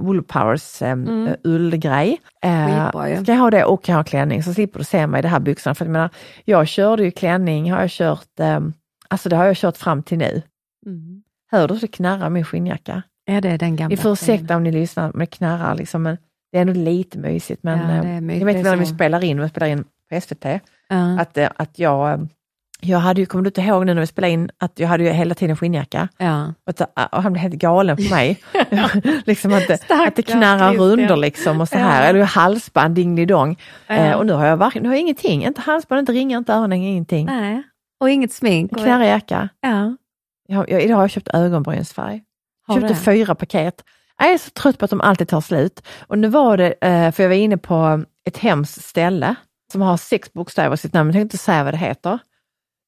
Wool 0.00 0.22
Powers 0.22 0.82
um, 0.82 0.88
Mm. 1.08 1.34
ullgrej. 1.44 2.20
Eh, 2.42 2.66
Skitbra 2.84 3.10
ju. 3.10 3.22
ska 3.22 3.32
jag 3.32 3.38
ha 3.40 3.50
det 3.50 3.64
och 3.64 3.88
jag 3.88 3.96
ha 3.96 4.04
klänning 4.04 4.42
så 4.42 4.54
slipper 4.54 4.78
du 4.78 4.84
se 4.84 5.06
mig 5.06 5.18
i 5.18 5.22
de 5.22 5.28
här 5.28 5.40
byxorna. 5.40 5.74
För 5.74 5.84
jag 5.84 5.92
menar, 5.92 6.10
jag 6.44 6.68
körde 6.68 7.04
ju 7.04 7.10
klänning, 7.10 7.72
har 7.72 7.80
jag 7.80 7.90
kört, 7.90 8.28
um, 8.40 8.72
alltså 9.08 9.28
det 9.28 9.36
har 9.36 9.44
jag 9.44 9.56
kört 9.56 9.76
fram 9.76 10.02
till 10.02 10.18
nu. 10.18 10.42
Mm. 10.86 11.22
Hör 11.50 11.68
du 11.68 11.74
så 11.74 11.80
det 11.80 11.86
knarrar 11.86 12.30
min 12.30 12.44
skinnjacka? 12.44 13.02
Ja, 13.24 13.40
det 13.40 13.48
är 13.50 13.58
den 13.58 13.76
gamla. 13.76 13.88
Ni 13.88 13.96
får 13.96 14.12
ursäkta 14.12 14.56
om 14.56 14.62
ni 14.62 14.72
lyssnar, 14.72 15.10
men 15.12 15.18
det 15.20 15.26
knarrar 15.26 15.74
liksom. 15.74 16.02
Men 16.02 16.16
det 16.52 16.58
är 16.58 16.62
ändå 16.62 16.72
lite 16.72 17.18
mysigt. 17.18 17.62
Men 17.62 17.78
Ja, 17.78 17.84
är 18.04 18.14
eh, 18.14 18.20
mysigt. 18.20 18.40
jag 18.40 18.46
vet 18.46 18.56
är 18.66 18.70
när 18.70 18.76
vi 18.76 18.86
spelar 18.86 19.24
in, 19.24 19.40
vi 19.40 19.48
spelar 19.48 19.66
in 19.66 19.84
på 20.10 20.20
SVT, 20.20 20.44
Ja. 20.88 21.20
att, 21.20 21.36
eh, 21.38 21.48
att 21.56 21.78
jag, 21.78 22.12
eh, 22.12 22.18
jag 22.80 22.98
hade 22.98 23.20
ju, 23.20 23.26
kommer 23.26 23.42
du 23.44 23.48
inte 23.48 23.60
ihåg 23.60 23.86
nu 23.86 23.94
när 23.94 24.00
vi 24.00 24.06
spelade 24.06 24.32
in, 24.32 24.50
att 24.58 24.78
jag 24.78 24.88
hade 24.88 25.04
ju 25.04 25.10
hela 25.10 25.34
tiden 25.34 25.56
skinnjacka. 25.56 26.08
Ja. 26.18 26.54
Och, 26.66 26.80
att, 26.80 27.14
och 27.14 27.22
han 27.22 27.32
blev 27.32 27.42
helt 27.42 27.54
galen 27.54 27.96
på 27.96 28.02
mig. 28.02 28.42
liksom 29.26 29.52
att, 29.52 29.68
det, 29.68 29.90
att 29.90 30.16
det 30.16 30.22
knarrar 30.22 30.74
runder 30.74 31.16
liksom 31.16 31.60
och 31.60 31.68
så 31.68 31.78
Ja. 31.78 31.82
här. 31.82 32.08
Eller 32.10 32.24
halsband, 32.24 32.94
ding-dong. 32.94 33.56
Ja. 33.86 33.94
Eh, 33.94 34.14
och 34.16 34.26
nu 34.26 34.32
har 34.32 34.46
jag 34.46 34.74
nu 34.74 34.88
har 34.88 34.94
jag 34.94 35.00
ingenting. 35.00 35.44
Inte 35.44 35.60
halsband, 35.60 35.98
inte 35.98 36.12
ringar, 36.12 36.38
inte 36.38 36.52
öron, 36.52 36.72
ingenting. 36.72 37.26
Nej. 37.26 37.62
Och 38.00 38.10
inget 38.10 38.32
smink. 38.32 38.72
En 38.72 38.78
knarrig 38.78 39.08
jacka. 39.08 39.48
Ja. 39.60 39.96
Jag, 40.48 40.70
jag, 40.70 40.82
idag 40.82 40.96
har 40.96 41.02
jag 41.02 41.10
köpt 41.10 41.28
ögonbrynsfärg. 41.34 42.22
Har 42.66 42.80
köpte 42.80 42.94
fyra 42.94 43.34
paket. 43.34 43.84
Jag 44.18 44.32
är 44.32 44.38
så 44.38 44.50
trött 44.50 44.78
på 44.78 44.84
att 44.84 44.90
de 44.90 45.00
alltid 45.00 45.28
tar 45.28 45.40
slut. 45.40 45.82
Och 46.06 46.18
nu 46.18 46.28
var 46.28 46.56
det, 46.56 46.74
eh, 46.80 47.12
för 47.12 47.22
jag 47.22 47.30
var 47.30 47.36
inne 47.36 47.56
på 47.56 48.04
ett 48.26 48.38
hems 48.38 48.82
ställe 48.82 49.34
som 49.72 49.82
har 49.82 49.96
sex 49.96 50.32
bokstäver 50.32 50.74
i 50.74 50.78
sitt 50.78 50.92
namn, 50.92 51.08
jag 51.08 51.14
tänkte 51.14 51.36
inte 51.36 51.44
säga 51.44 51.64
vad 51.64 51.74
det 51.74 51.78
heter. 51.78 52.18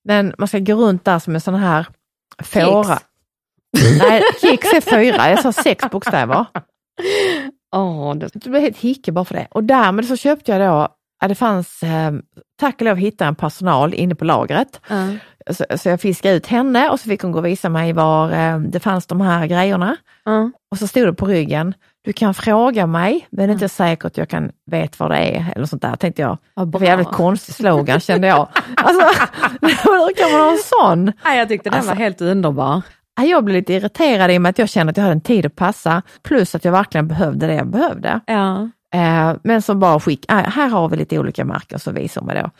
Men 0.04 0.34
man 0.38 0.48
ska 0.48 0.58
gå 0.58 0.74
runt 0.74 1.04
där 1.04 1.18
som 1.18 1.34
en 1.34 1.40
sån 1.40 1.54
här 1.54 1.86
fåra. 2.42 2.98
Nej, 3.98 4.22
Kicks 4.40 4.72
är 4.72 4.80
fyra, 4.80 5.30
jag 5.30 5.42
sa 5.42 5.52
sex 5.52 5.84
bokstäver. 5.90 6.46
Åh, 7.76 8.14
det... 8.14 8.28
Det 8.34 8.50
blev 8.50 8.62
helt 8.62 8.78
hicke 8.78 9.12
bara 9.12 9.24
för 9.24 9.34
det. 9.34 9.46
Och 9.50 9.64
därmed 9.64 10.04
så 10.06 10.16
köpte 10.16 10.52
jag 10.52 10.60
då, 10.60 10.88
ja, 11.20 11.28
det 11.28 11.34
fanns, 11.34 11.82
eh, 11.82 12.12
tack 12.60 12.74
och 12.74 12.82
lov 12.82 12.96
hittade 12.96 13.28
en 13.28 13.34
personal 13.34 13.94
inne 13.94 14.14
på 14.14 14.24
lagret. 14.24 14.80
Ja. 14.88 15.08
Så, 15.50 15.64
så 15.78 15.88
jag 15.88 16.00
fiskade 16.00 16.34
ut 16.34 16.46
henne 16.46 16.88
och 16.90 17.00
så 17.00 17.08
fick 17.08 17.22
hon 17.22 17.32
gå 17.32 17.38
och 17.38 17.46
visa 17.46 17.68
mig 17.68 17.92
var 17.92 18.32
eh, 18.32 18.58
det 18.58 18.80
fanns 18.80 19.06
de 19.06 19.20
här 19.20 19.46
grejerna. 19.46 19.96
Ja. 20.24 20.50
Och 20.70 20.78
så 20.78 20.86
stod 20.86 21.06
det 21.06 21.12
på 21.12 21.26
ryggen, 21.26 21.74
du 22.04 22.12
kan 22.12 22.34
fråga 22.34 22.86
mig, 22.86 23.26
men 23.30 23.46
det 23.46 23.50
är 23.50 23.54
inte 23.54 23.68
säkert 23.68 24.04
att 24.04 24.16
jag 24.16 24.28
kan 24.28 24.50
vet 24.70 25.00
vad 25.00 25.10
det 25.10 25.16
är. 25.16 25.52
Eller 25.56 25.66
sånt 25.66 25.82
där, 25.82 25.96
tänkte 25.96 26.22
jag. 26.22 26.38
Vad 26.54 26.72
Det 26.72 26.78
var 26.78 26.86
jävligt 26.86 27.08
konstig 27.08 27.54
slogan 27.54 28.00
kände 28.08 28.26
jag. 28.26 28.48
Alltså, 28.76 29.06
hur 29.60 30.14
kan 30.14 30.32
man 30.32 30.40
ha 30.40 30.52
en 30.52 30.58
sån? 30.58 31.12
Nej, 31.24 31.38
jag 31.38 31.48
tyckte 31.48 31.70
den 31.70 31.76
Alltså- 31.78 31.90
var 31.90 31.96
helt 31.96 32.20
underbar. 32.20 32.82
Ja, 33.16 33.24
Jag 33.24 33.44
blev 33.44 33.56
lite 33.56 33.72
irriterad 33.72 34.30
i 34.30 34.38
och 34.38 34.42
med 34.42 34.50
att 34.50 34.58
jag 34.58 34.68
kände 34.68 34.90
att 34.90 34.96
jag 34.96 35.04
hade 35.04 35.12
en 35.14 35.20
tid 35.20 35.46
att 35.46 35.56
passa, 35.56 36.02
plus 36.22 36.54
att 36.54 36.64
jag 36.64 36.72
verkligen 36.72 37.08
behövde 37.08 37.46
det 37.46 37.54
jag 37.54 37.66
behövde. 37.70 38.20
Ja. 38.26 38.68
Eh, 38.94 39.34
men 39.44 39.62
som 39.62 39.80
bara 39.80 40.00
skick, 40.00 40.24
här 40.28 40.68
har 40.68 40.88
vi 40.88 40.96
lite 40.96 41.18
olika 41.18 41.44
märken, 41.44 41.78
så 41.78 41.90
visar 41.90 42.22
mig 42.22 42.42
då. 42.42 42.50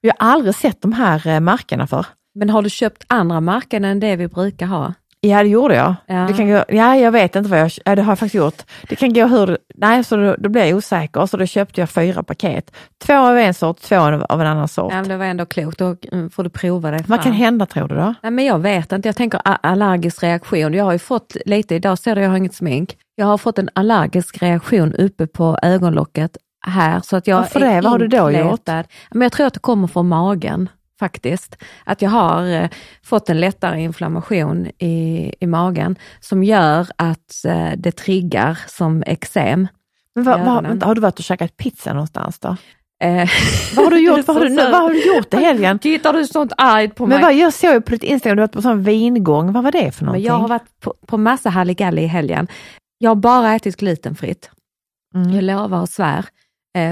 Jag 0.00 0.14
har 0.18 0.32
aldrig 0.32 0.54
sett 0.54 0.82
de 0.82 0.92
här 0.92 1.26
eh, 1.26 1.40
märkena 1.40 1.86
för. 1.86 2.06
Men 2.34 2.50
har 2.50 2.62
du 2.62 2.70
köpt 2.70 3.04
andra 3.06 3.40
märken 3.40 3.84
än 3.84 4.00
det 4.00 4.16
vi 4.16 4.28
brukar 4.28 4.66
ha? 4.66 4.94
Ja, 5.24 5.42
det 5.42 5.48
gjorde 5.48 5.74
jag. 5.74 5.94
Ja. 6.06 6.14
Det 6.14 6.32
kan 6.32 6.48
gå, 6.48 6.64
ja, 6.68 6.96
jag 6.96 7.12
vet 7.12 7.36
inte 7.36 7.50
vad 7.50 7.60
jag, 7.60 7.70
ja, 7.84 7.96
det 7.96 8.02
har 8.02 8.10
jag 8.10 8.18
faktiskt 8.18 8.34
gjort. 8.34 8.62
Det 8.88 8.96
kan 8.96 9.12
gå 9.12 9.26
hur, 9.26 9.58
nej, 9.74 10.04
så 10.04 10.16
då, 10.16 10.36
då 10.38 10.48
blev 10.48 10.66
jag 10.66 10.76
osäker, 10.76 11.26
så 11.26 11.36
då 11.36 11.46
köpte 11.46 11.80
jag 11.80 11.90
fyra 11.90 12.22
paket. 12.22 12.72
Två 13.04 13.14
av 13.14 13.38
en 13.38 13.54
sort, 13.54 13.80
två 13.80 13.96
av 13.96 14.40
en 14.40 14.46
annan 14.46 14.68
sort. 14.68 14.92
Ja, 14.92 15.00
men 15.00 15.08
det 15.08 15.16
var 15.16 15.24
ändå 15.24 15.46
klokt, 15.46 15.78
då 15.78 15.96
mm, 16.12 16.30
får 16.30 16.44
du 16.44 16.50
prova 16.50 16.90
dig 16.90 17.04
Vad 17.06 17.18
kan 17.18 17.32
fram. 17.32 17.32
hända 17.32 17.66
tror 17.66 17.88
du 17.88 17.94
då? 17.94 18.14
Nej, 18.22 18.32
men 18.32 18.44
jag 18.44 18.58
vet 18.58 18.92
inte, 18.92 19.08
jag 19.08 19.16
tänker 19.16 19.40
allergisk 19.44 20.22
reaktion. 20.22 20.74
Jag 20.74 20.84
har 20.84 20.92
ju 20.92 20.98
fått 20.98 21.36
lite, 21.46 21.74
idag 21.74 21.98
ser 21.98 22.14
du 22.14 22.22
jag 22.22 22.30
har 22.30 22.36
inget 22.36 22.54
smink. 22.54 22.96
Jag 23.14 23.26
har 23.26 23.38
fått 23.38 23.58
en 23.58 23.68
allergisk 23.72 24.42
reaktion 24.42 24.94
uppe 24.94 25.26
på 25.26 25.58
ögonlocket 25.62 26.36
här. 26.66 27.00
Så 27.00 27.16
att 27.16 27.26
jag 27.26 27.36
Varför 27.36 27.60
det? 27.60 27.80
Vad 27.80 27.92
har 27.92 27.98
du 27.98 28.08
då 28.08 28.30
gjort? 28.30 28.68
Men 29.10 29.22
jag 29.22 29.32
tror 29.32 29.46
att 29.46 29.54
det 29.54 29.60
kommer 29.60 29.86
från 29.86 30.08
magen 30.08 30.68
faktiskt. 31.02 31.56
Att 31.84 32.02
jag 32.02 32.10
har 32.10 32.46
eh, 32.46 32.68
fått 33.02 33.28
en 33.30 33.40
lättare 33.40 33.80
inflammation 33.82 34.66
i, 34.78 35.34
i 35.40 35.46
magen 35.46 35.96
som 36.20 36.44
gör 36.44 36.86
att 36.96 37.44
eh, 37.46 37.70
det 37.76 37.92
triggar 37.92 38.58
som 38.66 39.02
eksem. 39.06 39.68
Men 40.14 40.24
vad, 40.24 40.40
vad, 40.40 40.82
har 40.82 40.94
du 40.94 41.00
varit 41.00 41.18
och 41.18 41.24
käkat 41.24 41.56
pizza 41.56 41.92
någonstans 41.92 42.38
då? 42.38 42.56
Eh, 43.04 43.28
Vad 43.76 43.84
har 43.84 43.90
du 43.90 44.04
gjort, 44.06 44.26
vad 44.26 44.36
har 44.36 44.44
du, 44.44 44.54
vad 44.56 44.82
har 44.82 44.90
du 44.90 45.06
gjort 45.14 45.34
i 45.34 45.36
helgen? 45.36 45.78
Tittar 45.88 46.12
du 46.12 46.26
sånt 46.26 46.52
argt 46.56 46.94
på 46.94 47.06
Men 47.06 47.16
mig? 47.20 47.24
vad, 47.24 47.34
jag 47.34 47.52
såg 47.52 47.72
ju 47.72 47.80
på 47.80 47.90
ditt 47.90 48.02
Instagram, 48.02 48.36
du 48.36 48.42
har 48.42 48.46
varit 48.48 48.54
på 48.54 48.62
sån 48.62 48.82
vingång, 48.82 49.52
vad 49.52 49.64
var 49.64 49.72
det 49.72 49.92
för 49.92 50.04
Men 50.04 50.06
någonting? 50.06 50.26
jag 50.26 50.34
har 50.34 50.48
varit 50.48 50.80
på, 50.80 50.94
på 51.06 51.18
massa 51.18 51.50
halligalli 51.50 52.02
i 52.02 52.06
helgen. 52.06 52.48
Jag 52.98 53.10
har 53.10 53.16
bara 53.16 53.54
ätit 53.54 53.76
glutenfritt. 53.76 54.50
Mm. 55.14 55.30
Jag 55.30 55.44
lovar 55.44 55.80
och 55.80 55.88
svär. 55.88 56.24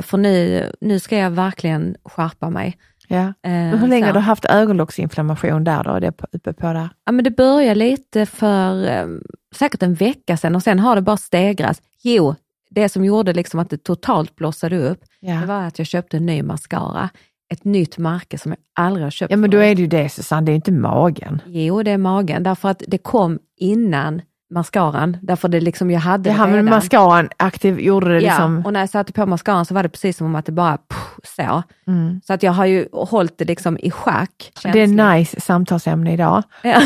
För 0.03 0.19
nu, 0.19 0.67
nu 0.81 0.99
ska 1.01 1.17
jag 1.19 1.31
verkligen 1.31 1.97
skärpa 2.05 2.51
mig. 2.51 2.77
Ja. 3.13 3.19
Eh, 3.19 3.33
Men 3.43 3.79
hur 3.79 3.89
länge 3.89 4.03
så. 4.03 4.07
har 4.07 4.13
du 4.15 4.21
haft 4.21 4.45
ögonlocksinflammation 4.45 5.65
där 5.65 5.85
då? 5.85 5.99
Det 5.99 6.13
uppe 6.33 6.53
på 6.53 6.73
där? 6.73 6.89
Ja, 7.07 7.13
men 7.13 7.25
det 7.25 7.31
började 7.31 7.75
lite 7.75 8.27
för 8.27 8.87
eh, 8.89 9.07
säkert 9.55 9.83
en 9.83 9.95
vecka 9.95 10.37
sedan 10.37 10.55
och 10.57 10.63
sen 10.63 10.79
har 10.79 10.97
det 10.97 11.03
bara 11.03 11.17
stegrats. 11.17 11.83
Jo, 12.03 12.35
det 12.71 12.89
som 12.89 13.05
gjorde 13.05 13.33
liksom 13.33 13.61
att 13.61 13.71
det 13.71 13.85
totalt 13.85 14.37
blossade 14.37 14.79
upp, 14.91 15.01
Ja. 15.21 15.35
det 15.35 15.47
var 15.47 15.63
att 15.63 15.79
jag 15.79 15.87
köpte 15.87 16.17
en 16.17 16.27
ny 16.27 16.43
mascara. 16.43 17.09
Ett 17.53 17.65
nytt 17.65 17.99
märke 17.99 18.39
som 18.39 18.53
jag 18.53 18.59
aldrig 18.85 19.07
har 19.07 19.11
köpt 19.11 19.31
Ja 19.31 19.37
men 19.37 19.51
då 19.51 19.59
är 19.59 19.75
det 19.75 19.81
ju 19.81 19.87
det 19.87 20.09
Susanne, 20.09 20.47
det 20.47 20.51
är 20.51 20.53
ju 20.53 20.57
inte 20.57 20.73
magen. 20.73 21.43
Jo, 21.47 21.83
det 21.83 21.91
är 21.91 21.99
magen, 21.99 22.43
därför 22.43 22.69
att 22.69 22.83
det 22.89 22.99
kom 22.99 23.39
innan 23.57 24.23
mascaran, 24.51 25.17
därför 25.23 25.49
det 25.49 25.61
liksom, 25.61 25.91
jag 25.91 26.01
hade 26.01 26.31
Det 26.31 26.33
här 26.33 26.47
med 26.49 26.65
mascaran 26.65 27.29
aktiv 27.37 27.81
gjorde 27.81 28.15
det 28.15 28.21
liksom... 28.21 28.57
Ja, 28.57 28.67
och 28.67 28.73
när 28.73 28.81
jag 28.81 28.89
satte 28.89 29.13
på 29.13 29.27
mascaran 29.27 29.67
så 29.67 29.75
var 29.75 29.83
det 29.83 29.89
precis 29.89 30.17
som 30.17 30.35
att 30.35 30.47
det 30.47 30.53
bara 30.53 30.77
pff, 30.77 31.37
så. 31.37 31.63
Mm. 31.87 32.21
Så 32.27 32.33
att 32.33 32.43
jag 32.43 32.53
har 32.53 32.67
ju 32.67 32.89
hållit 32.93 33.39
det 33.39 33.45
liksom 33.45 33.79
i 33.79 33.91
schack. 33.91 34.53
Det 34.63 34.81
är 34.81 35.13
nice 35.13 35.41
samtalsämne 35.41 36.13
idag. 36.13 36.43
Ja. 36.63 36.71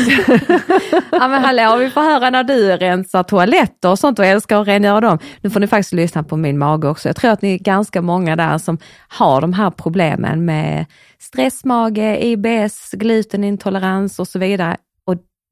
ja 1.11 1.27
men 1.27 1.43
hallå, 1.43 1.75
vi 1.77 1.89
får 1.89 2.01
höra 2.01 2.29
när 2.29 2.43
du 2.43 2.77
rensar 2.77 3.23
toaletter 3.23 3.89
och 3.89 3.99
sånt 3.99 4.19
och 4.19 4.25
älskar 4.25 4.61
att 4.61 4.67
rengöra 4.67 5.01
dem. 5.01 5.19
Nu 5.41 5.49
får 5.49 5.59
ni 5.59 5.67
faktiskt 5.67 5.93
lyssna 5.93 6.23
på 6.23 6.37
min 6.37 6.57
mage 6.57 6.87
också. 6.87 7.09
Jag 7.09 7.15
tror 7.15 7.31
att 7.31 7.41
ni 7.41 7.53
är 7.53 7.59
ganska 7.59 8.01
många 8.01 8.35
där 8.35 8.57
som 8.57 8.77
har 9.07 9.41
de 9.41 9.53
här 9.53 9.71
problemen 9.71 10.45
med 10.45 10.85
stressmage, 11.19 12.17
IBS, 12.19 12.91
glutenintolerans 12.91 14.19
och 14.19 14.27
så 14.27 14.39
vidare. 14.39 14.77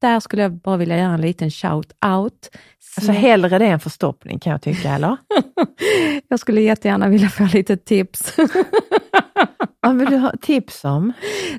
Där 0.04 0.20
skulle 0.20 0.42
jag 0.42 0.52
bara 0.52 0.76
vilja 0.76 0.98
göra 0.98 1.14
en 1.14 1.20
liten 1.20 1.48
shout-out. 1.50 2.50
Alltså 2.96 3.12
hellre 3.12 3.58
det 3.58 3.66
än 3.66 3.80
förstoppning 3.80 4.38
kan 4.38 4.50
jag 4.52 4.62
tycka, 4.62 4.90
eller? 4.90 5.16
Jag 6.28 6.40
skulle 6.40 6.60
jättegärna 6.60 7.08
vilja 7.08 7.28
få 7.28 7.44
lite 7.52 7.76
tips. 7.76 8.36
Ja, 9.82 9.92
men 9.92 10.06
du 10.06 10.16
har 10.16 10.36
tips 10.42 10.84
om? 10.84 11.12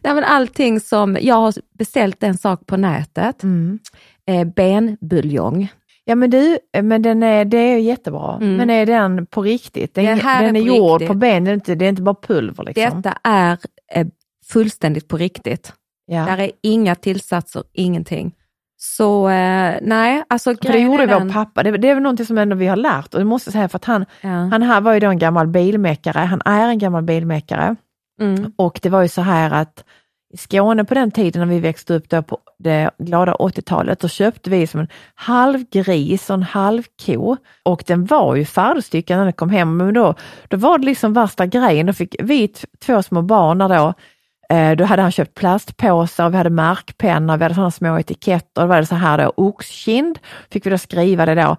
Nej, 0.03 0.13
men 0.15 0.23
allting 0.23 0.79
som, 0.79 1.17
jag 1.21 1.35
har 1.35 1.53
beställt 1.77 2.23
en 2.23 2.37
sak 2.37 2.65
på 2.65 2.77
nätet, 2.77 3.43
Mm. 3.43 3.79
eh, 4.27 4.43
benbuljong. 4.43 5.67
Ja 6.05 6.15
men 6.15 6.29
du, 6.29 6.57
men 6.81 7.01
den 7.01 7.23
är, 7.23 7.45
det 7.45 7.57
är 7.57 7.77
jättebra. 7.77 8.35
Mm. 8.41 8.55
Men 8.55 8.69
är 8.69 8.85
den 8.85 9.25
på 9.25 9.41
riktigt? 9.41 9.95
Den, 9.95 10.19
här 10.19 10.43
den 10.45 10.55
är 10.55 10.59
är, 10.59 10.63
på 10.63 10.67
gjord 10.77 10.91
riktigt. 11.01 11.07
på 11.07 11.13
ben, 11.13 11.43
det 11.43 11.51
är 11.51 11.53
inte, 11.53 11.75
det 11.75 11.85
är 11.85 11.89
inte 11.89 12.01
bara 12.01 12.15
pulver 12.15 12.63
liksom. 12.63 13.01
Detta 13.01 13.17
är 13.23 13.57
eh, 13.93 14.07
fullständigt 14.51 15.07
på 15.07 15.17
riktigt. 15.17 15.73
Ja. 16.05 16.25
Där 16.25 16.37
är 16.37 16.51
inga 16.63 16.95
tillsatser, 16.95 17.63
ingenting. 17.73 18.31
Så 18.77 19.29
eh, 19.29 19.75
nej, 19.81 20.23
alltså 20.27 20.55
För 20.55 20.71
det 20.71 20.79
gjorde 20.79 21.03
är 21.03 21.07
vår 21.07 21.19
den- 21.19 21.33
pappa, 21.33 21.63
det, 21.63 21.71
det 21.77 21.89
är 21.89 21.93
väl 21.93 22.03
någonting 22.03 22.25
som 22.25 22.37
ändå 22.37 22.55
vi 22.55 22.67
har 22.67 22.75
lärt 22.75 23.13
och 23.13 23.19
det 23.19 23.25
måste 23.25 23.51
säga 23.51 23.69
för 23.69 23.75
att 23.77 23.85
han, 23.85 24.05
Ja. 24.21 24.29
han 24.29 24.61
här 24.61 24.81
var 24.81 24.93
ju 24.93 24.99
då 24.99 25.07
en 25.09 25.19
gammal 25.19 25.47
bilmäkare, 25.47 26.19
han 26.19 26.41
är 26.45 26.67
en 26.69 26.77
gammal 26.79 27.03
bilmäkare 27.03 27.75
Mm. 28.21 28.51
och 28.55 28.79
det 28.83 28.89
var 28.89 29.01
ju 29.01 29.07
så 29.07 29.21
här 29.21 29.51
att 29.51 29.83
i 30.33 30.37
Skåne 30.37 30.85
på 30.85 30.93
den 30.93 31.11
tiden 31.11 31.39
när 31.47 31.53
vi 31.55 31.59
växte 31.59 31.93
upp 31.93 32.09
då 32.09 32.21
på 32.21 32.37
det 32.59 32.89
glada 32.97 33.33
80-talet, 33.33 33.99
då 33.99 34.07
köpte 34.07 34.49
vi 34.49 34.67
som 34.67 34.79
en 34.79 34.87
halv 35.15 35.63
gris 35.71 36.29
och 36.29 36.33
en 36.33 36.43
halv 36.43 36.83
ko 37.05 37.37
och 37.63 37.83
den 37.87 38.05
var 38.05 38.35
ju 38.35 38.45
färdigstyckad 38.45 39.17
när 39.17 39.23
den 39.23 39.33
kom 39.33 39.49
hem, 39.49 39.77
men 39.77 39.93
då, 39.93 40.13
då 40.47 40.57
var 40.57 40.77
det 40.77 40.85
liksom 40.85 41.13
värsta 41.13 41.45
grejen. 41.45 41.85
Då 41.85 41.93
fick 41.93 42.15
vi 42.23 42.47
två 42.85 43.03
små 43.03 43.21
barn 43.21 43.57
då, 43.57 43.93
då 44.77 44.83
hade 44.83 45.01
han 45.01 45.11
köpt 45.11 45.33
plastpåsar, 45.33 46.29
vi 46.29 46.37
hade 46.37 46.49
märkpennor, 46.49 47.37
vi 47.37 47.43
hade 47.43 47.55
sådana 47.55 47.71
små 47.71 47.99
etiketter, 47.99 48.61
då 48.61 48.67
var 48.67 48.77
det 48.77 48.85
så 48.85 48.95
här 48.95 49.17
då, 49.17 49.33
oxkind, 49.35 50.19
fick 50.51 50.65
vi 50.65 50.69
då 50.69 50.77
skriva 50.77 51.25
det 51.25 51.35
då. 51.35 51.57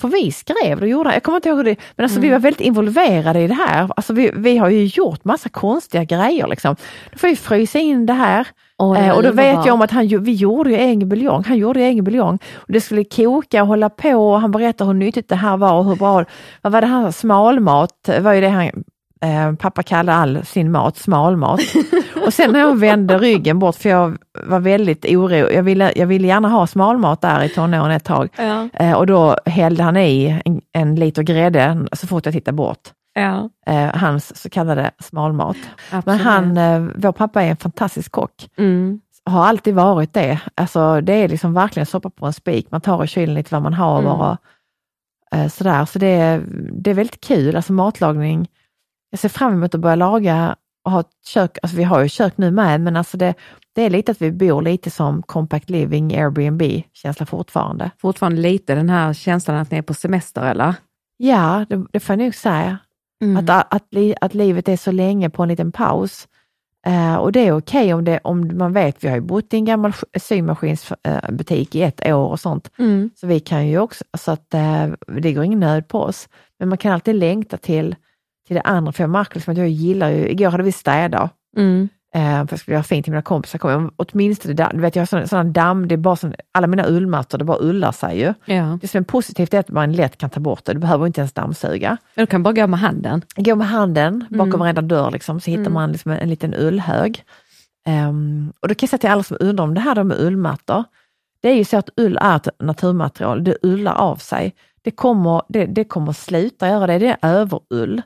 För 0.00 0.08
vi 0.08 0.32
skrev 0.32 0.80
det, 0.80 0.86
gjorde 0.86 1.12
jag 1.12 1.22
kommer 1.22 1.36
inte 1.36 1.48
ihåg 1.48 1.58
hur 1.58 1.64
det, 1.64 1.76
men 1.96 2.04
alltså 2.04 2.20
vi 2.20 2.28
var 2.28 2.38
väldigt 2.38 2.60
involverade 2.60 3.40
i 3.40 3.46
det 3.46 3.54
här. 3.54 3.90
Alltså 3.96 4.12
vi, 4.12 4.30
vi 4.34 4.58
har 4.58 4.68
ju 4.68 4.84
gjort 4.84 5.24
massa 5.24 5.48
konstiga 5.48 6.04
grejer 6.04 6.46
liksom. 6.46 6.76
Då 7.12 7.18
får 7.18 7.28
vi 7.28 7.36
frysa 7.36 7.78
in 7.78 8.06
det 8.06 8.12
här. 8.12 8.46
Var 8.76 8.96
Eh, 8.96 9.10
och 9.10 9.22
då 9.22 9.32
vet 9.32 9.66
jag 9.66 9.74
om 9.74 9.82
att 9.82 9.90
han, 9.90 10.24
vi 10.24 10.32
gjorde 10.32 10.70
ju 10.70 10.76
egen 10.76 11.08
buljong. 11.08 11.44
Han 11.44 11.56
gjorde 11.56 11.80
egen 11.80 12.04
buljong. 12.04 12.38
Och 12.54 12.72
det 12.72 12.80
skulle 12.80 13.04
koka 13.04 13.62
och 13.62 13.68
hålla 13.68 13.90
på 13.90 14.32
och 14.32 14.40
han 14.40 14.50
berättade 14.50 14.88
hur 14.88 14.94
nyttigt 14.94 15.28
det 15.28 15.36
här 15.36 15.56
var 15.56 15.72
och 15.72 15.84
hur 15.84 15.96
bra, 15.96 16.24
vad 16.62 16.72
var 16.72 16.80
det 16.80 16.86
här, 16.86 17.10
smalmat, 17.10 18.08
var 18.20 18.32
ju 18.32 18.40
det 18.40 18.48
han, 18.48 18.70
eh, 19.20 19.52
pappa 19.52 19.82
kallade 19.82 20.18
all 20.18 20.44
sin 20.44 20.70
mat 20.72 20.96
smalmat. 20.96 21.60
och 22.26 22.34
sen 22.34 22.52
när 22.52 22.60
jag 22.60 22.78
vände 22.78 23.18
ryggen 23.18 23.58
bort, 23.58 23.76
för 23.76 23.88
jag 23.88 24.18
var 24.46 24.60
väldigt 24.60 25.04
orolig, 25.04 25.38
jag 25.38 25.62
ville, 25.62 25.92
jag 25.96 26.06
ville 26.06 26.28
gärna 26.28 26.48
ha 26.48 26.66
smalmat 26.66 27.20
där 27.20 27.42
i 27.44 27.48
tonåren 27.48 27.90
ett 27.90 28.04
tag. 28.04 28.28
Ja, 28.36 28.68
Eh, 28.72 28.92
och 28.92 29.06
då 29.06 29.36
hällde 29.46 29.82
han 29.82 29.96
i 29.96 30.40
en, 30.44 30.60
en 30.72 30.94
liter 30.94 31.22
grädde 31.22 31.86
så 31.92 32.06
fort 32.06 32.24
jag 32.26 32.34
tittade 32.34 32.56
bort. 32.56 32.80
ja, 33.14 33.48
Eh, 33.66 33.94
hans 33.96 34.42
så 34.42 34.50
kallade 34.50 34.90
smalmat. 35.02 35.56
Men 35.90 35.98
absolut. 35.98 36.20
han, 36.20 36.56
eh, 36.56 36.80
vår 36.96 37.12
pappa 37.12 37.42
är 37.42 37.50
en 37.50 37.56
fantastisk 37.56 38.12
kock. 38.12 38.48
Mm. 38.58 39.00
Har 39.24 39.44
alltid 39.46 39.74
varit 39.74 40.12
det. 40.14 40.40
Alltså 40.54 41.00
det 41.00 41.12
är 41.12 41.28
liksom 41.28 41.54
verkligen 41.54 41.86
soppa 41.86 42.10
på 42.10 42.26
en 42.26 42.32
spik. 42.32 42.66
Man 42.70 42.80
tar 42.80 43.04
i 43.04 43.06
kylen 43.06 43.34
lite 43.34 43.54
vad 43.54 43.62
man 43.62 43.74
har 43.74 43.98
Mm. 43.98 44.12
och 44.12 44.36
eh, 45.34 45.48
sådär. 45.48 45.84
Så 45.84 45.98
det 45.98 46.06
är, 46.06 46.42
det 46.72 46.90
är 46.90 46.94
väldigt 46.94 47.20
kul, 47.20 47.56
alltså 47.56 47.72
matlagning. 47.72 48.48
Jag 49.10 49.20
ser 49.20 49.28
fram 49.28 49.52
emot 49.52 49.74
att 49.74 49.80
börja 49.80 49.96
laga 49.96 50.56
och 50.84 50.90
ha 50.90 51.00
ett 51.00 51.10
kök. 51.26 51.58
Alltså 51.62 51.76
vi 51.76 51.84
har 51.84 52.02
ju 52.02 52.08
kök 52.08 52.32
nu 52.36 52.50
med, 52.50 52.80
men 52.80 52.96
alltså 52.96 53.16
det, 53.16 53.34
det 53.74 53.82
är 53.82 53.90
lite 53.90 54.12
att 54.12 54.22
vi 54.22 54.32
bor 54.32 54.62
lite 54.62 54.90
som 54.90 55.22
compact 55.22 55.70
living, 55.70 56.16
Airbnb-känsla 56.16 57.26
fortfarande. 57.26 57.90
Fortfarande 57.98 58.40
lite 58.40 58.74
den 58.74 58.90
här 58.90 59.12
känslan 59.12 59.56
att 59.56 59.70
ni 59.70 59.78
är 59.78 59.82
på 59.82 59.94
semester 59.94 60.42
eller? 60.42 60.74
Ja, 61.16 61.66
det, 61.68 61.86
det 61.92 62.00
får 62.00 62.16
jag 62.16 62.24
nog 62.24 62.34
säga. 62.34 62.78
Mm. 63.22 63.36
Att, 63.36 63.74
att, 63.74 63.86
li, 63.90 64.14
att 64.20 64.34
livet 64.34 64.68
är 64.68 64.76
så 64.76 64.92
länge 64.92 65.30
på 65.30 65.42
en 65.42 65.48
liten 65.48 65.72
paus. 65.72 66.28
Eh, 66.86 67.14
och 67.14 67.32
det 67.32 67.46
är 67.46 67.52
okej 67.52 67.94
om, 67.94 68.04
det, 68.04 68.20
om 68.24 68.58
man 68.58 68.72
vet, 68.72 69.04
vi 69.04 69.08
har 69.08 69.16
ju 69.16 69.20
bott 69.20 69.54
i 69.54 69.56
en 69.56 69.64
gammal 69.64 69.90
sk- 69.90 70.18
symaskinsbutik 70.18 71.74
i 71.74 71.82
ett 71.82 72.06
år 72.06 72.28
och 72.28 72.40
sånt. 72.40 72.70
Mm. 72.78 73.10
Så 73.14 73.26
vi 73.26 73.40
kan 73.40 73.68
ju 73.68 73.78
också, 73.78 74.04
så 74.18 74.30
att 74.30 74.54
eh, 74.54 74.86
det 75.06 75.32
går 75.32 75.44
ingen 75.44 75.60
nöd 75.60 75.88
på 75.88 76.00
oss. 76.00 76.28
Men 76.58 76.68
man 76.68 76.78
kan 76.78 76.92
alltid 76.92 77.14
längta 77.14 77.56
till, 77.56 77.96
till 78.48 78.54
det 78.56 78.62
andra, 78.62 78.92
för 78.92 79.02
jag 79.02 79.10
märker 79.10 79.34
liksom 79.34 79.52
att 79.52 79.58
jag 79.58 79.68
gillar 79.68 80.08
ju, 80.10 80.28
igår 80.28 80.50
hade 80.50 80.62
vi 80.62 80.72
städdag. 80.72 81.28
Mm. 81.56 81.88
Eh, 82.14 82.20
för 82.20 82.48
jag 82.52 82.58
skulle 82.60 82.74
göra 82.74 82.82
fint 82.82 83.04
till 83.04 83.12
mina 83.12 83.22
kompisar. 83.22 83.58
Kom, 83.58 83.92
åtminstone, 83.96 84.54
där, 84.54 84.70
du 84.74 84.80
vet, 84.80 84.96
jag 84.96 85.00
har 85.00 85.06
sån, 85.06 85.28
sån 85.28 85.52
damm, 85.52 85.88
det 85.88 85.94
är 85.94 85.96
bara 85.96 86.16
sån, 86.16 86.34
alla 86.52 86.66
mina 86.66 86.86
ullmattor, 86.88 87.38
det 87.38 87.44
bara 87.44 87.58
ullar 87.60 87.92
sig 87.92 88.20
ju. 88.20 88.34
Ja. 88.44 88.78
Det 88.80 88.88
som 88.88 89.00
är 89.00 89.04
positivt 89.04 89.54
är 89.54 89.58
att 89.58 89.68
man 89.68 89.92
lätt 89.92 90.18
kan 90.18 90.30
ta 90.30 90.40
bort 90.40 90.64
det, 90.64 90.72
du 90.72 90.78
behöver 90.78 91.06
inte 91.06 91.20
ens 91.20 91.32
dammsuga. 91.32 91.96
Du 92.14 92.26
kan 92.26 92.42
bara 92.42 92.52
gå 92.54 92.66
med 92.66 92.80
handen. 92.80 93.22
Gå 93.36 93.54
med 93.56 93.68
handen 93.68 94.24
bakom 94.30 94.48
Mm. 94.48 94.58
varenda 94.60 94.82
dörr 94.82 95.10
liksom, 95.10 95.40
så 95.40 95.50
hittar 95.50 95.60
Mm. 95.60 95.72
man 95.72 95.92
liksom 95.92 96.10
en, 96.10 96.18
en 96.18 96.28
liten 96.30 96.54
ullhög. 96.54 97.24
Ehm, 97.86 98.52
och 98.60 98.68
då 98.68 98.74
kan 98.74 98.86
jag 98.86 98.90
säga 98.90 98.98
till 98.98 99.10
alla 99.10 99.22
som 99.22 99.36
undrar 99.40 99.64
om 99.64 99.74
det 99.74 99.80
här 99.80 99.94
då 99.94 100.04
med 100.04 100.20
ullmattor. 100.20 100.84
Det 101.42 101.48
är 101.48 101.54
ju 101.54 101.64
så 101.64 101.76
att 101.78 101.90
ull 101.96 102.18
är 102.20 102.36
ett 102.36 102.48
naturmaterial, 102.58 103.44
det 103.44 103.56
ullar 103.62 103.94
av 103.94 104.16
sig. 104.16 104.54
Det 104.82 104.90
kommer, 104.90 105.42
det, 105.48 105.66
det 105.66 105.84
kommer 105.84 106.12
sluta 106.12 106.68
göra 106.68 106.86
det, 106.86 106.98
det 106.98 107.16
är 107.20 107.30
överull. 107.40 108.02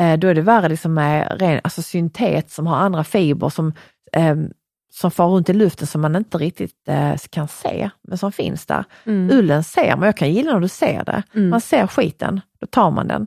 Eh, 0.00 0.18
då 0.18 0.28
är 0.28 0.34
det 0.34 0.40
värre 0.40 0.68
liksom 0.68 0.94
med 0.94 1.40
ren, 1.40 1.60
alltså 1.64 1.82
syntet 1.82 2.50
som 2.50 2.66
har 2.66 2.76
andra 2.76 3.04
fibrer 3.04 3.48
som, 3.48 3.72
ehm, 4.12 4.50
som 4.92 5.10
far 5.10 5.28
runt 5.28 5.48
i 5.48 5.52
luften 5.52 5.86
som 5.86 6.00
man 6.00 6.16
inte 6.16 6.38
riktigt 6.38 6.88
eh, 6.88 7.16
kan 7.30 7.48
se, 7.48 7.90
men 8.08 8.18
som 8.18 8.32
finns 8.32 8.66
där. 8.66 8.84
Mm. 9.04 9.38
Ullen 9.38 9.64
ser 9.64 9.96
man, 9.96 10.06
jag 10.06 10.16
kan 10.16 10.32
gilla 10.32 10.52
när 10.52 10.60
du 10.60 10.68
ser 10.68 11.04
det. 11.04 11.22
Mm. 11.34 11.48
Man 11.48 11.60
ser 11.60 11.86
skiten, 11.86 12.40
då 12.60 12.66
tar 12.66 12.90
man 12.90 13.08
den. 13.08 13.26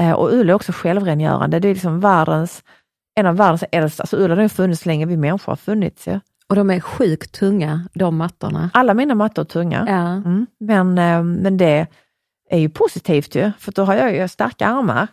Eh, 0.00 0.12
och 0.12 0.32
ull 0.32 0.50
är 0.50 0.54
också 0.54 0.72
självrengörande. 0.72 1.58
Det 1.58 1.68
är 1.68 1.74
liksom 1.74 2.00
världens, 2.00 2.62
en 3.14 3.26
av 3.26 3.36
världens 3.36 3.64
äldsta, 3.72 4.02
alltså 4.02 4.16
ull 4.16 4.30
har 4.30 4.48
funnits 4.48 4.86
länge 4.86 5.06
vi 5.06 5.16
människor 5.16 5.52
har 5.52 5.56
funnits. 5.56 6.06
Ja. 6.06 6.20
Och 6.48 6.56
de 6.56 6.70
är 6.70 6.80
sjukt 6.80 7.32
tunga, 7.32 7.88
de 7.94 8.16
mattorna. 8.16 8.70
Alla 8.74 8.94
mina 8.94 9.14
mattor 9.14 9.42
är 9.42 9.46
tunga. 9.46 9.84
Ja. 9.88 10.08
Mm. 10.08 10.46
Men, 10.60 10.98
eh, 10.98 11.22
men 11.22 11.56
det 11.56 11.86
är 12.50 12.58
ju 12.58 12.68
positivt 12.68 13.34
ju, 13.34 13.52
för 13.58 13.72
då 13.72 13.84
har 13.84 13.94
jag 13.94 14.16
ju 14.16 14.28
starka 14.28 14.66
armar. 14.66 15.08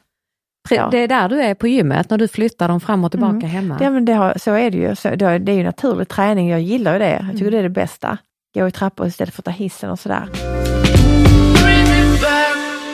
Ja. 0.75 0.87
Det 0.91 0.97
är 0.97 1.07
där 1.07 1.29
du 1.29 1.41
är 1.41 1.53
på 1.55 1.67
gymmet, 1.67 2.09
när 2.09 2.17
du 2.17 2.27
flyttar 2.27 2.67
dem 2.67 2.79
fram 2.79 3.03
och 3.03 3.11
tillbaka 3.11 3.35
Mm. 3.35 3.49
hemma. 3.49 3.77
Ja, 3.81 3.89
men 3.89 4.05
det 4.05 4.13
har, 4.13 4.33
så 4.37 4.53
är 4.53 4.71
det 4.71 4.77
ju. 4.77 4.95
Så, 4.95 5.09
det 5.15 5.25
är 5.25 5.39
det 5.39 5.51
är 5.51 5.55
ju 5.55 5.63
naturlig 5.63 6.07
träning, 6.07 6.49
jag 6.49 6.61
gillar 6.61 6.93
ju 6.93 6.99
det. 6.99 7.11
Jag 7.11 7.31
tycker 7.31 7.41
Mm. 7.41 7.51
det 7.51 7.57
är 7.57 7.63
det 7.63 7.69
bästa. 7.69 8.17
Gå 8.55 8.67
i 8.67 8.71
trappor 8.71 9.07
istället 9.07 9.33
för 9.33 9.41
att 9.41 9.45
ta 9.45 9.51
hissen 9.51 9.89
och 9.89 9.99
sådär. 9.99 10.27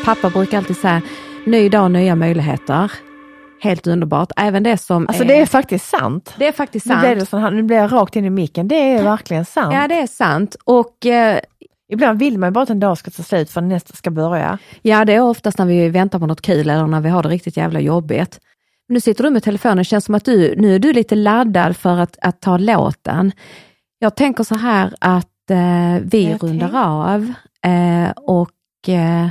Pappa 0.05 0.29
brukar 0.29 0.57
alltid 0.57 0.77
säga, 0.77 1.01
ny 1.45 1.69
dag, 1.69 1.91
nya 1.91 2.15
möjligheter. 2.15 2.91
Helt 3.61 3.87
underbart. 3.87 4.31
Även 4.35 4.63
det 4.63 4.77
som 4.77 5.07
Alltså 5.07 5.23
det 5.23 5.39
är 5.39 5.45
faktiskt 5.45 5.89
sant. 5.89 6.33
det 6.37 6.47
är 6.47 6.51
faktiskt 6.51 6.85
Nu 6.85 6.89
sant. 6.93 7.01
blev, 7.05 7.19
det 7.19 7.25
sån 7.25 7.41
här, 7.41 7.51
nu 7.51 7.63
blev 7.63 7.79
jag 7.79 7.91
rakt 7.93 8.15
in 8.15 8.25
i 8.25 8.29
micken. 8.29 8.67
Det 8.67 8.75
är 8.75 9.03
verkligen 9.03 9.45
sant. 9.45 9.73
Ja, 9.73 9.87
det 9.87 9.95
är 9.99 10.07
sant. 10.07 10.55
Och 10.63 11.05
eh, 11.05 11.39
Ibland 11.89 12.19
vill 12.19 12.37
man 12.37 12.47
ju 12.47 12.51
bara 12.51 12.63
att 12.63 12.69
en 12.69 12.79
dag 12.79 12.97
ska 12.97 13.11
ta 13.11 13.23
slut 13.23 13.49
för 13.49 13.61
att 13.61 13.67
nästa 13.67 13.93
ska 13.93 14.11
börja. 14.11 14.57
ja, 14.81 15.05
det 15.05 15.13
är 15.13 15.21
oftast 15.21 15.57
när 15.57 15.65
vi 15.65 15.89
väntar 15.89 16.19
på 16.19 16.25
något 16.25 16.41
kul 16.41 16.69
eller 16.69 16.87
när 16.87 17.01
vi 17.01 17.09
har 17.09 17.23
det 17.23 17.29
riktigt 17.29 17.57
jävla 17.57 17.79
jobbigt. 17.79 18.39
Nu 18.87 18.99
sitter 18.99 19.23
du 19.23 19.29
med 19.29 19.43
telefonen, 19.43 19.77
det 19.77 19.83
känns 19.83 20.05
som 20.05 20.15
att 20.15 20.25
du, 20.25 20.55
nu 20.57 20.75
är 20.75 20.79
du 20.79 20.93
lite 20.93 21.15
laddad 21.15 21.77
för 21.77 21.97
att, 21.97 22.17
att 22.21 22.41
ta 22.41 22.57
låten. 22.57 23.31
Jag 23.99 24.15
tänker 24.15 24.43
så 24.43 24.55
här 24.55 24.93
att 24.99 25.49
eh, 25.49 25.97
vi 26.03 26.23
Jag 26.23 26.43
rundar 26.43 26.85
av 26.85 27.33
eh, 27.65 28.09
och 28.11 28.89
eh, 28.89 29.29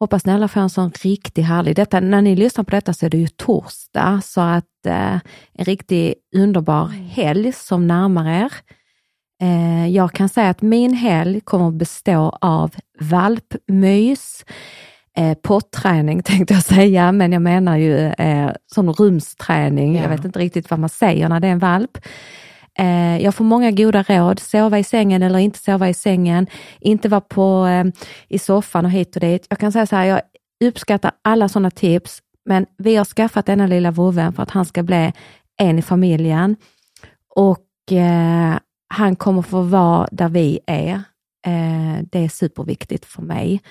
hoppas 0.00 0.26
ni 0.26 0.32
alla 0.32 0.48
får 0.48 0.60
en 0.60 0.70
sån 0.70 0.90
riktigt 1.02 1.46
härlig, 1.46 1.76
detta, 1.76 2.00
när 2.00 2.22
ni 2.22 2.36
lyssnar 2.36 2.64
på 2.64 2.70
detta 2.70 2.92
så 2.92 3.06
är 3.06 3.10
det 3.10 3.18
ju 3.18 3.28
torsdag, 3.28 4.20
så 4.24 4.40
att 4.40 4.86
eh, 4.86 5.14
en 5.52 5.64
riktigt 5.64 6.14
underbar 6.36 6.86
helg 6.86 7.52
som 7.52 7.86
närmar 7.86 8.28
er. 8.28 8.52
Eh, 9.42 9.88
jag 9.88 10.12
kan 10.12 10.28
säga 10.28 10.48
att 10.48 10.62
min 10.62 10.94
helg 10.94 11.40
kommer 11.40 11.68
att 11.68 11.74
bestå 11.74 12.38
av 12.40 12.74
valpmys, 13.00 14.44
eh, 15.16 15.34
potträning 15.42 16.22
tänkte 16.24 16.54
jag 16.54 16.62
säga, 16.62 17.12
men 17.12 17.32
jag 17.32 17.42
menar 17.42 17.76
ju 17.76 17.96
eh, 17.98 18.50
som 18.74 18.92
rumsträning. 18.92 19.96
Ja. 19.96 20.02
Jag 20.02 20.08
vet 20.08 20.24
inte 20.24 20.38
riktigt 20.38 20.70
vad 20.70 20.80
man 20.80 20.88
säger 20.88 21.28
när 21.28 21.40
det 21.40 21.46
är 21.46 21.52
en 21.52 21.58
valp. 21.58 21.98
Eh, 22.78 23.18
jag 23.22 23.34
får 23.34 23.44
många 23.44 23.70
goda 23.70 24.02
råd, 24.02 24.38
sova 24.38 24.78
i 24.78 24.84
sängen 24.84 25.22
eller 25.22 25.38
inte 25.38 25.58
sova 25.58 25.88
i 25.88 25.94
sängen, 25.94 26.46
inte 26.80 27.08
vara 27.08 27.20
på, 27.20 27.66
eh, 27.66 27.84
i 28.28 28.38
soffan 28.38 28.84
och 28.84 28.90
hit 28.90 29.16
och 29.16 29.20
dit. 29.20 29.46
Jag 29.50 29.58
kan 29.58 29.72
säga 29.72 29.86
så 29.86 29.96
här, 29.96 30.04
jag 30.04 30.20
uppskattar 30.64 31.12
alla 31.22 31.48
sådana 31.48 31.70
tips, 31.70 32.18
men 32.44 32.66
vi 32.78 32.96
har 32.96 33.04
skaffat 33.04 33.46
denna 33.46 33.66
lilla 33.66 33.90
vovven 33.90 34.32
för 34.32 34.42
att 34.42 34.50
han 34.50 34.64
ska 34.64 34.82
bli 34.82 35.12
en 35.56 35.78
i 35.78 35.82
familjen. 35.82 36.56
Och 37.34 37.92
eh, 37.92 38.58
han 38.92 39.16
kommer 39.16 39.42
få 39.42 39.62
vara 39.62 40.08
där 40.12 40.28
vi 40.28 40.60
är. 40.66 40.94
Eh, 41.46 42.02
det 42.10 42.18
är 42.18 42.28
superviktigt 42.28 43.04
för 43.04 43.22
mig. 43.22 43.62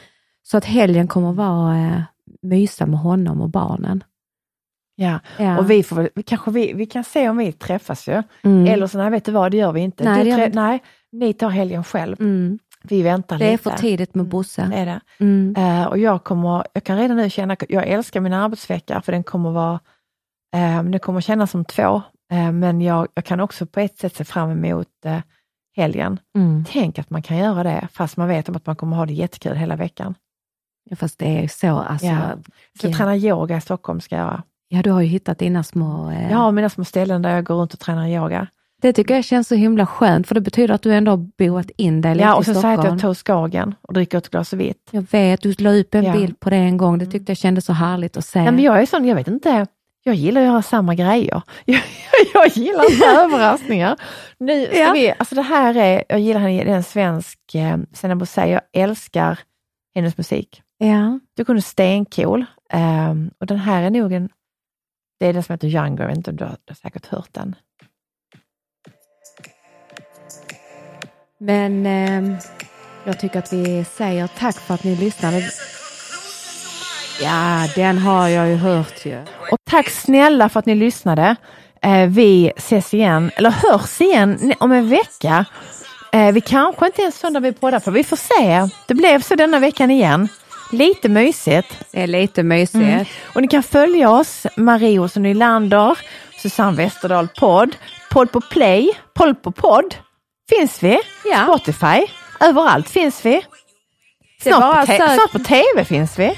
Så 0.43 0.57
att 0.57 0.65
helgen 0.65 1.07
kommer 1.07 1.33
vara 1.33 1.77
eh, 1.77 2.01
mysa 2.41 2.85
med 2.85 2.99
honom 2.99 3.41
och 3.41 3.49
barnen. 3.49 4.03
Ja. 4.95 5.19
Ja. 5.37 5.59
Och 5.59 5.71
vi, 5.71 5.83
får 5.83 6.09
kanske 6.25 6.51
vi, 6.51 6.73
vi 6.73 6.85
kan 6.85 7.03
se 7.03 7.29
om 7.29 7.37
vi 7.37 7.51
träffas 7.51 8.07
ju. 8.07 8.23
Mm. 8.43 8.67
Eller 8.67 8.87
så, 8.87 8.97
nej 8.97 9.09
vet 9.09 9.25
du 9.25 9.31
vad, 9.31 9.51
det 9.51 9.57
gör 9.57 9.71
vi 9.71 9.81
inte. 9.81 10.03
Nej, 10.03 10.27
gör 10.27 10.45
inte. 10.45 10.61
nej, 10.61 10.83
ni 11.11 11.33
tar 11.33 11.49
helgen 11.49 11.83
själv. 11.83 12.15
Mm. 12.19 12.59
Vi 12.83 13.01
väntar 13.01 13.37
Det 13.37 13.45
är 13.45 13.51
lite. 13.51 13.63
för 13.63 13.77
tidigt 13.77 14.15
med 14.15 14.25
Bosse. 14.25 14.67
Det 14.71 14.75
är 14.75 14.85
det. 14.85 15.01
Mm. 15.19 15.55
Eh, 15.57 15.85
och 15.85 15.97
jag, 15.97 16.23
kommer, 16.23 16.65
jag 16.73 16.83
kan 16.83 16.97
redan 16.97 17.17
nu 17.17 17.29
känna, 17.29 17.57
jag 17.69 17.87
älskar 17.87 18.19
min 18.19 18.33
arbetsvecka 18.33 19.01
för 19.01 19.11
den 19.11 19.23
kommer 19.23 19.51
vara, 19.51 19.79
eh, 20.55 20.83
det 20.83 20.99
kommer 20.99 21.21
kännas 21.21 21.51
som 21.51 21.65
två, 21.65 22.01
men 22.51 22.81
jag, 22.81 23.07
jag 23.13 23.25
kan 23.25 23.39
också 23.39 23.65
på 23.65 23.79
ett 23.79 23.97
sätt 23.97 24.15
se 24.15 24.23
fram 24.23 24.51
emot 24.65 24.87
eh, 25.05 25.17
helgen. 25.75 26.19
Mm. 26.35 26.65
Tänk 26.69 26.99
att 26.99 27.09
man 27.09 27.21
kan 27.21 27.37
göra 27.37 27.63
det 27.63 27.87
fast 27.93 28.17
man 28.17 28.27
vet 28.27 28.49
om 28.49 28.55
att 28.55 28.65
man 28.65 28.75
kommer 28.75 28.97
ha 28.97 29.05
det 29.05 29.13
jättekul 29.13 29.55
hela 29.55 29.75
veckan. 29.75 30.15
Ja, 30.89 30.95
fast 30.95 31.19
det 31.19 31.37
är 31.37 31.41
ju 31.41 31.47
så, 31.47 31.77
alltså. 31.77 32.07
Ja. 32.07 32.21
Så 32.81 32.87
Ja. 32.87 32.93
träna 32.97 33.17
yoga 33.17 33.57
i 33.57 33.61
Stockholm 33.61 34.01
ska 34.01 34.15
jag 34.15 34.23
göra. 34.25 34.43
Ja, 34.67 34.81
du 34.81 34.91
har 34.91 35.01
ju 35.01 35.07
hittat 35.07 35.37
dina 35.39 35.63
små... 35.63 36.09
Eh, 36.11 36.31
Jag 36.31 36.37
har 36.37 36.51
mina 36.51 36.69
små 36.69 36.83
ställen 36.85 37.21
där 37.21 37.35
jag 37.35 37.43
går 37.45 37.55
runt 37.55 37.73
och 37.73 37.79
tränar 37.79 38.07
yoga. 38.07 38.47
Det 38.81 38.93
tycker 38.93 39.15
jag 39.15 39.25
känns 39.25 39.47
så 39.47 39.55
himla 39.55 39.85
skönt, 39.85 40.27
för 40.27 40.35
det 40.35 40.41
betyder 40.41 40.73
att 40.73 40.81
du 40.81 40.93
ändå 40.93 41.11
har 41.11 41.17
boat 41.17 41.69
in 41.77 42.01
dig 42.01 42.15
lite 42.15 42.25
Ja, 42.27 42.35
och 42.35 42.45
så 42.45 42.53
säger 42.53 42.69
jag 42.69 42.79
att 42.79 42.85
jag 42.91 42.99
tog 43.01 43.17
Skagen 43.17 43.75
och 43.81 43.93
dricker 43.93 44.17
ett 44.17 44.29
glas 44.29 44.53
vitt. 44.53 44.89
Jag 44.91 45.05
vet, 45.11 45.41
du 45.41 45.53
la 45.59 45.71
upp 45.73 45.95
en 45.95 46.03
Ja. 46.03 46.13
bild 46.13 46.39
på 46.39 46.49
det 46.49 46.55
en 46.55 46.77
gång. 46.77 46.97
Det 46.97 47.05
tyckte 47.05 47.31
jag 47.31 47.37
kändes 47.37 47.65
så 47.65 47.73
härligt 47.73 48.17
att 48.17 48.25
se. 48.25 48.41
Nej, 48.41 48.51
men 48.51 48.63
jag 48.63 48.81
är 48.81 48.85
sån, 48.85 49.05
jag 49.05 49.15
vet 49.15 49.27
inte, 49.27 49.67
jag 50.03 50.15
gillar 50.15 50.41
att 50.41 50.47
göra 50.47 50.61
samma 50.61 50.95
grejer. 50.95 51.41
Jag, 51.65 51.81
jag 52.33 52.47
gillar 52.47 52.91
inte 52.91 53.05
överraskningar. 53.21 53.97
Nu 54.37 54.65
ska 54.65 54.77
Ja. 54.77 54.91
vi, 54.93 55.13
alltså 55.19 55.35
det 55.35 55.41
här 55.41 55.77
är, 55.77 56.03
jag 56.09 56.19
gillar 56.19 56.39
henne, 56.39 56.63
det 56.63 56.71
är 56.71 56.75
en 56.75 56.83
svensk, 56.83 57.39
eh, 57.55 57.77
Senna 57.93 58.15
Bosei, 58.15 58.51
jag 58.51 58.61
älskar 58.73 59.39
hennes 59.95 60.17
musik. 60.17 60.61
Ja. 60.77 61.19
Du 61.35 61.45
kunde 61.45 61.61
stencool. 61.61 62.45
Um, 62.73 63.31
och 63.39 63.45
den 63.45 63.57
här 63.59 63.83
är 63.83 63.89
nog 63.89 64.13
en, 64.13 64.29
det 65.19 65.25
är 65.27 65.33
den 65.33 65.43
som 65.43 65.53
heter 65.53 65.67
Younger, 65.67 66.03
jag 66.03 66.11
inte 66.11 66.29
om 66.31 66.35
du 66.37 66.43
har, 66.43 66.51
du 66.65 66.71
har 66.71 66.75
säkert 66.75 67.05
hört 67.05 67.29
den. 67.31 67.55
Men 71.37 71.85
ehm, 71.85 72.35
jag 73.03 73.19
tycker 73.19 73.39
att 73.39 73.53
vi 73.53 73.83
säger 73.85 74.27
tack 74.27 74.55
för 74.55 74.73
att 74.73 74.83
ni 74.83 74.95
lyssnade. 74.95 75.41
Ja, 77.19 77.67
den 77.75 77.97
har 77.97 78.27
jag 78.27 78.49
ju 78.49 78.55
hört 78.55 79.05
ju. 79.05 79.21
Och 79.51 79.57
tack 79.69 79.89
snälla 79.89 80.49
för 80.49 80.59
att 80.59 80.65
ni 80.65 80.75
lyssnade. 80.75 81.35
Eh, 81.81 82.07
vi 82.07 82.51
ses 82.57 82.93
igen, 82.93 83.31
eller 83.35 83.49
hörs 83.49 84.01
igen 84.01 84.53
om 84.59 84.71
en 84.71 84.89
vecka. 84.89 85.45
Eh, 86.13 86.31
vi 86.31 86.41
kanske 86.41 86.85
inte 86.85 87.01
ens 87.01 87.19
söndag 87.19 87.39
vi 87.39 87.51
poddar 87.53 87.79
på, 87.79 87.91
vi 87.91 88.03
får 88.03 88.17
se. 88.17 88.69
Det 88.87 88.93
blev 88.93 89.21
så 89.21 89.35
denna 89.35 89.59
veckan 89.59 89.91
igen. 89.91 90.27
Lite 90.71 91.09
mysigt. 91.09 91.67
Det 91.91 92.01
är 92.01 92.07
lite 92.07 92.43
mysigt. 92.43 92.75
Mm. 92.75 93.05
Och 93.35 93.41
ni 93.41 93.47
kan 93.47 93.63
följa 93.63 94.09
oss, 94.09 94.47
Marie 94.55 94.99
Olsson 94.99 95.23
Nylander, 95.23 95.97
Susanne 96.37 96.77
Westerdahl 96.77 97.27
podd, 97.27 97.75
podd 98.11 98.31
på 98.31 98.41
play, 98.41 98.91
podd 99.13 99.43
på 99.43 99.51
podd. 99.51 99.95
Finns 100.49 100.83
vi? 100.83 100.99
Ja. 101.31 101.43
Spotify, 101.43 102.05
överallt 102.39 102.89
finns 102.89 103.25
vi. 103.25 103.45
Snart, 104.41 104.87
på, 104.87 104.93
snart 104.95 105.31
på 105.31 105.39
tv 105.39 105.85
finns 105.85 106.19
vi. 106.19 106.37